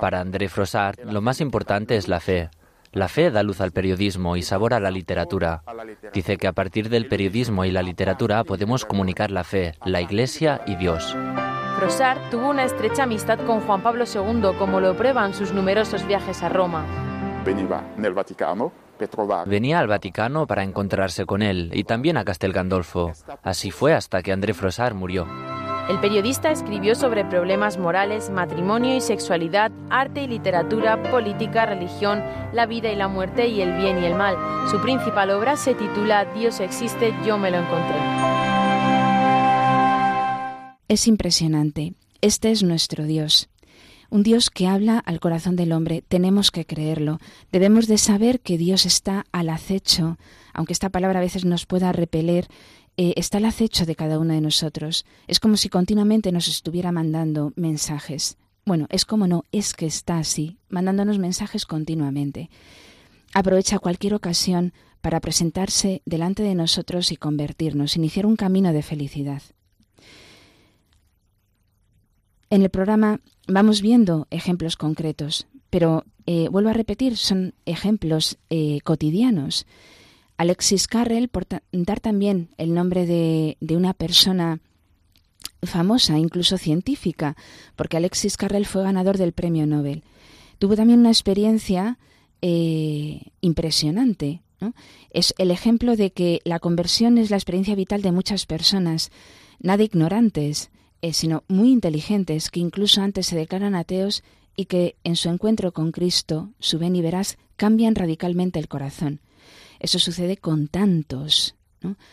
Para 0.00 0.20
André 0.20 0.48
Frossard, 0.48 1.00
lo 1.04 1.20
más 1.20 1.40
importante 1.40 1.96
es 1.96 2.06
la 2.06 2.20
fe. 2.20 2.50
La 2.92 3.08
fe 3.08 3.32
da 3.32 3.42
luz 3.42 3.60
al 3.60 3.72
periodismo 3.72 4.36
y 4.36 4.42
sabor 4.42 4.72
a 4.72 4.78
la 4.78 4.92
literatura. 4.92 5.62
Dice 6.14 6.36
que 6.36 6.46
a 6.46 6.52
partir 6.52 6.90
del 6.90 7.08
periodismo 7.08 7.64
y 7.64 7.72
la 7.72 7.82
literatura 7.82 8.44
podemos 8.44 8.84
comunicar 8.84 9.32
la 9.32 9.42
fe, 9.42 9.74
la 9.84 10.00
Iglesia 10.00 10.62
y 10.66 10.76
Dios. 10.76 11.16
Frossard 11.76 12.30
tuvo 12.30 12.50
una 12.50 12.64
estrecha 12.64 13.02
amistad 13.02 13.40
con 13.40 13.60
Juan 13.62 13.82
Pablo 13.82 14.04
II, 14.04 14.56
como 14.58 14.80
lo 14.80 14.96
prueban 14.96 15.34
sus 15.34 15.52
numerosos 15.52 16.06
viajes 16.06 16.42
a 16.44 16.48
Roma. 16.48 16.84
Venía 19.46 19.78
al 19.78 19.88
Vaticano 19.88 20.46
para 20.46 20.62
encontrarse 20.62 21.26
con 21.26 21.42
él 21.42 21.70
y 21.74 21.84
también 21.84 22.16
a 22.16 22.24
Castel 22.24 22.52
Gandolfo. 22.52 23.12
Así 23.42 23.70
fue 23.70 23.94
hasta 23.94 24.22
que 24.22 24.32
André 24.32 24.54
Frossard 24.54 24.94
murió. 24.94 25.26
El 25.88 26.00
periodista 26.00 26.50
escribió 26.50 26.96
sobre 26.96 27.24
problemas 27.24 27.78
morales, 27.78 28.28
matrimonio 28.30 28.96
y 28.96 29.00
sexualidad, 29.00 29.70
arte 29.88 30.22
y 30.22 30.26
literatura, 30.26 31.00
política, 31.12 31.64
religión, 31.64 32.24
la 32.52 32.66
vida 32.66 32.90
y 32.90 32.96
la 32.96 33.06
muerte 33.06 33.46
y 33.46 33.60
el 33.60 33.76
bien 33.76 34.02
y 34.02 34.06
el 34.06 34.16
mal. 34.16 34.36
Su 34.68 34.80
principal 34.80 35.30
obra 35.30 35.56
se 35.56 35.74
titula 35.74 36.24
Dios 36.24 36.58
existe, 36.58 37.14
yo 37.24 37.38
me 37.38 37.52
lo 37.52 37.58
encontré. 37.58 37.96
Es 40.88 41.06
impresionante. 41.06 41.94
Este 42.20 42.50
es 42.50 42.64
nuestro 42.64 43.04
Dios. 43.04 43.48
Un 44.10 44.22
Dios 44.22 44.50
que 44.50 44.66
habla 44.66 44.98
al 44.98 45.20
corazón 45.20 45.56
del 45.56 45.72
hombre. 45.72 46.02
Tenemos 46.06 46.50
que 46.50 46.64
creerlo. 46.64 47.18
Debemos 47.52 47.86
de 47.86 47.98
saber 47.98 48.40
que 48.40 48.58
Dios 48.58 48.86
está 48.86 49.26
al 49.32 49.48
acecho, 49.48 50.18
aunque 50.52 50.72
esta 50.72 50.90
palabra 50.90 51.18
a 51.18 51.22
veces 51.22 51.44
nos 51.44 51.66
pueda 51.66 51.92
repeler, 51.92 52.48
eh, 52.96 53.12
está 53.16 53.38
al 53.38 53.44
acecho 53.44 53.84
de 53.84 53.96
cada 53.96 54.18
uno 54.18 54.32
de 54.32 54.40
nosotros. 54.40 55.04
Es 55.26 55.40
como 55.40 55.56
si 55.56 55.68
continuamente 55.68 56.32
nos 56.32 56.48
estuviera 56.48 56.92
mandando 56.92 57.52
mensajes. 57.56 58.38
Bueno, 58.64 58.86
es 58.90 59.04
como 59.04 59.26
no, 59.26 59.44
es 59.52 59.74
que 59.74 59.86
está 59.86 60.18
así, 60.18 60.58
mandándonos 60.68 61.18
mensajes 61.18 61.66
continuamente. 61.66 62.50
Aprovecha 63.32 63.78
cualquier 63.78 64.14
ocasión 64.14 64.72
para 65.00 65.20
presentarse 65.20 66.02
delante 66.04 66.42
de 66.42 66.54
nosotros 66.54 67.12
y 67.12 67.16
convertirnos, 67.16 67.96
iniciar 67.96 68.26
un 68.26 68.34
camino 68.34 68.72
de 68.72 68.82
felicidad. 68.82 69.42
En 72.48 72.62
el 72.62 72.70
programa 72.70 73.20
vamos 73.48 73.82
viendo 73.82 74.28
ejemplos 74.30 74.76
concretos, 74.76 75.46
pero 75.70 76.04
eh, 76.26 76.48
vuelvo 76.48 76.70
a 76.70 76.74
repetir, 76.74 77.16
son 77.16 77.54
ejemplos 77.64 78.38
eh, 78.50 78.80
cotidianos. 78.84 79.66
Alexis 80.36 80.86
Carrel, 80.86 81.28
por 81.28 81.46
dar 81.72 82.00
también 82.00 82.50
el 82.58 82.74
nombre 82.74 83.06
de, 83.06 83.56
una 83.70 83.94
persona 83.94 84.60
famosa, 85.62 86.18
incluso 86.18 86.58
científica, 86.58 87.36
porque 87.74 87.96
Alexis 87.96 88.36
Carrel 88.36 88.66
fue 88.66 88.82
ganador 88.82 89.18
del 89.18 89.32
premio 89.32 89.66
Nobel. 89.66 90.04
Tuvo 90.58 90.76
también 90.76 91.00
una 91.00 91.10
experiencia 91.10 91.98
eh, 92.42 93.22
impresionante. 93.40 94.42
Es 95.10 95.34
el 95.38 95.50
ejemplo 95.50 95.96
de 95.96 96.10
que 96.12 96.40
la 96.44 96.60
conversión 96.60 97.18
es 97.18 97.30
la 97.30 97.36
experiencia 97.36 97.74
vital 97.74 98.02
de 98.02 98.12
muchas 98.12 98.46
personas, 98.46 99.10
nada 99.58 99.82
ignorantes, 99.84 100.70
eh, 101.02 101.12
sino 101.12 101.44
muy 101.48 101.70
inteligentes, 101.70 102.50
que 102.50 102.60
incluso 102.60 103.02
antes 103.02 103.26
se 103.26 103.36
declaran 103.36 103.74
ateos 103.74 104.22
y 104.56 104.64
que 104.64 104.96
en 105.04 105.16
su 105.16 105.28
encuentro 105.28 105.72
con 105.72 105.92
Cristo, 105.92 106.50
su 106.58 106.78
ven 106.78 106.96
y 106.96 107.02
verás, 107.02 107.36
cambian 107.56 107.94
radicalmente 107.94 108.58
el 108.58 108.68
corazón. 108.68 109.20
Eso 109.78 109.98
sucede 109.98 110.38
con 110.38 110.68
tantos, 110.68 111.54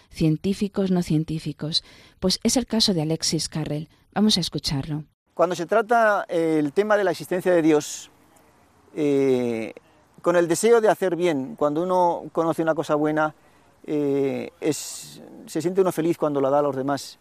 científicos, 0.10 0.92
no 0.92 1.02
científicos. 1.02 1.84
Pues 2.20 2.40
es 2.44 2.58
el 2.58 2.66
caso 2.68 2.94
de 2.94 3.02
Alexis 3.02 3.48
Carrel. 3.48 3.88
Vamos 4.14 4.38
a 4.38 4.42
escucharlo. 4.42 5.06
Cuando 5.34 5.56
se 5.56 5.66
trata 5.66 6.26
eh, 6.28 6.58
el 6.60 6.74
tema 6.74 6.98
de 6.98 7.06
la 7.06 7.12
existencia 7.12 7.54
de 7.54 7.62
Dios, 7.62 8.12
eh, 8.96 9.74
con 10.22 10.36
el 10.36 10.48
deseo 10.48 10.82
de 10.82 10.90
hacer 10.90 11.16
bien, 11.16 11.56
cuando 11.56 11.82
uno 11.82 12.24
conoce 12.34 12.62
una 12.62 12.76
cosa 12.76 12.96
buena, 12.96 13.34
es, 13.86 15.22
se 15.46 15.62
siente 15.62 15.82
uno 15.82 15.92
feliz 15.92 16.18
cuando 16.18 16.40
la 16.40 16.50
da 16.50 16.60
a 16.60 16.62
los 16.62 16.76
demás. 16.76 17.18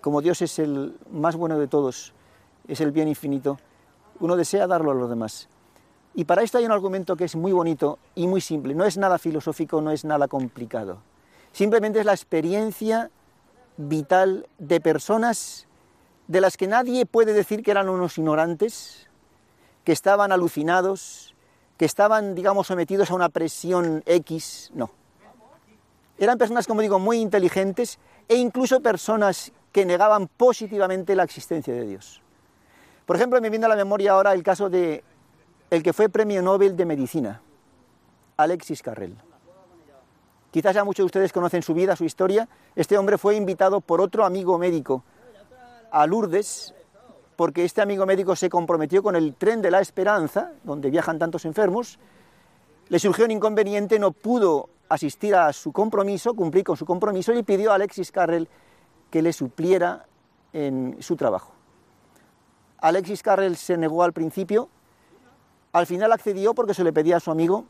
Como 0.00 0.20
Dios 0.20 0.42
es 0.42 0.58
el 0.58 0.96
más 1.10 1.36
bueno 1.36 1.58
de 1.58 1.66
todos, 1.66 2.12
es 2.68 2.80
el 2.80 2.92
bien 2.92 3.08
infinito, 3.08 3.58
uno 4.20 4.36
desea 4.36 4.66
darlo 4.66 4.90
a 4.90 4.94
los 4.94 5.08
demás. 5.08 5.48
Y 6.14 6.24
para 6.24 6.42
esto 6.42 6.58
hay 6.58 6.64
un 6.64 6.72
argumento 6.72 7.16
que 7.16 7.24
es 7.24 7.36
muy 7.36 7.52
bonito 7.52 7.98
y 8.14 8.26
muy 8.26 8.40
simple. 8.40 8.74
No 8.74 8.84
es 8.84 8.96
nada 8.96 9.18
filosófico, 9.18 9.80
no 9.80 9.90
es 9.90 10.04
nada 10.04 10.28
complicado. 10.28 10.98
Simplemente 11.52 12.00
es 12.00 12.06
la 12.06 12.12
experiencia 12.12 13.10
vital 13.76 14.46
de 14.58 14.80
personas 14.80 15.66
de 16.28 16.40
las 16.40 16.56
que 16.56 16.66
nadie 16.66 17.06
puede 17.06 17.32
decir 17.32 17.62
que 17.62 17.70
eran 17.70 17.88
unos 17.88 18.18
ignorantes, 18.18 19.08
que 19.84 19.92
estaban 19.92 20.32
alucinados, 20.32 21.34
que 21.76 21.84
estaban, 21.84 22.34
digamos, 22.34 22.66
sometidos 22.66 23.10
a 23.10 23.14
una 23.14 23.30
presión 23.30 24.02
X. 24.06 24.70
No. 24.74 24.90
Eran 26.18 26.38
personas, 26.38 26.66
como 26.66 26.82
digo, 26.82 26.98
muy 26.98 27.18
inteligentes 27.18 27.98
e 28.28 28.36
incluso 28.36 28.80
personas 28.80 29.52
que 29.72 29.86
negaban 29.86 30.28
positivamente 30.28 31.14
la 31.14 31.22
existencia 31.22 31.72
de 31.74 31.86
Dios. 31.86 32.20
Por 33.06 33.16
ejemplo, 33.16 33.40
me 33.40 33.50
viene 33.50 33.66
a 33.66 33.68
la 33.68 33.76
memoria 33.76 34.12
ahora 34.12 34.32
el 34.32 34.42
caso 34.42 34.70
de 34.70 35.04
el 35.70 35.82
que 35.82 35.92
fue 35.92 36.08
premio 36.08 36.42
Nobel 36.42 36.76
de 36.76 36.84
Medicina, 36.84 37.40
Alexis 38.36 38.82
Carrel. 38.82 39.16
Quizás 40.50 40.74
ya 40.74 40.84
muchos 40.84 41.04
de 41.04 41.06
ustedes 41.06 41.32
conocen 41.32 41.62
su 41.62 41.74
vida, 41.74 41.94
su 41.94 42.04
historia. 42.04 42.48
Este 42.74 42.98
hombre 42.98 43.18
fue 43.18 43.36
invitado 43.36 43.80
por 43.80 44.00
otro 44.00 44.24
amigo 44.24 44.58
médico 44.58 45.04
a 45.92 46.06
Lourdes, 46.06 46.74
porque 47.36 47.64
este 47.64 47.80
amigo 47.80 48.04
médico 48.04 48.34
se 48.34 48.50
comprometió 48.50 49.02
con 49.02 49.14
el 49.14 49.34
tren 49.34 49.62
de 49.62 49.70
la 49.70 49.80
esperanza, 49.80 50.52
donde 50.64 50.90
viajan 50.90 51.18
tantos 51.18 51.44
enfermos. 51.44 51.98
Le 52.88 52.98
surgió 52.98 53.24
un 53.24 53.30
inconveniente, 53.30 53.98
no 54.00 54.10
pudo 54.10 54.68
asistir 54.88 55.36
a 55.36 55.52
su 55.52 55.72
compromiso, 55.72 56.34
cumplir 56.34 56.64
con 56.64 56.76
su 56.76 56.84
compromiso 56.84 57.32
y 57.32 57.44
pidió 57.44 57.70
a 57.70 57.76
Alexis 57.76 58.10
Carrel 58.10 58.48
que 59.10 59.22
le 59.22 59.32
supliera 59.32 60.06
en 60.52 60.96
su 61.00 61.16
trabajo. 61.16 61.52
Alexis 62.78 63.22
Carrel 63.22 63.56
se 63.56 63.76
negó 63.76 64.02
al 64.02 64.12
principio, 64.12 64.68
al 65.72 65.86
final 65.86 66.12
accedió 66.12 66.54
porque 66.54 66.74
se 66.74 66.84
le 66.84 66.92
pedía 66.92 67.18
a 67.18 67.20
su 67.20 67.30
amigo 67.30 67.64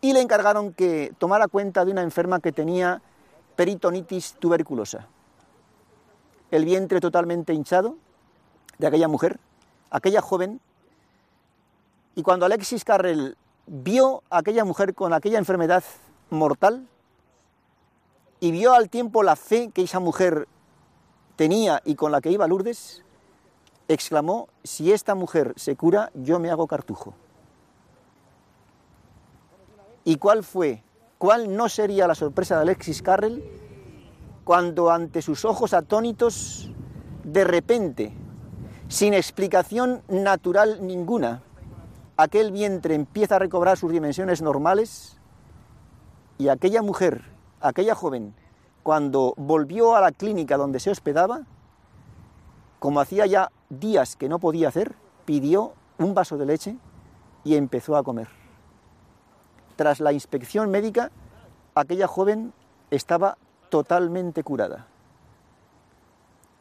y 0.00 0.12
le 0.12 0.20
encargaron 0.20 0.72
que 0.72 1.12
tomara 1.18 1.48
cuenta 1.48 1.84
de 1.84 1.92
una 1.92 2.02
enferma 2.02 2.40
que 2.40 2.52
tenía 2.52 3.02
peritonitis 3.56 4.34
tuberculosa. 4.38 5.08
El 6.50 6.64
vientre 6.64 7.00
totalmente 7.00 7.52
hinchado 7.52 7.96
de 8.78 8.86
aquella 8.86 9.08
mujer, 9.08 9.40
aquella 9.90 10.20
joven, 10.20 10.60
y 12.14 12.22
cuando 12.22 12.46
Alexis 12.46 12.84
Carrel 12.84 13.36
vio 13.66 14.22
a 14.30 14.38
aquella 14.38 14.64
mujer 14.64 14.94
con 14.94 15.12
aquella 15.12 15.38
enfermedad 15.38 15.82
mortal, 16.30 16.86
y 18.40 18.50
vio 18.50 18.74
al 18.74 18.88
tiempo 18.88 19.22
la 19.22 19.36
fe 19.36 19.70
que 19.72 19.82
esa 19.82 20.00
mujer 20.00 20.48
tenía 21.36 21.80
y 21.84 21.94
con 21.94 22.12
la 22.12 22.20
que 22.20 22.30
iba 22.30 22.44
a 22.44 22.48
Lourdes, 22.48 23.02
exclamó, 23.88 24.48
si 24.64 24.92
esta 24.92 25.14
mujer 25.14 25.52
se 25.56 25.76
cura, 25.76 26.10
yo 26.14 26.38
me 26.38 26.50
hago 26.50 26.66
cartujo. 26.66 27.14
¿Y 30.04 30.16
cuál 30.16 30.44
fue, 30.44 30.82
cuál 31.18 31.56
no 31.56 31.68
sería 31.68 32.06
la 32.06 32.14
sorpresa 32.14 32.56
de 32.56 32.62
Alexis 32.62 33.02
Carrel 33.02 33.44
cuando 34.44 34.90
ante 34.90 35.22
sus 35.22 35.44
ojos 35.44 35.74
atónitos, 35.74 36.70
de 37.24 37.42
repente, 37.42 38.12
sin 38.88 39.14
explicación 39.14 40.02
natural 40.08 40.86
ninguna, 40.86 41.42
aquel 42.16 42.52
vientre 42.52 42.94
empieza 42.94 43.36
a 43.36 43.38
recobrar 43.40 43.76
sus 43.76 43.90
dimensiones 43.90 44.42
normales 44.42 45.18
y 46.38 46.48
aquella 46.48 46.82
mujer, 46.82 47.35
aquella 47.60 47.94
joven, 47.94 48.34
cuando 48.82 49.34
volvió 49.36 49.96
a 49.96 50.00
la 50.00 50.12
clínica 50.12 50.56
donde 50.56 50.80
se 50.80 50.90
hospedaba, 50.90 51.42
como 52.78 53.00
hacía 53.00 53.26
ya 53.26 53.50
días 53.68 54.16
que 54.16 54.28
no 54.28 54.38
podía 54.38 54.68
hacer, 54.68 54.94
pidió 55.24 55.72
un 55.98 56.14
vaso 56.14 56.36
de 56.36 56.46
leche 56.46 56.76
y 57.44 57.56
empezó 57.56 57.96
a 57.96 58.02
comer. 58.02 58.28
Tras 59.76 60.00
la 60.00 60.12
inspección 60.12 60.70
médica, 60.70 61.10
aquella 61.74 62.06
joven 62.06 62.52
estaba 62.90 63.38
totalmente 63.70 64.42
curada. 64.42 64.86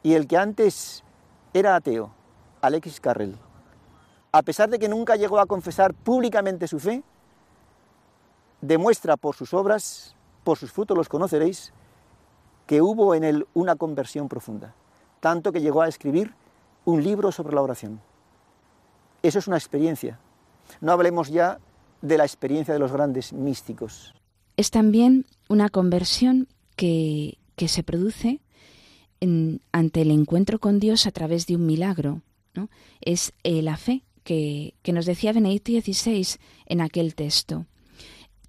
Y 0.03 0.13
el 0.13 0.27
que 0.27 0.37
antes 0.37 1.03
era 1.53 1.75
ateo, 1.75 2.11
Alexis 2.61 2.99
Carrel, 2.99 3.37
a 4.31 4.41
pesar 4.41 4.69
de 4.69 4.79
que 4.79 4.89
nunca 4.89 5.15
llegó 5.15 5.39
a 5.39 5.45
confesar 5.45 5.93
públicamente 5.93 6.67
su 6.67 6.79
fe, 6.79 7.03
demuestra 8.61 9.15
por 9.15 9.35
sus 9.35 9.53
obras, 9.53 10.15
por 10.45 10.57
sus 10.57 10.71
frutos 10.71 10.95
los 10.95 11.09
conoceréis, 11.09 11.73
que 12.67 12.81
hubo 12.81 13.13
en 13.15 13.25
él 13.25 13.47
una 13.53 13.75
conversión 13.75 14.29
profunda, 14.29 14.73
tanto 15.19 15.51
que 15.51 15.59
llegó 15.59 15.81
a 15.81 15.89
escribir 15.89 16.33
un 16.85 17.03
libro 17.03 17.33
sobre 17.33 17.55
la 17.55 17.61
oración. 17.61 17.99
Eso 19.23 19.39
es 19.39 19.47
una 19.47 19.57
experiencia. 19.57 20.19
No 20.79 20.91
hablemos 20.91 21.29
ya 21.29 21.59
de 22.01 22.17
la 22.17 22.25
experiencia 22.25 22.73
de 22.73 22.79
los 22.79 22.91
grandes 22.91 23.33
místicos. 23.33 24.13
Es 24.55 24.71
también 24.71 25.25
una 25.49 25.69
conversión 25.69 26.47
que, 26.75 27.39
que 27.55 27.67
se 27.67 27.83
produce 27.83 28.39
ante 29.71 30.01
el 30.01 30.11
encuentro 30.11 30.59
con 30.59 30.79
Dios 30.79 31.07
a 31.07 31.11
través 31.11 31.47
de 31.47 31.55
un 31.55 31.65
milagro. 31.65 32.21
¿no? 32.53 32.69
Es 33.01 33.33
eh, 33.43 33.63
la 33.63 33.75
fe 33.75 34.03
que, 34.23 34.75
que, 34.83 34.93
nos 34.93 35.07
decía 35.07 35.33
Benedicto 35.33 35.71
XVI 35.71 36.37
en 36.67 36.81
aquel 36.81 37.15
texto. 37.15 37.65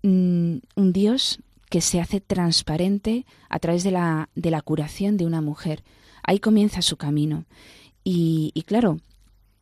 Mm, 0.02 0.58
un 0.74 0.92
Dios 0.92 1.40
que 1.68 1.80
se 1.80 2.00
hace 2.00 2.20
transparente 2.20 3.26
a 3.48 3.58
través 3.58 3.84
de 3.84 3.90
la, 3.90 4.28
de 4.34 4.50
la 4.50 4.62
curación 4.62 5.16
de 5.16 5.26
una 5.26 5.40
mujer. 5.40 5.82
Ahí 6.22 6.38
comienza 6.38 6.82
su 6.82 6.96
camino. 6.96 7.44
Y, 8.08 8.52
claro, 8.66 9.00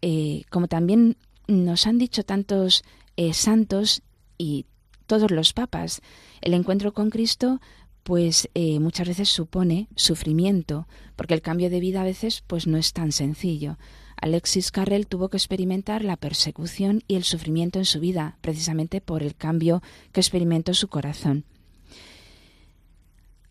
eh, 0.02 0.42
como 0.50 0.68
también 0.68 1.16
nos 1.46 1.86
han 1.86 1.96
dicho 1.96 2.24
tantos 2.24 2.84
eh, 3.16 3.32
santos 3.32 4.02
y 4.36 4.66
todos 5.06 5.30
los 5.30 5.54
papas, 5.54 6.02
el 6.42 6.52
encuentro 6.52 6.92
con 6.92 7.08
Cristo 7.10 7.60
pues 8.02 8.50
eh, 8.52 8.80
muchas 8.80 9.08
veces 9.08 9.30
supone 9.30 9.88
sufrimiento, 9.96 10.86
porque 11.16 11.32
el 11.32 11.40
cambio 11.40 11.70
de 11.70 11.80
vida 11.80 12.02
a 12.02 12.04
veces 12.04 12.44
pues 12.46 12.66
no 12.66 12.76
es 12.76 12.92
tan 12.92 13.12
sencillo. 13.12 13.78
Alexis 14.20 14.70
Carrel 14.70 15.06
tuvo 15.06 15.30
que 15.30 15.38
experimentar 15.38 16.04
la 16.04 16.16
persecución 16.16 17.02
y 17.08 17.16
el 17.16 17.24
sufrimiento 17.24 17.78
en 17.78 17.86
su 17.86 18.00
vida, 18.00 18.36
precisamente 18.42 19.00
por 19.00 19.22
el 19.22 19.34
cambio 19.34 19.82
que 20.12 20.20
experimentó 20.20 20.74
su 20.74 20.88
corazón. 20.88 21.46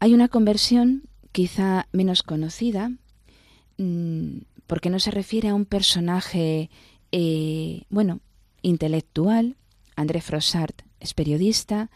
Hay 0.03 0.13
una 0.13 0.27
conversión 0.27 1.03
quizá 1.31 1.87
menos 1.93 2.23
conocida, 2.23 2.91
mm, 3.77 4.39
porque 4.67 4.89
no 4.89 4.99
se 4.99 5.11
refiere 5.11 5.47
a 5.47 5.55
un 5.55 5.63
personaje, 5.63 6.69
eh, 7.13 7.83
bueno, 7.89 8.19
intelectual. 8.63 9.55
André 9.95 10.19
Frossart 10.19 10.81
es 10.99 11.13
periodista, 11.13 11.89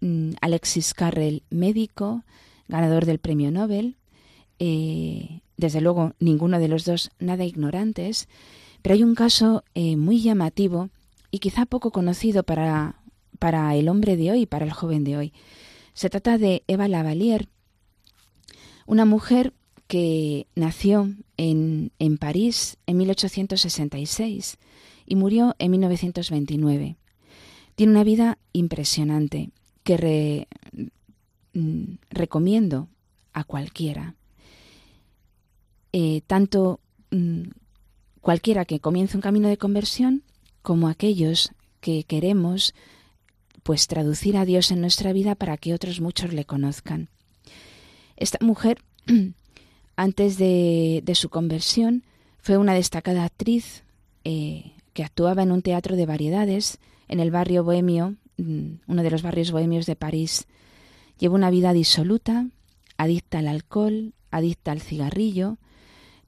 mm, 0.00 0.30
Alexis 0.40 0.94
Carrel 0.94 1.42
médico, 1.50 2.24
ganador 2.68 3.04
del 3.04 3.18
premio 3.18 3.50
Nobel. 3.50 3.96
Eh, 4.58 5.42
desde 5.58 5.82
luego, 5.82 6.14
ninguno 6.18 6.58
de 6.58 6.68
los 6.68 6.86
dos 6.86 7.10
nada 7.18 7.44
ignorantes, 7.44 8.28
pero 8.80 8.94
hay 8.94 9.02
un 9.02 9.14
caso 9.14 9.62
eh, 9.74 9.98
muy 9.98 10.22
llamativo 10.22 10.88
y 11.30 11.40
quizá 11.40 11.66
poco 11.66 11.90
conocido 11.90 12.44
para, 12.44 13.02
para 13.38 13.74
el 13.74 13.90
hombre 13.90 14.16
de 14.16 14.30
hoy, 14.30 14.46
para 14.46 14.64
el 14.64 14.72
joven 14.72 15.04
de 15.04 15.18
hoy. 15.18 15.32
Se 15.96 16.10
trata 16.10 16.36
de 16.36 16.62
Eva 16.66 16.88
Lavalier, 16.88 17.48
una 18.84 19.06
mujer 19.06 19.54
que 19.86 20.46
nació 20.54 21.14
en, 21.38 21.90
en 21.98 22.18
París 22.18 22.76
en 22.86 22.98
1866 22.98 24.58
y 25.06 25.16
murió 25.16 25.56
en 25.58 25.70
1929. 25.70 26.96
Tiene 27.76 27.92
una 27.92 28.04
vida 28.04 28.36
impresionante 28.52 29.48
que 29.84 30.46
mm, 31.54 31.94
recomiendo 32.10 32.88
a 33.32 33.44
cualquiera. 33.44 34.16
Eh, 35.94 36.20
tanto 36.26 36.78
mm, 37.10 37.44
cualquiera 38.20 38.66
que 38.66 38.80
comience 38.80 39.16
un 39.16 39.22
camino 39.22 39.48
de 39.48 39.56
conversión 39.56 40.24
como 40.60 40.88
aquellos 40.88 41.52
que 41.80 42.04
queremos 42.04 42.74
pues 43.66 43.88
traducir 43.88 44.36
a 44.36 44.44
Dios 44.44 44.70
en 44.70 44.80
nuestra 44.80 45.12
vida 45.12 45.34
para 45.34 45.56
que 45.56 45.74
otros 45.74 46.00
muchos 46.00 46.32
le 46.32 46.44
conozcan. 46.44 47.08
Esta 48.16 48.38
mujer, 48.40 48.78
antes 49.96 50.38
de, 50.38 51.02
su 51.14 51.30
conversión, 51.30 52.04
fue 52.38 52.58
una 52.58 52.74
destacada 52.74 53.24
actriz 53.24 53.82
eh, 54.22 54.70
que 54.92 55.02
actuaba 55.02 55.42
en 55.42 55.50
un 55.50 55.62
teatro 55.62 55.96
de 55.96 56.06
variedades 56.06 56.78
en 57.08 57.18
el 57.18 57.32
barrio 57.32 57.64
bohemio, 57.64 58.14
mm, 58.36 58.66
uno 58.86 59.02
de 59.02 59.10
los 59.10 59.22
barrios 59.22 59.50
bohemios 59.50 59.86
de 59.86 59.96
París. 59.96 60.46
Llevó 61.18 61.34
una 61.34 61.50
vida 61.50 61.72
disoluta, 61.72 62.46
adicta 62.96 63.40
al 63.40 63.48
alcohol, 63.48 64.12
adicta 64.30 64.70
al 64.70 64.80
cigarrillo. 64.80 65.58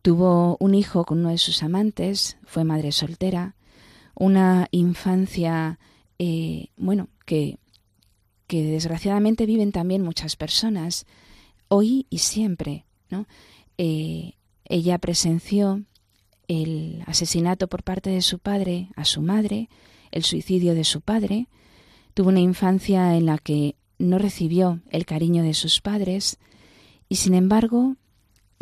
Tuvo 0.02 0.56
un 0.58 0.74
hijo 0.74 1.04
con 1.04 1.20
uno 1.20 1.28
de 1.28 1.38
sus 1.38 1.62
amantes, 1.62 2.36
fue 2.44 2.64
madre 2.64 2.90
soltera, 2.90 3.54
una 4.16 4.66
infancia, 4.72 5.78
eh, 6.18 6.70
bueno, 6.76 7.06
que, 7.28 7.58
que 8.46 8.64
desgraciadamente 8.64 9.44
viven 9.44 9.70
también 9.70 10.02
muchas 10.02 10.34
personas, 10.34 11.04
hoy 11.68 12.06
y 12.08 12.18
siempre. 12.18 12.86
¿no? 13.10 13.26
Eh, 13.76 14.32
ella 14.64 14.96
presenció 14.96 15.84
el 16.48 17.04
asesinato 17.06 17.68
por 17.68 17.82
parte 17.82 18.08
de 18.08 18.22
su 18.22 18.38
padre 18.38 18.88
a 18.96 19.04
su 19.04 19.20
madre, 19.20 19.68
el 20.10 20.24
suicidio 20.24 20.74
de 20.74 20.84
su 20.84 21.02
padre, 21.02 21.48
tuvo 22.14 22.30
una 22.30 22.40
infancia 22.40 23.14
en 23.14 23.26
la 23.26 23.36
que 23.36 23.76
no 23.98 24.16
recibió 24.16 24.80
el 24.88 25.04
cariño 25.04 25.42
de 25.42 25.52
sus 25.52 25.82
padres 25.82 26.38
y 27.10 27.16
sin 27.16 27.34
embargo, 27.34 27.96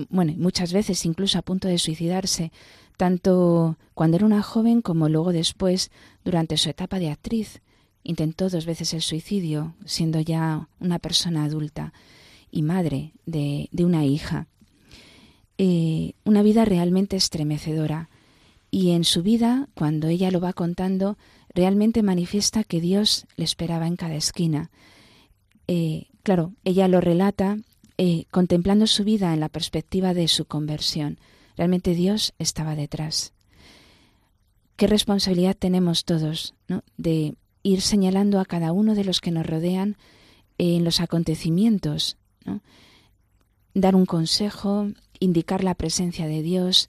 bueno, 0.08 0.34
muchas 0.36 0.72
veces 0.72 1.06
incluso 1.06 1.38
a 1.38 1.42
punto 1.42 1.68
de 1.68 1.78
suicidarse, 1.78 2.50
tanto 2.96 3.78
cuando 3.94 4.16
era 4.16 4.26
una 4.26 4.42
joven 4.42 4.82
como 4.82 5.08
luego 5.08 5.32
después 5.32 5.92
durante 6.24 6.56
su 6.56 6.68
etapa 6.68 6.98
de 6.98 7.10
actriz. 7.10 7.60
Intentó 8.08 8.48
dos 8.48 8.66
veces 8.66 8.94
el 8.94 9.02
suicidio, 9.02 9.74
siendo 9.84 10.20
ya 10.20 10.68
una 10.78 11.00
persona 11.00 11.42
adulta 11.42 11.92
y 12.52 12.62
madre 12.62 13.10
de, 13.26 13.68
una 13.80 14.04
hija. 14.04 14.46
Eh, 15.58 16.12
una 16.24 16.44
vida 16.44 16.64
realmente 16.64 17.16
estremecedora. 17.16 18.08
Y 18.70 18.92
en 18.92 19.02
su 19.02 19.24
vida, 19.24 19.68
cuando 19.74 20.06
ella 20.06 20.30
lo 20.30 20.38
va 20.38 20.52
contando, 20.52 21.18
realmente 21.52 22.04
manifiesta 22.04 22.62
que 22.62 22.80
Dios 22.80 23.26
le 23.34 23.42
esperaba 23.42 23.88
en 23.88 23.96
cada 23.96 24.14
esquina. 24.14 24.70
Eh, 25.66 26.06
claro, 26.22 26.52
ella 26.62 26.86
lo 26.86 27.00
relata 27.00 27.58
eh, 27.98 28.26
contemplando 28.30 28.86
su 28.86 29.02
vida 29.02 29.34
en 29.34 29.40
la 29.40 29.48
perspectiva 29.48 30.14
de 30.14 30.28
su 30.28 30.44
conversión. 30.44 31.18
Realmente 31.56 31.92
Dios 31.94 32.34
estaba 32.38 32.76
detrás. 32.76 33.32
¿Qué 34.76 34.86
responsabilidad 34.86 35.56
tenemos 35.58 36.04
todos 36.04 36.54
¿no? 36.68 36.84
de 36.96 37.34
ir 37.66 37.80
señalando 37.80 38.38
a 38.38 38.44
cada 38.44 38.72
uno 38.72 38.94
de 38.94 39.04
los 39.04 39.20
que 39.20 39.32
nos 39.32 39.44
rodean 39.44 39.96
en 40.56 40.84
los 40.84 41.00
acontecimientos, 41.00 42.16
dar 43.74 43.96
un 43.96 44.06
consejo, 44.06 44.88
indicar 45.18 45.64
la 45.64 45.74
presencia 45.74 46.26
de 46.26 46.42
Dios, 46.42 46.88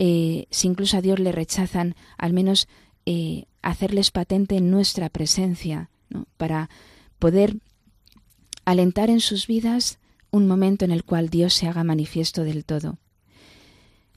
eh, 0.00 0.46
si 0.50 0.66
incluso 0.66 0.96
a 0.96 1.02
Dios 1.02 1.20
le 1.20 1.30
rechazan, 1.32 1.94
al 2.16 2.32
menos 2.32 2.68
eh, 3.06 3.44
hacerles 3.62 4.10
patente 4.10 4.60
nuestra 4.60 5.08
presencia, 5.08 5.90
para 6.36 6.68
poder 7.18 7.56
alentar 8.64 9.10
en 9.10 9.20
sus 9.20 9.46
vidas 9.46 9.98
un 10.30 10.46
momento 10.46 10.84
en 10.84 10.90
el 10.90 11.04
cual 11.04 11.28
Dios 11.28 11.54
se 11.54 11.68
haga 11.68 11.84
manifiesto 11.84 12.42
del 12.42 12.64
todo. 12.64 12.98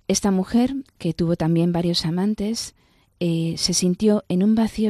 Esta 0.08 0.32
mujer, 0.32 0.74
que 0.98 1.14
tuvo 1.14 1.36
también 1.36 1.72
varios 1.72 2.06
amantes, 2.06 2.74
eh, 3.24 3.54
se 3.56 3.76
sintió 3.76 4.26
en 4.30 4.42
un 4.42 4.56
vacío 4.56 4.90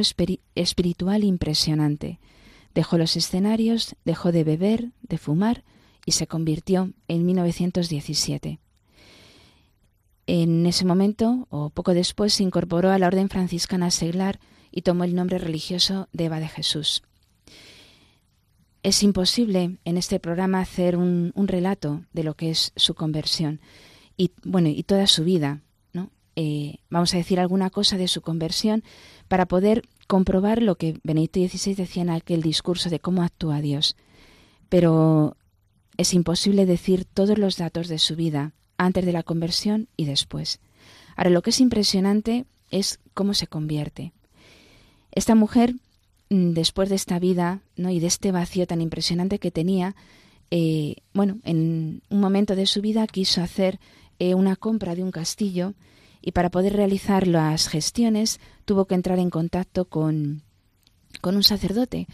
espiritual 0.54 1.22
impresionante. 1.22 2.18
Dejó 2.74 2.96
los 2.96 3.14
escenarios, 3.14 3.94
dejó 4.06 4.32
de 4.32 4.42
beber, 4.42 4.92
de 5.02 5.18
fumar 5.18 5.64
y 6.06 6.12
se 6.12 6.26
convirtió 6.26 6.94
en 7.08 7.26
1917. 7.26 8.58
En 10.26 10.64
ese 10.64 10.86
momento, 10.86 11.46
o 11.50 11.68
poco 11.68 11.92
después, 11.92 12.32
se 12.32 12.42
incorporó 12.42 12.90
a 12.90 12.98
la 12.98 13.08
orden 13.08 13.28
franciscana 13.28 13.90
seglar 13.90 14.40
y 14.70 14.80
tomó 14.80 15.04
el 15.04 15.14
nombre 15.14 15.36
religioso 15.36 16.08
de 16.14 16.24
Eva 16.24 16.40
de 16.40 16.48
Jesús. 16.48 17.02
Es 18.82 19.02
imposible 19.02 19.76
en 19.84 19.98
este 19.98 20.18
programa 20.20 20.60
hacer 20.60 20.96
un, 20.96 21.34
relato 21.36 22.06
de 22.14 22.24
lo 22.24 22.32
que 22.32 22.48
es 22.48 22.72
su 22.76 22.94
conversión 22.94 23.60
y 24.16 24.32
bueno 24.42 24.70
y 24.70 24.84
toda 24.84 25.06
su 25.06 25.22
vida. 25.22 25.60
Eh, 26.34 26.76
vamos 26.88 27.12
a 27.14 27.18
decir 27.18 27.40
alguna 27.40 27.70
cosa 27.70 27.96
de 27.96 28.08
su 28.08 28.22
conversión 28.22 28.82
para 29.28 29.46
poder 29.46 29.82
comprobar 30.06 30.62
lo 30.62 30.76
que 30.76 30.98
Benedicto 31.02 31.40
XVI 31.40 31.74
decía 31.74 32.02
en 32.02 32.10
aquel 32.10 32.42
discurso 32.42 32.90
de 32.90 33.00
cómo 33.00 33.22
actúa 33.22 33.60
Dios. 33.60 33.96
Pero 34.68 35.36
es 35.96 36.14
imposible 36.14 36.66
decir 36.66 37.04
todos 37.04 37.38
los 37.38 37.56
datos 37.56 37.88
de 37.88 37.98
su 37.98 38.16
vida 38.16 38.52
antes 38.78 39.04
de 39.04 39.12
la 39.12 39.22
conversión 39.22 39.88
y 39.96 40.06
después. 40.06 40.60
Ahora, 41.16 41.30
lo 41.30 41.42
que 41.42 41.50
es 41.50 41.60
impresionante 41.60 42.46
es 42.70 42.98
cómo 43.14 43.34
se 43.34 43.46
convierte. 43.46 44.12
Esta 45.10 45.34
mujer, 45.34 45.74
mm, 46.30 46.52
después 46.52 46.88
de 46.88 46.96
esta 46.96 47.18
vida 47.18 47.60
¿no? 47.76 47.90
y 47.90 48.00
de 48.00 48.06
este 48.06 48.32
vacío 48.32 48.66
tan 48.66 48.80
impresionante 48.80 49.38
que 49.38 49.50
tenía, 49.50 49.94
eh, 50.50 50.96
bueno, 51.12 51.38
en 51.44 52.02
un 52.08 52.20
momento 52.20 52.56
de 52.56 52.66
su 52.66 52.80
vida 52.80 53.06
quiso 53.06 53.42
hacer 53.42 53.78
eh, 54.18 54.34
una 54.34 54.56
compra 54.56 54.94
de 54.94 55.02
un 55.02 55.10
castillo 55.10 55.74
y 56.22 56.32
para 56.32 56.50
poder 56.50 56.74
realizar 56.74 57.26
las 57.26 57.68
gestiones 57.68 58.40
tuvo 58.64 58.86
que 58.86 58.94
entrar 58.94 59.18
en 59.18 59.28
contacto 59.28 59.84
con, 59.86 60.42
con 61.20 61.36
un 61.36 61.42
sacerdote, 61.42 62.06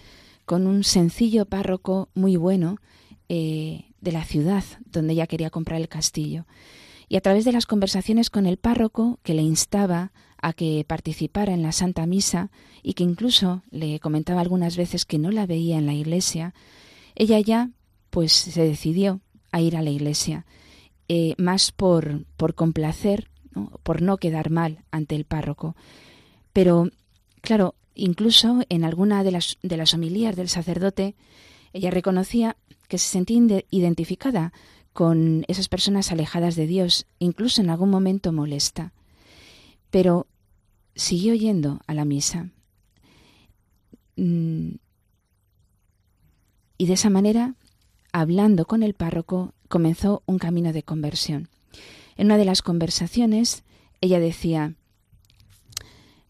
con 0.46 0.66
un 0.66 0.82
sencillo 0.82 1.44
párroco 1.44 2.08
muy 2.14 2.36
bueno 2.36 2.78
eh, 3.28 3.84
de 4.00 4.12
la 4.12 4.24
ciudad 4.24 4.64
donde 4.86 5.12
ella 5.12 5.26
quería 5.26 5.50
comprar 5.50 5.80
el 5.80 5.88
castillo. 5.88 6.46
Y 7.08 7.16
a 7.16 7.20
través 7.20 7.44
de 7.44 7.52
las 7.52 7.66
conversaciones 7.66 8.30
con 8.30 8.46
el 8.46 8.58
párroco, 8.58 9.18
que 9.22 9.34
le 9.34 9.42
instaba 9.42 10.12
a 10.40 10.52
que 10.52 10.84
participara 10.86 11.52
en 11.52 11.62
la 11.62 11.72
Santa 11.72 12.06
Misa 12.06 12.50
y 12.82 12.94
que 12.94 13.04
incluso 13.04 13.62
le 13.70 13.98
comentaba 14.00 14.40
algunas 14.40 14.76
veces 14.76 15.04
que 15.04 15.18
no 15.18 15.30
la 15.30 15.46
veía 15.46 15.78
en 15.78 15.86
la 15.86 15.94
iglesia, 15.94 16.54
ella 17.14 17.40
ya 17.40 17.70
pues 18.10 18.32
se 18.32 18.62
decidió 18.62 19.20
a 19.52 19.60
ir 19.60 19.76
a 19.76 19.82
la 19.82 19.90
iglesia, 19.90 20.46
eh, 21.08 21.34
más 21.38 21.72
por, 21.72 22.24
por 22.36 22.54
complacer, 22.54 23.30
por 23.82 24.02
no 24.02 24.18
quedar 24.18 24.50
mal 24.50 24.84
ante 24.90 25.16
el 25.16 25.24
párroco. 25.24 25.76
Pero, 26.52 26.90
claro, 27.40 27.74
incluso 27.94 28.60
en 28.68 28.84
alguna 28.84 29.24
de 29.24 29.32
las, 29.32 29.58
de 29.62 29.76
las 29.76 29.94
homilías 29.94 30.36
del 30.36 30.48
sacerdote, 30.48 31.14
ella 31.72 31.90
reconocía 31.90 32.56
que 32.88 32.98
se 32.98 33.08
sentía 33.08 33.64
identificada 33.70 34.52
con 34.92 35.44
esas 35.48 35.68
personas 35.68 36.10
alejadas 36.10 36.56
de 36.56 36.66
Dios, 36.66 37.06
incluso 37.18 37.60
en 37.60 37.70
algún 37.70 37.90
momento 37.90 38.32
molesta. 38.32 38.92
Pero 39.90 40.26
siguió 40.94 41.34
yendo 41.34 41.80
a 41.86 41.94
la 41.94 42.04
misa. 42.04 42.50
Mm. 44.16 44.76
Y 46.78 46.86
de 46.86 46.92
esa 46.92 47.10
manera, 47.10 47.54
hablando 48.12 48.64
con 48.64 48.82
el 48.82 48.94
párroco, 48.94 49.54
comenzó 49.68 50.22
un 50.26 50.38
camino 50.38 50.72
de 50.72 50.82
conversión. 50.82 51.48
En 52.18 52.26
una 52.26 52.36
de 52.36 52.44
las 52.44 52.60
conversaciones, 52.60 53.64
ella 54.02 54.20
decía, 54.20 54.74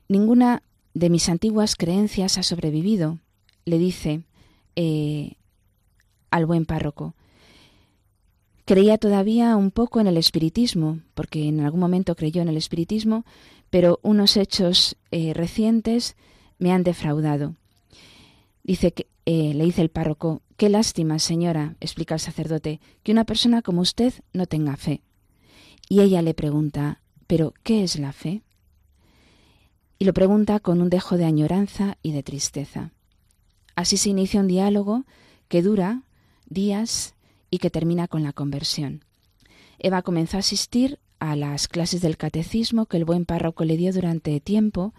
Ninguna 0.08 0.62
de 0.94 1.10
mis 1.10 1.28
antiguas 1.28 1.76
creencias 1.76 2.38
ha 2.38 2.42
sobrevivido, 2.42 3.18
le 3.64 3.78
dice 3.78 4.22
eh, 4.76 5.34
al 6.30 6.46
buen 6.46 6.64
párroco. 6.64 7.14
Creía 8.64 8.98
todavía 8.98 9.56
un 9.56 9.70
poco 9.70 10.00
en 10.00 10.06
el 10.06 10.16
espiritismo, 10.16 11.00
porque 11.14 11.48
en 11.48 11.60
algún 11.60 11.80
momento 11.80 12.16
creyó 12.16 12.42
en 12.42 12.48
el 12.48 12.56
espiritismo, 12.56 13.24
pero 13.70 13.98
unos 14.02 14.36
hechos 14.36 14.96
eh, 15.10 15.32
recientes 15.34 16.16
me 16.58 16.72
han 16.72 16.84
defraudado. 16.84 17.54
Dice 18.62 18.92
que, 18.92 19.06
eh, 19.24 19.54
le 19.54 19.64
dice 19.64 19.82
el 19.82 19.88
párroco, 19.88 20.42
qué 20.56 20.68
lástima, 20.68 21.18
señora, 21.18 21.76
explica 21.80 22.14
el 22.14 22.20
sacerdote, 22.20 22.80
que 23.02 23.12
una 23.12 23.24
persona 23.24 23.62
como 23.62 23.80
usted 23.80 24.12
no 24.34 24.46
tenga 24.46 24.76
fe. 24.76 25.02
Y 25.88 26.00
ella 26.00 26.22
le 26.22 26.34
pregunta, 26.34 27.00
¿pero 27.26 27.54
qué 27.62 27.82
es 27.82 27.98
la 27.98 28.12
fe? 28.12 28.42
Y 29.98 30.04
lo 30.04 30.12
pregunta 30.12 30.60
con 30.60 30.80
un 30.80 30.90
dejo 30.90 31.16
de 31.16 31.24
añoranza 31.24 31.96
y 32.02 32.12
de 32.12 32.22
tristeza. 32.22 32.92
Así 33.74 33.96
se 33.96 34.10
inicia 34.10 34.40
un 34.40 34.48
diálogo 34.48 35.04
que 35.48 35.62
dura 35.62 36.02
días 36.46 37.14
y 37.50 37.58
que 37.58 37.70
termina 37.70 38.08
con 38.08 38.22
la 38.22 38.32
conversión. 38.32 39.04
Eva 39.78 40.02
comenzó 40.02 40.36
a 40.36 40.40
asistir 40.40 40.98
a 41.20 41.36
las 41.36 41.68
clases 41.68 42.00
del 42.00 42.16
catecismo 42.16 42.86
que 42.86 42.96
el 42.96 43.04
buen 43.04 43.24
párroco 43.24 43.64
le 43.64 43.76
dio 43.76 43.92
durante 43.92 44.40
tiempo 44.40 44.94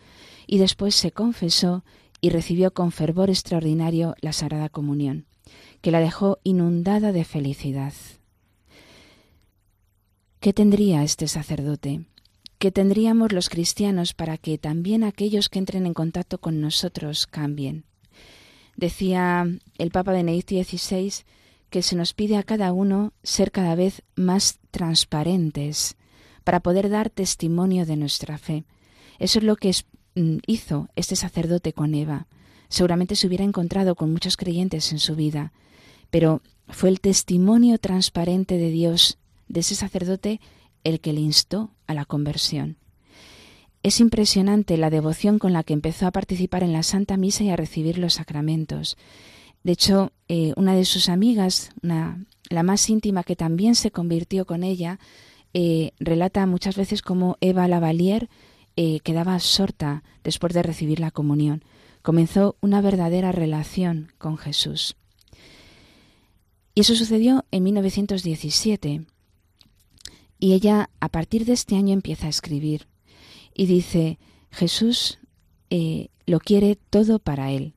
y 0.48 0.58
después 0.58 0.96
se 0.96 1.12
confesó 1.12 1.84
y 2.22 2.30
recibió 2.30 2.74
con 2.74 2.92
fervor 2.92 3.30
extraordinario 3.30 4.16
la 4.22 4.34
Sagrada 4.34 4.70
Comunión, 4.70 5.26
que 5.82 5.92
la 5.92 6.00
dejó 6.00 6.40
inundada 6.44 7.12
de 7.12 7.24
felicidad. 7.24 7.94
¿Qué 10.40 10.54
tendría 10.54 11.04
este 11.04 11.28
sacerdote? 11.28 12.06
¿Qué 12.60 12.72
tendríamos 12.72 13.34
los 13.34 13.50
cristianos 13.50 14.14
para 14.14 14.38
que 14.38 14.58
también 14.58 15.04
aquellos 15.04 15.50
que 15.50 15.60
entren 15.60 15.86
en 15.86 15.94
contacto 15.94 16.38
con 16.38 16.62
nosotros 16.62 17.28
cambien? 17.28 17.84
Decía 18.78 19.46
el 19.78 19.92
Papa 19.92 20.14
Benedicto 20.14 20.56
XVI 20.56 21.26
que 21.70 21.82
se 21.82 21.98
nos 21.98 22.14
pide 22.14 22.38
a 22.38 22.44
cada 22.44 22.72
uno 22.72 23.12
ser 23.22 23.52
cada 23.52 23.76
vez 23.76 24.02
más 24.16 24.60
transparentes 24.72 25.98
para 26.46 26.62
poder 26.62 26.90
dar 26.90 27.10
testimonio 27.10 27.86
de 27.86 27.98
nuestra 27.98 28.38
fe. 28.38 28.64
Eso 29.20 29.40
es 29.40 29.44
lo 29.44 29.58
que 29.58 29.76
mm, 30.16 30.38
hizo 30.48 30.88
este 30.96 31.18
sacerdote 31.18 31.74
con 31.74 31.94
Eva. 31.94 32.28
Seguramente 32.70 33.18
se 33.18 33.28
hubiera 33.28 33.44
encontrado 33.44 33.96
con 33.96 34.14
muchos 34.14 34.38
creyentes 34.38 34.94
en 34.94 35.00
su 35.00 35.18
vida, 35.18 35.52
pero 36.10 36.42
fue 36.70 36.88
el 36.88 37.02
testimonio 37.02 37.78
transparente 37.78 38.58
de 38.58 38.70
Dios, 38.70 39.18
de 39.50 39.60
ese 39.60 39.76
sacerdote, 39.76 40.40
el 40.86 41.02
que 41.02 41.12
le 41.12 41.20
instó 41.20 41.72
a 41.88 41.94
la 41.94 42.06
conversión. 42.06 42.78
Es 43.84 44.00
impresionante 44.00 44.78
la 44.78 44.90
devoción 44.90 45.40
con 45.40 45.52
la 45.52 45.64
que 45.64 45.74
empezó 45.74 46.08
a 46.08 46.12
participar 46.12 46.64
en 46.64 46.74
la 46.74 46.84
Santa 46.84 47.18
Misa 47.18 47.44
y 47.44 47.50
a 47.50 47.58
recibir 47.58 47.98
los 47.98 48.14
sacramentos. 48.14 48.98
De 49.64 49.74
hecho, 49.74 50.14
eh, 50.28 50.54
una 50.56 50.74
de 50.74 50.86
sus 50.86 51.10
amigas, 51.10 51.72
la 51.82 52.64
más 52.64 52.90
íntima 52.90 53.24
que 53.24 53.36
también 53.36 53.76
se 53.76 53.92
convirtió 53.92 54.46
con 54.46 54.64
ella, 54.64 55.00
eh, 55.54 55.92
relata 56.00 56.46
muchas 56.46 56.76
veces 56.76 57.02
cómo 57.02 57.38
Eva 57.42 57.68
Lavalier 57.68 58.30
eh, 58.76 59.00
quedaba 59.02 59.34
absorta 59.34 60.04
después 60.24 60.54
de 60.54 60.64
recibir 60.64 61.00
la 61.00 61.12
comunión. 61.12 61.64
Comenzó 62.02 62.56
una 62.62 62.82
verdadera 62.82 63.32
relación 63.32 64.14
con 64.18 64.38
Jesús. 64.38 64.96
Y 66.76 66.82
eso 66.82 66.96
sucedió 66.96 67.46
en 67.52 67.64
1917. 67.64 69.06
Y 70.40 70.54
ella, 70.54 70.90
a 71.00 71.10
partir 71.10 71.46
de 71.46 71.54
este 71.54 71.76
año, 71.76 71.94
empieza 71.94 72.28
a 72.28 72.30
escribir. 72.30 72.88
Y 73.54 73.66
dice, 73.66 74.20
Jesús 74.52 75.20
lo 76.26 76.40
quiere 76.40 76.78
todo 76.90 77.20
para 77.20 77.52
él 77.52 77.76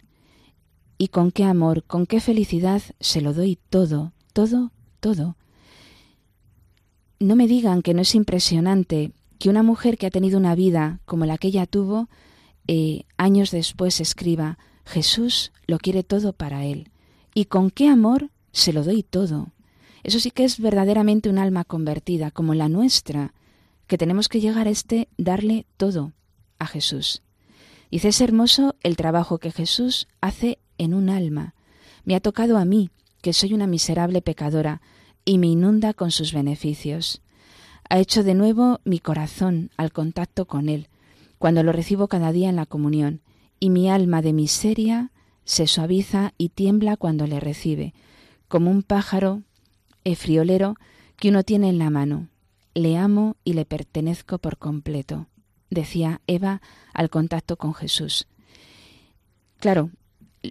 y 1.03 1.09
con 1.09 1.33
qué 1.33 1.43
amor, 1.43 1.83
con 1.83 2.07
qué 2.07 2.21
felicidad 2.21 2.81
se 3.01 3.21
lo 3.21 3.35
doy 3.35 3.59
todo, 3.71 4.13
todo, 4.33 4.71
todo. 5.01 5.37
No 7.19 7.35
me 7.35 7.49
digan 7.49 7.83
que 7.83 7.93
no 7.93 8.03
es 8.03 8.15
impresionante 8.15 9.11
que 9.41 9.51
una 9.51 9.65
mujer 9.65 9.99
que 9.99 10.07
ha 10.07 10.11
tenido 10.11 10.39
una 10.39 10.55
vida 10.55 11.01
como 11.05 11.27
la 11.27 11.39
que 11.39 11.49
ella 11.49 11.67
tuvo, 11.67 12.09
eh, 12.69 13.03
años 13.17 13.51
después 13.51 14.01
escriba, 14.01 14.59
Jesús 14.85 15.51
lo 15.67 15.79
quiere 15.79 16.05
todo 16.05 16.35
para 16.35 16.67
él. 16.67 16.93
Y 17.35 17.47
con 17.47 17.73
qué 17.73 17.89
amor 17.89 18.31
se 18.53 18.73
lo 18.73 18.85
doy 18.85 19.03
todo. 19.03 19.49
Eso 20.03 20.19
sí 20.19 20.31
que 20.31 20.45
es 20.45 20.59
verdaderamente 20.59 21.29
un 21.29 21.39
alma 21.39 21.65
convertida, 21.65 22.31
como 22.31 22.55
la 22.55 22.69
nuestra, 22.69 23.35
que 23.87 23.99
tenemos 23.99 24.29
que 24.29 24.41
llegar 24.41 24.67
a 24.67 24.71
este 24.71 25.09
darle 25.17 25.67
todo 25.77 26.13
a 26.59 26.67
Jesús. 26.67 27.23
Dice, 27.91 28.09
es 28.09 28.21
hermoso 28.21 28.75
el 28.83 28.97
trabajo 28.97 29.39
que 29.39 29.53
Jesús 29.53 30.09
hace 30.21 30.59
en 30.79 30.95
un 30.95 31.11
alma. 31.11 31.55
Me 32.05 32.15
ha 32.15 32.21
tocado 32.21 32.57
a 32.57 32.65
mí, 32.65 32.91
que 33.21 33.33
soy 33.33 33.53
una 33.53 33.67
miserable 33.67 34.23
pecadora, 34.23 34.81
y 35.25 35.39
me 35.39 35.47
inunda 35.47 35.95
con 35.95 36.11
sus 36.11 36.33
beneficios. 36.33 37.21
Ha 37.89 37.99
hecho 37.99 38.25
de 38.25 38.35
nuevo 38.35 38.81
mi 38.85 38.99
corazón 38.99 39.71
al 39.77 39.93
contacto 39.93 40.47
con 40.47 40.69
Él, 40.69 40.89
cuando 41.39 41.63
lo 41.63 41.73
recibo 41.73 42.09
cada 42.09 42.33
día 42.33 42.49
en 42.49 42.57
la 42.57 42.67
comunión, 42.67 43.21
y 43.61 43.71
mi 43.71 43.91
alma 43.91 44.23
de 44.23 44.33
miseria 44.33 45.13
se 45.45 45.67
suaviza 45.67 46.33
y 46.39 46.49
tiembla 46.49 46.97
cuando 46.97 47.27
le 47.27 47.41
recibe, 47.41 47.95
como 48.49 48.71
un 48.71 48.83
pájaro 48.83 49.43
friolero 50.17 50.77
que 51.17 51.29
uno 51.29 51.43
tiene 51.43 51.69
en 51.69 51.79
la 51.79 51.91
mano. 51.91 52.29
Le 52.75 52.97
amo 52.97 53.37
y 53.45 53.53
le 53.53 53.65
pertenezco 53.65 54.39
por 54.39 54.59
completo, 54.59 55.27
decía 55.71 56.21
Eva 56.27 56.63
al 56.95 57.11
contacto 57.11 57.57
con 57.57 57.75
Jesús. 57.75 58.27
Claro, 59.59 59.91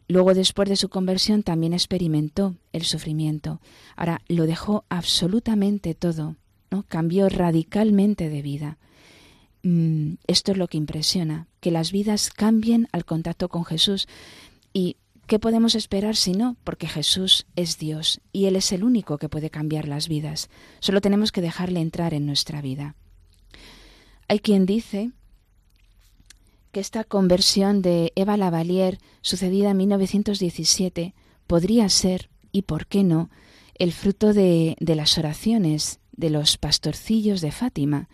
Luego, 0.07 0.33
después 0.33 0.69
de 0.69 0.77
su 0.77 0.89
conversión, 0.89 1.43
también 1.43 1.73
experimentó 1.73 2.55
el 2.71 2.83
sufrimiento. 2.83 3.59
Ahora, 3.97 4.21
lo 4.27 4.45
dejó 4.45 4.85
absolutamente 4.89 5.95
todo 5.95 6.37
¿no? 6.69 6.83
cambió 6.83 7.27
radicalmente 7.27 8.29
de 8.29 8.41
vida. 8.41 8.77
Mm, 9.63 10.13
esto 10.27 10.53
es 10.53 10.57
lo 10.57 10.67
que 10.67 10.77
impresiona, 10.77 11.47
que 11.59 11.71
las 11.71 11.91
vidas 11.91 12.29
cambien 12.29 12.87
al 12.93 13.05
contacto 13.05 13.49
con 13.49 13.65
Jesús. 13.65 14.07
¿Y 14.73 14.95
qué 15.31 15.39
podemos 15.39 15.75
esperar 15.75 16.17
si 16.17 16.33
no? 16.33 16.57
Porque 16.65 16.89
Jesús 16.89 17.45
es 17.55 17.77
Dios 17.77 18.19
y 18.33 18.47
Él 18.47 18.57
es 18.57 18.73
el 18.73 18.83
único 18.83 19.17
que 19.17 19.29
puede 19.29 19.49
cambiar 19.49 19.87
las 19.87 20.09
vidas. 20.09 20.49
Solo 20.81 20.99
tenemos 20.99 21.31
que 21.31 21.39
dejarle 21.39 21.79
entrar 21.79 22.13
en 22.13 22.25
nuestra 22.25 22.61
vida. 22.61 22.95
Hay 24.27 24.39
quien 24.39 24.65
dice 24.65 25.11
que 26.73 26.81
esta 26.81 27.05
conversión 27.05 27.81
de 27.81 28.11
Eva 28.17 28.35
Lavalier, 28.35 28.97
sucedida 29.21 29.71
en 29.71 29.77
1917, 29.77 31.15
podría 31.47 31.87
ser, 31.87 32.29
y 32.51 32.63
por 32.63 32.85
qué 32.85 33.05
no, 33.05 33.29
el 33.75 33.93
fruto 33.93 34.33
de, 34.33 34.75
de 34.81 34.95
las 34.95 35.17
oraciones 35.17 36.01
de 36.11 36.29
los 36.29 36.57
pastorcillos 36.57 37.39
de 37.39 37.53
Fátima, 37.53 38.09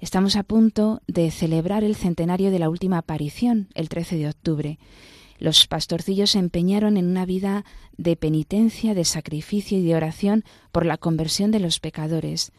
Estamos 0.00 0.36
a 0.36 0.42
punto 0.42 1.00
de 1.06 1.30
celebrar 1.30 1.82
el 1.82 1.96
centenario 1.96 2.50
de 2.50 2.58
la 2.58 2.68
última 2.68 2.98
aparición, 2.98 3.68
el 3.74 3.88
13 3.88 4.16
de 4.16 4.28
octubre. 4.28 4.78
Los 5.38 5.66
pastorcillos 5.66 6.30
se 6.30 6.38
empeñaron 6.38 6.96
en 6.96 7.06
una 7.06 7.26
vida 7.26 7.64
de 7.96 8.16
penitencia, 8.16 8.94
de 8.94 9.04
sacrificio 9.04 9.78
y 9.78 9.82
de 9.82 9.94
oración 9.94 10.44
por 10.72 10.86
la 10.86 10.98
conversión 10.98 11.50
de 11.50 11.60
los 11.60 11.80
pecadores. 11.80 12.52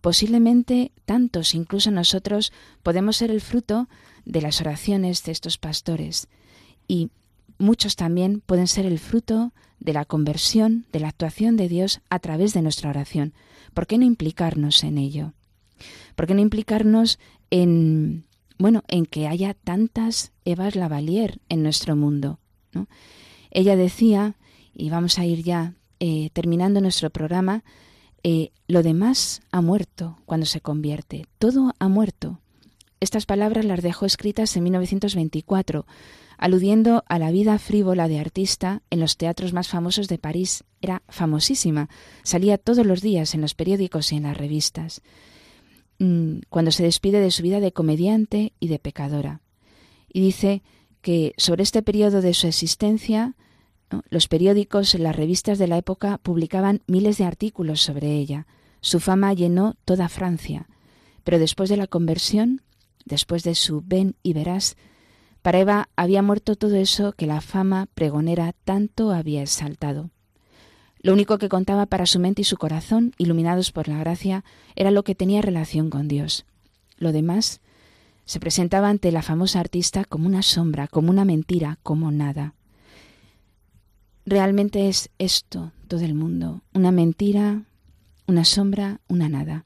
Posiblemente 0.00 0.92
tantos, 1.04 1.54
incluso 1.54 1.90
nosotros, 1.90 2.52
podemos 2.82 3.16
ser 3.16 3.30
el 3.30 3.40
fruto 3.40 3.88
de 4.24 4.42
las 4.42 4.60
oraciones 4.60 5.22
de 5.22 5.32
estos 5.32 5.58
pastores. 5.58 6.28
Y 6.88 7.10
muchos 7.58 7.96
también 7.96 8.40
pueden 8.40 8.66
ser 8.66 8.86
el 8.86 8.98
fruto 8.98 9.52
de 9.78 9.92
la 9.92 10.04
conversión, 10.04 10.86
de 10.92 11.00
la 11.00 11.08
actuación 11.08 11.56
de 11.56 11.68
Dios 11.68 12.00
a 12.08 12.18
través 12.18 12.52
de 12.54 12.62
nuestra 12.62 12.90
oración. 12.90 13.32
¿Por 13.74 13.86
qué 13.86 13.98
no 13.98 14.04
implicarnos 14.04 14.82
en 14.84 14.98
ello? 14.98 15.34
¿Por 16.14 16.26
qué 16.26 16.34
no 16.34 16.40
implicarnos 16.40 17.18
en, 17.50 18.24
bueno, 18.58 18.82
en 18.88 19.06
que 19.06 19.28
haya 19.28 19.54
tantas 19.54 20.32
Evas 20.44 20.76
Lavalier 20.76 21.40
en 21.48 21.62
nuestro 21.62 21.96
mundo? 21.96 22.38
Ella 23.50 23.76
decía, 23.76 24.36
y 24.74 24.90
vamos 24.90 25.18
a 25.18 25.26
ir 25.26 25.42
ya 25.42 25.74
eh, 26.00 26.30
terminando 26.32 26.80
nuestro 26.80 27.10
programa, 27.10 27.64
eh, 28.24 28.50
lo 28.68 28.82
demás 28.82 29.42
ha 29.50 29.60
muerto 29.60 30.18
cuando 30.26 30.46
se 30.46 30.60
convierte, 30.60 31.26
todo 31.38 31.74
ha 31.78 31.88
muerto. 31.88 32.40
Estas 33.00 33.26
palabras 33.26 33.64
las 33.64 33.82
dejó 33.82 34.06
escritas 34.06 34.56
en 34.56 34.62
1924, 34.62 35.86
aludiendo 36.38 37.02
a 37.08 37.18
la 37.18 37.32
vida 37.32 37.58
frívola 37.58 38.06
de 38.06 38.20
artista 38.20 38.82
en 38.90 39.00
los 39.00 39.16
teatros 39.16 39.52
más 39.52 39.68
famosos 39.68 40.06
de 40.06 40.18
París. 40.18 40.64
Era 40.80 41.02
famosísima, 41.08 41.88
salía 42.22 42.58
todos 42.58 42.86
los 42.86 43.00
días 43.00 43.34
en 43.34 43.40
los 43.40 43.54
periódicos 43.54 44.12
y 44.12 44.16
en 44.16 44.22
las 44.22 44.36
revistas. 44.36 45.02
Mm, 46.02 46.40
cuando 46.48 46.72
se 46.72 46.82
despide 46.82 47.20
de 47.20 47.30
su 47.30 47.44
vida 47.44 47.60
de 47.60 47.70
comediante 47.70 48.54
y 48.58 48.66
de 48.66 48.80
pecadora. 48.80 49.40
Y 50.12 50.20
dice 50.20 50.64
que 51.00 51.32
sobre 51.36 51.62
este 51.62 51.80
periodo 51.80 52.22
de 52.22 52.34
su 52.34 52.48
existencia, 52.48 53.36
los 54.10 54.26
periódicos, 54.26 54.94
las 54.96 55.14
revistas 55.14 55.60
de 55.60 55.68
la 55.68 55.78
época 55.78 56.18
publicaban 56.18 56.82
miles 56.88 57.18
de 57.18 57.24
artículos 57.24 57.82
sobre 57.82 58.16
ella. 58.16 58.48
Su 58.80 58.98
fama 58.98 59.32
llenó 59.32 59.76
toda 59.84 60.08
Francia. 60.08 60.66
Pero 61.22 61.38
después 61.38 61.70
de 61.70 61.76
la 61.76 61.86
conversión, 61.86 62.62
después 63.04 63.44
de 63.44 63.54
su 63.54 63.80
ven 63.86 64.16
y 64.24 64.32
verás, 64.32 64.76
para 65.40 65.60
Eva 65.60 65.88
había 65.94 66.20
muerto 66.20 66.56
todo 66.56 66.74
eso 66.74 67.12
que 67.12 67.28
la 67.28 67.40
fama 67.40 67.86
pregonera 67.94 68.54
tanto 68.64 69.12
había 69.12 69.42
exaltado. 69.42 70.10
Lo 71.02 71.12
único 71.12 71.38
que 71.38 71.48
contaba 71.48 71.86
para 71.86 72.06
su 72.06 72.20
mente 72.20 72.42
y 72.42 72.44
su 72.44 72.56
corazón, 72.56 73.12
iluminados 73.18 73.72
por 73.72 73.88
la 73.88 73.98
gracia, 73.98 74.44
era 74.76 74.90
lo 74.90 75.02
que 75.02 75.16
tenía 75.16 75.42
relación 75.42 75.90
con 75.90 76.06
Dios. 76.06 76.46
Lo 76.96 77.10
demás 77.12 77.60
se 78.24 78.38
presentaba 78.38 78.88
ante 78.88 79.10
la 79.10 79.22
famosa 79.22 79.58
artista 79.58 80.04
como 80.04 80.26
una 80.26 80.42
sombra, 80.42 80.86
como 80.86 81.10
una 81.10 81.24
mentira, 81.24 81.78
como 81.82 82.12
nada. 82.12 82.54
Realmente 84.24 84.88
es 84.88 85.10
esto 85.18 85.72
todo 85.88 86.00
el 86.04 86.14
mundo, 86.14 86.62
una 86.72 86.92
mentira, 86.92 87.64
una 88.28 88.44
sombra, 88.44 89.00
una 89.08 89.28
nada. 89.28 89.64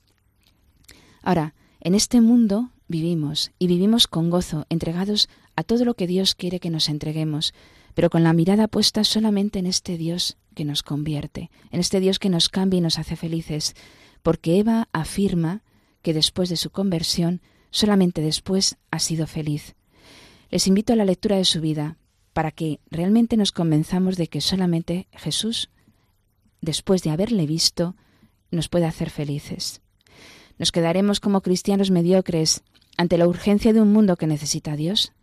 Ahora, 1.22 1.55
en 1.80 1.95
este 1.95 2.22
mundo 2.22 2.70
vivimos 2.89 3.53
y 3.59 3.66
vivimos 3.66 4.07
con 4.07 4.30
gozo, 4.30 4.64
entregados 4.70 5.28
a 5.55 5.62
todo 5.62 5.84
lo 5.84 5.95
que 5.95 6.07
Dios 6.07 6.34
quiere 6.34 6.61
que 6.61 6.70
nos 6.70 6.89
entreguemos, 6.89 7.53
pero 7.97 8.11
con 8.11 8.22
la 8.22 8.34
mirada 8.34 8.68
puesta 8.68 9.05
solamente 9.05 9.59
en 9.59 9.64
este 9.64 9.97
Dios 9.97 10.36
que 10.55 10.66
nos 10.66 10.82
convierte, 10.82 11.51
en 11.70 11.80
este 11.80 11.99
Dios 11.99 12.18
que 12.18 12.28
nos 12.28 12.51
cambia 12.51 12.76
y 12.76 12.80
nos 12.82 12.99
hace 12.99 13.16
felices, 13.16 13.74
porque 14.22 14.59
Eva 14.59 14.90
afirma 14.92 15.62
que 16.03 16.12
después 16.12 16.51
de 16.51 16.59
su 16.59 16.68
conversión, 16.68 17.40
solamente 17.70 18.20
después 18.20 18.76
ha 18.90 18.99
sido 18.99 19.26
feliz. 19.26 19.76
Les 20.51 20.66
invito 20.66 20.92
a 20.92 20.97
la 20.97 21.07
lectura 21.07 21.38
de 21.38 21.47
su 21.47 21.62
vida, 21.62 21.97
para 22.34 22.51
que 22.51 22.80
realmente 22.90 23.38
nos 23.38 23.51
convenzamos 23.51 24.18
de 24.18 24.26
que 24.26 24.42
solamente 24.42 25.09
Jesús, 25.12 25.70
después 26.61 27.03
de 27.03 27.09
haberle 27.09 27.47
visto, 27.47 27.97
nos 28.51 28.68
puede 28.68 28.84
hacer 28.84 29.09
felices. 29.09 29.80
¿Nos 30.59 30.70
quedaremos 30.70 31.18
como 31.18 31.40
cristianos 31.40 31.90
mediocres 31.90 32.62
ante 32.99 33.16
la 33.16 33.26
urgencia 33.26 33.72
de 33.72 33.80
un 33.80 33.90
mundo 33.90 34.16
que 34.16 34.26
necesita 34.26 34.72
a 34.72 34.76
Dios? 34.76 35.14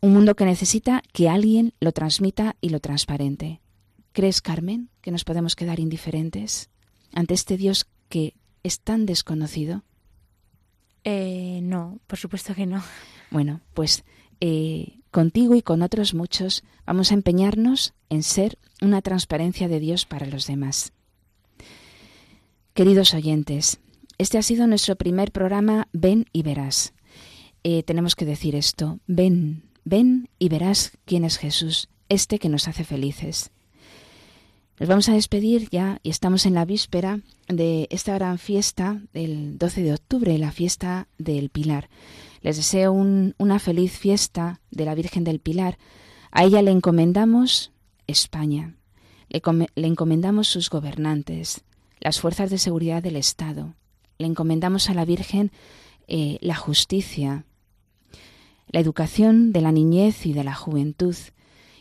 Un 0.00 0.12
mundo 0.12 0.36
que 0.36 0.44
necesita 0.44 1.02
que 1.12 1.28
alguien 1.28 1.74
lo 1.80 1.92
transmita 1.92 2.56
y 2.60 2.68
lo 2.68 2.78
transparente. 2.78 3.60
¿Crees, 4.12 4.40
Carmen, 4.40 4.90
que 5.00 5.10
nos 5.10 5.24
podemos 5.24 5.56
quedar 5.56 5.80
indiferentes 5.80 6.70
ante 7.12 7.34
este 7.34 7.56
Dios 7.56 7.88
que 8.08 8.34
es 8.62 8.80
tan 8.80 9.06
desconocido? 9.06 9.82
Eh, 11.04 11.60
no, 11.62 11.98
por 12.06 12.18
supuesto 12.18 12.54
que 12.54 12.66
no. 12.66 12.82
Bueno, 13.30 13.60
pues 13.74 14.04
eh, 14.40 15.00
contigo 15.10 15.54
y 15.54 15.62
con 15.62 15.82
otros 15.82 16.14
muchos 16.14 16.62
vamos 16.86 17.10
a 17.10 17.14
empeñarnos 17.14 17.94
en 18.08 18.22
ser 18.22 18.58
una 18.80 19.02
transparencia 19.02 19.68
de 19.68 19.80
Dios 19.80 20.06
para 20.06 20.26
los 20.26 20.46
demás. 20.46 20.92
Queridos 22.72 23.14
oyentes, 23.14 23.80
este 24.18 24.38
ha 24.38 24.42
sido 24.42 24.66
nuestro 24.68 24.94
primer 24.96 25.32
programa 25.32 25.88
Ven 25.92 26.26
y 26.32 26.42
Verás. 26.42 26.94
Eh, 27.64 27.82
tenemos 27.82 28.14
que 28.14 28.24
decir 28.24 28.54
esto, 28.54 29.00
ven, 29.06 29.67
Ven 29.88 30.28
y 30.38 30.50
verás 30.50 30.92
quién 31.06 31.24
es 31.24 31.38
Jesús, 31.38 31.88
este 32.10 32.38
que 32.38 32.50
nos 32.50 32.68
hace 32.68 32.84
felices. 32.84 33.52
Nos 34.78 34.86
vamos 34.86 35.08
a 35.08 35.14
despedir 35.14 35.70
ya 35.70 35.98
y 36.02 36.10
estamos 36.10 36.44
en 36.44 36.52
la 36.52 36.66
víspera 36.66 37.20
de 37.48 37.88
esta 37.90 38.12
gran 38.12 38.38
fiesta 38.38 39.00
del 39.14 39.56
12 39.56 39.82
de 39.82 39.94
octubre, 39.94 40.36
la 40.36 40.52
fiesta 40.52 41.08
del 41.16 41.48
Pilar. 41.48 41.88
Les 42.42 42.58
deseo 42.58 42.92
una 42.92 43.58
feliz 43.58 43.98
fiesta 43.98 44.60
de 44.70 44.84
la 44.84 44.94
Virgen 44.94 45.24
del 45.24 45.40
Pilar. 45.40 45.78
A 46.32 46.44
ella 46.44 46.60
le 46.60 46.70
encomendamos 46.70 47.72
España, 48.06 48.74
le, 49.30 49.40
encomendamos 49.86 50.48
sus 50.48 50.68
gobernantes, 50.68 51.62
las 51.98 52.20
fuerzas 52.20 52.50
de 52.50 52.58
seguridad 52.58 53.02
del 53.02 53.16
Estado, 53.16 53.74
le 54.18 54.26
encomendamos 54.26 54.90
a 54.90 54.94
la 54.94 55.06
Virgen 55.06 55.50
eh, 56.08 56.36
la 56.42 56.56
justicia, 56.56 57.46
la 58.70 58.80
educación 58.80 59.52
de 59.52 59.60
la 59.60 59.72
niñez 59.72 60.26
y 60.26 60.32
de 60.32 60.44
la 60.44 60.54
juventud, 60.54 61.16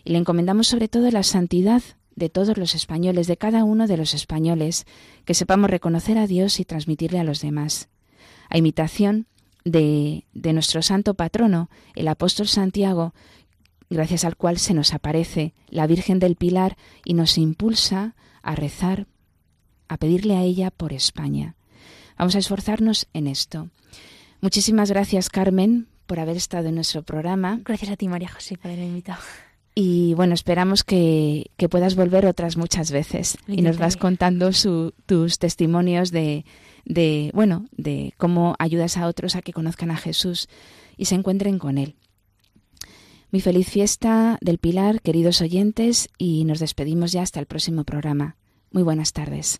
y 0.04 0.12
le 0.12 0.18
encomendamos 0.18 0.68
sobre 0.68 0.88
todo 0.88 1.10
la 1.12 1.24
santidad 1.24 1.82
de 2.16 2.30
todos 2.30 2.58
los 2.58 2.74
españoles, 2.74 3.28
de 3.28 3.38
cada 3.38 3.64
uno 3.64 3.88
de 3.88 3.98
los 3.98 4.14
españoles, 4.14 4.86
que 5.26 5.34
sepamos 5.34 5.70
reconocer 5.70 6.18
a 6.18 6.28
Dios 6.28 6.60
y 6.60 6.66
transmitirle 6.66 7.20
a 7.20 7.24
los 7.24 7.42
demás. 7.42 7.90
A 8.50 8.58
imitación 8.58 9.28
de, 9.66 10.26
de 10.34 10.54
nuestro 10.54 10.82
santo 10.82 11.14
patrono, 11.14 11.70
el 11.96 12.08
apóstol 12.08 12.48
Santiago, 12.48 13.14
gracias 13.90 14.26
al 14.26 14.36
cual 14.36 14.58
se 14.58 14.74
nos 14.74 14.94
aparece 14.94 15.54
la 15.70 15.86
Virgen 15.86 16.20
del 16.20 16.36
Pilar 16.36 16.78
y 17.06 17.14
nos 17.14 17.38
impulsa 17.38 18.16
a 18.42 18.56
rezar, 18.56 19.08
a 19.88 19.98
pedirle 19.98 20.36
a 20.36 20.44
ella 20.44 20.72
por 20.72 20.94
España. 20.94 21.56
Vamos 22.18 22.36
a 22.36 22.40
esforzarnos 22.40 23.08
en 23.14 23.28
esto. 23.28 23.70
Muchísimas 24.42 24.90
gracias, 24.90 25.30
Carmen, 25.30 25.88
por 26.08 26.20
haber 26.20 26.38
estado 26.38 26.70
en 26.70 26.76
nuestro 26.76 27.04
programa. 27.04 27.60
Gracias 27.64 27.92
a 27.92 27.98
ti, 27.98 28.08
María 28.08 28.30
José, 28.30 28.58
por 28.58 28.72
haberme 28.72 28.88
invitado. 28.88 29.20
Y 29.76 30.16
bueno, 30.16 30.34
esperamos 30.34 30.84
que, 30.84 31.52
puedas 31.70 31.96
volver 31.96 32.26
otras 32.26 32.58
muchas 32.58 32.92
veces 32.92 33.38
y 33.48 33.62
nos 33.62 33.78
vas 33.78 33.96
contando 33.96 34.50
tus 35.06 35.38
testimonios 35.38 36.10
de, 36.10 36.46
de, 36.84 37.30
bueno, 37.36 37.68
de 37.74 38.14
cómo 38.18 38.56
ayudas 38.58 38.98
a 38.98 39.06
otros 39.06 39.36
a 39.36 39.44
que 39.44 39.54
conozcan 39.54 39.92
a 39.92 39.98
Jesús 39.98 40.50
y 40.98 41.06
se 41.06 41.14
encuentren 41.14 41.60
con 41.60 41.78
Él. 41.78 41.96
Muy 43.32 43.42
feliz 43.42 43.70
fiesta 43.70 44.40
del 44.42 44.58
Pilar, 44.58 45.02
queridos 45.02 45.42
oyentes, 45.42 46.10
y 46.18 46.46
nos 46.46 46.60
despedimos 46.60 47.12
ya 47.12 47.22
hasta 47.22 47.40
el 47.40 47.46
próximo 47.46 47.84
programa. 47.84 48.36
Muy 48.72 48.82
buenas 48.84 49.14
tardes. 49.14 49.60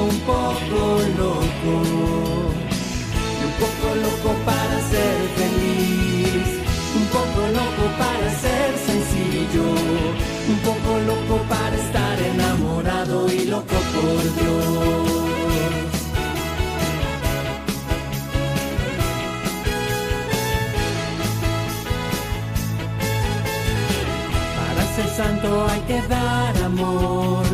Un 0.00 0.18
poco 0.20 0.80
loco. 1.18 1.74
Un 3.46 3.52
poco 3.62 3.86
loco 4.04 4.30
para 4.44 4.76
ser 4.92 5.18
feliz. 5.38 6.48
Un 6.98 7.06
poco 7.16 7.40
loco 7.58 7.84
para 7.98 8.28
ser 8.44 8.70
sencillo. 8.86 9.68
Un 10.52 10.58
poco 10.68 10.98
loco 11.10 11.42
para 11.48 11.76
estar 11.76 12.16
enamorado 12.20 13.32
y 13.32 13.44
loco 13.46 13.78
por 13.94 14.22
Dios. 14.38 15.08
Para 24.58 24.82
ser 24.94 25.08
santo 25.16 25.66
hay 25.68 25.80
que 25.82 26.02
dar 26.08 26.56
amor. 26.64 27.47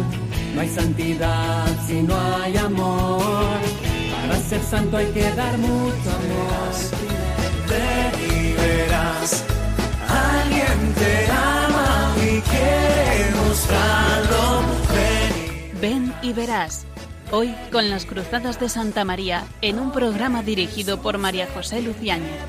Hay 0.64 0.70
santidad 0.70 1.66
si 1.86 2.00
no 2.00 2.16
hay 2.16 2.56
amor. 2.56 3.58
Para 4.10 4.38
ser 4.38 4.62
santo 4.62 4.96
hay 4.96 5.08
que 5.08 5.30
dar 5.32 5.58
mucho 5.58 6.08
amor. 6.08 6.72
Ven 7.68 8.30
y 8.30 8.52
verás. 8.54 9.44
Alguien 10.08 10.94
te 10.94 11.30
ama 11.30 12.14
y 12.16 12.40
quiere 12.40 13.30
mostrarlo. 13.44 14.62
Ven 15.82 16.14
y 16.22 16.32
verás. 16.32 16.86
Hoy 17.30 17.54
con 17.70 17.90
las 17.90 18.06
Cruzadas 18.06 18.58
de 18.58 18.70
Santa 18.70 19.04
María 19.04 19.44
en 19.60 19.78
un 19.78 19.92
programa 19.92 20.42
dirigido 20.42 21.02
por 21.02 21.18
María 21.18 21.46
José 21.52 21.82
Luciáñez. 21.82 22.40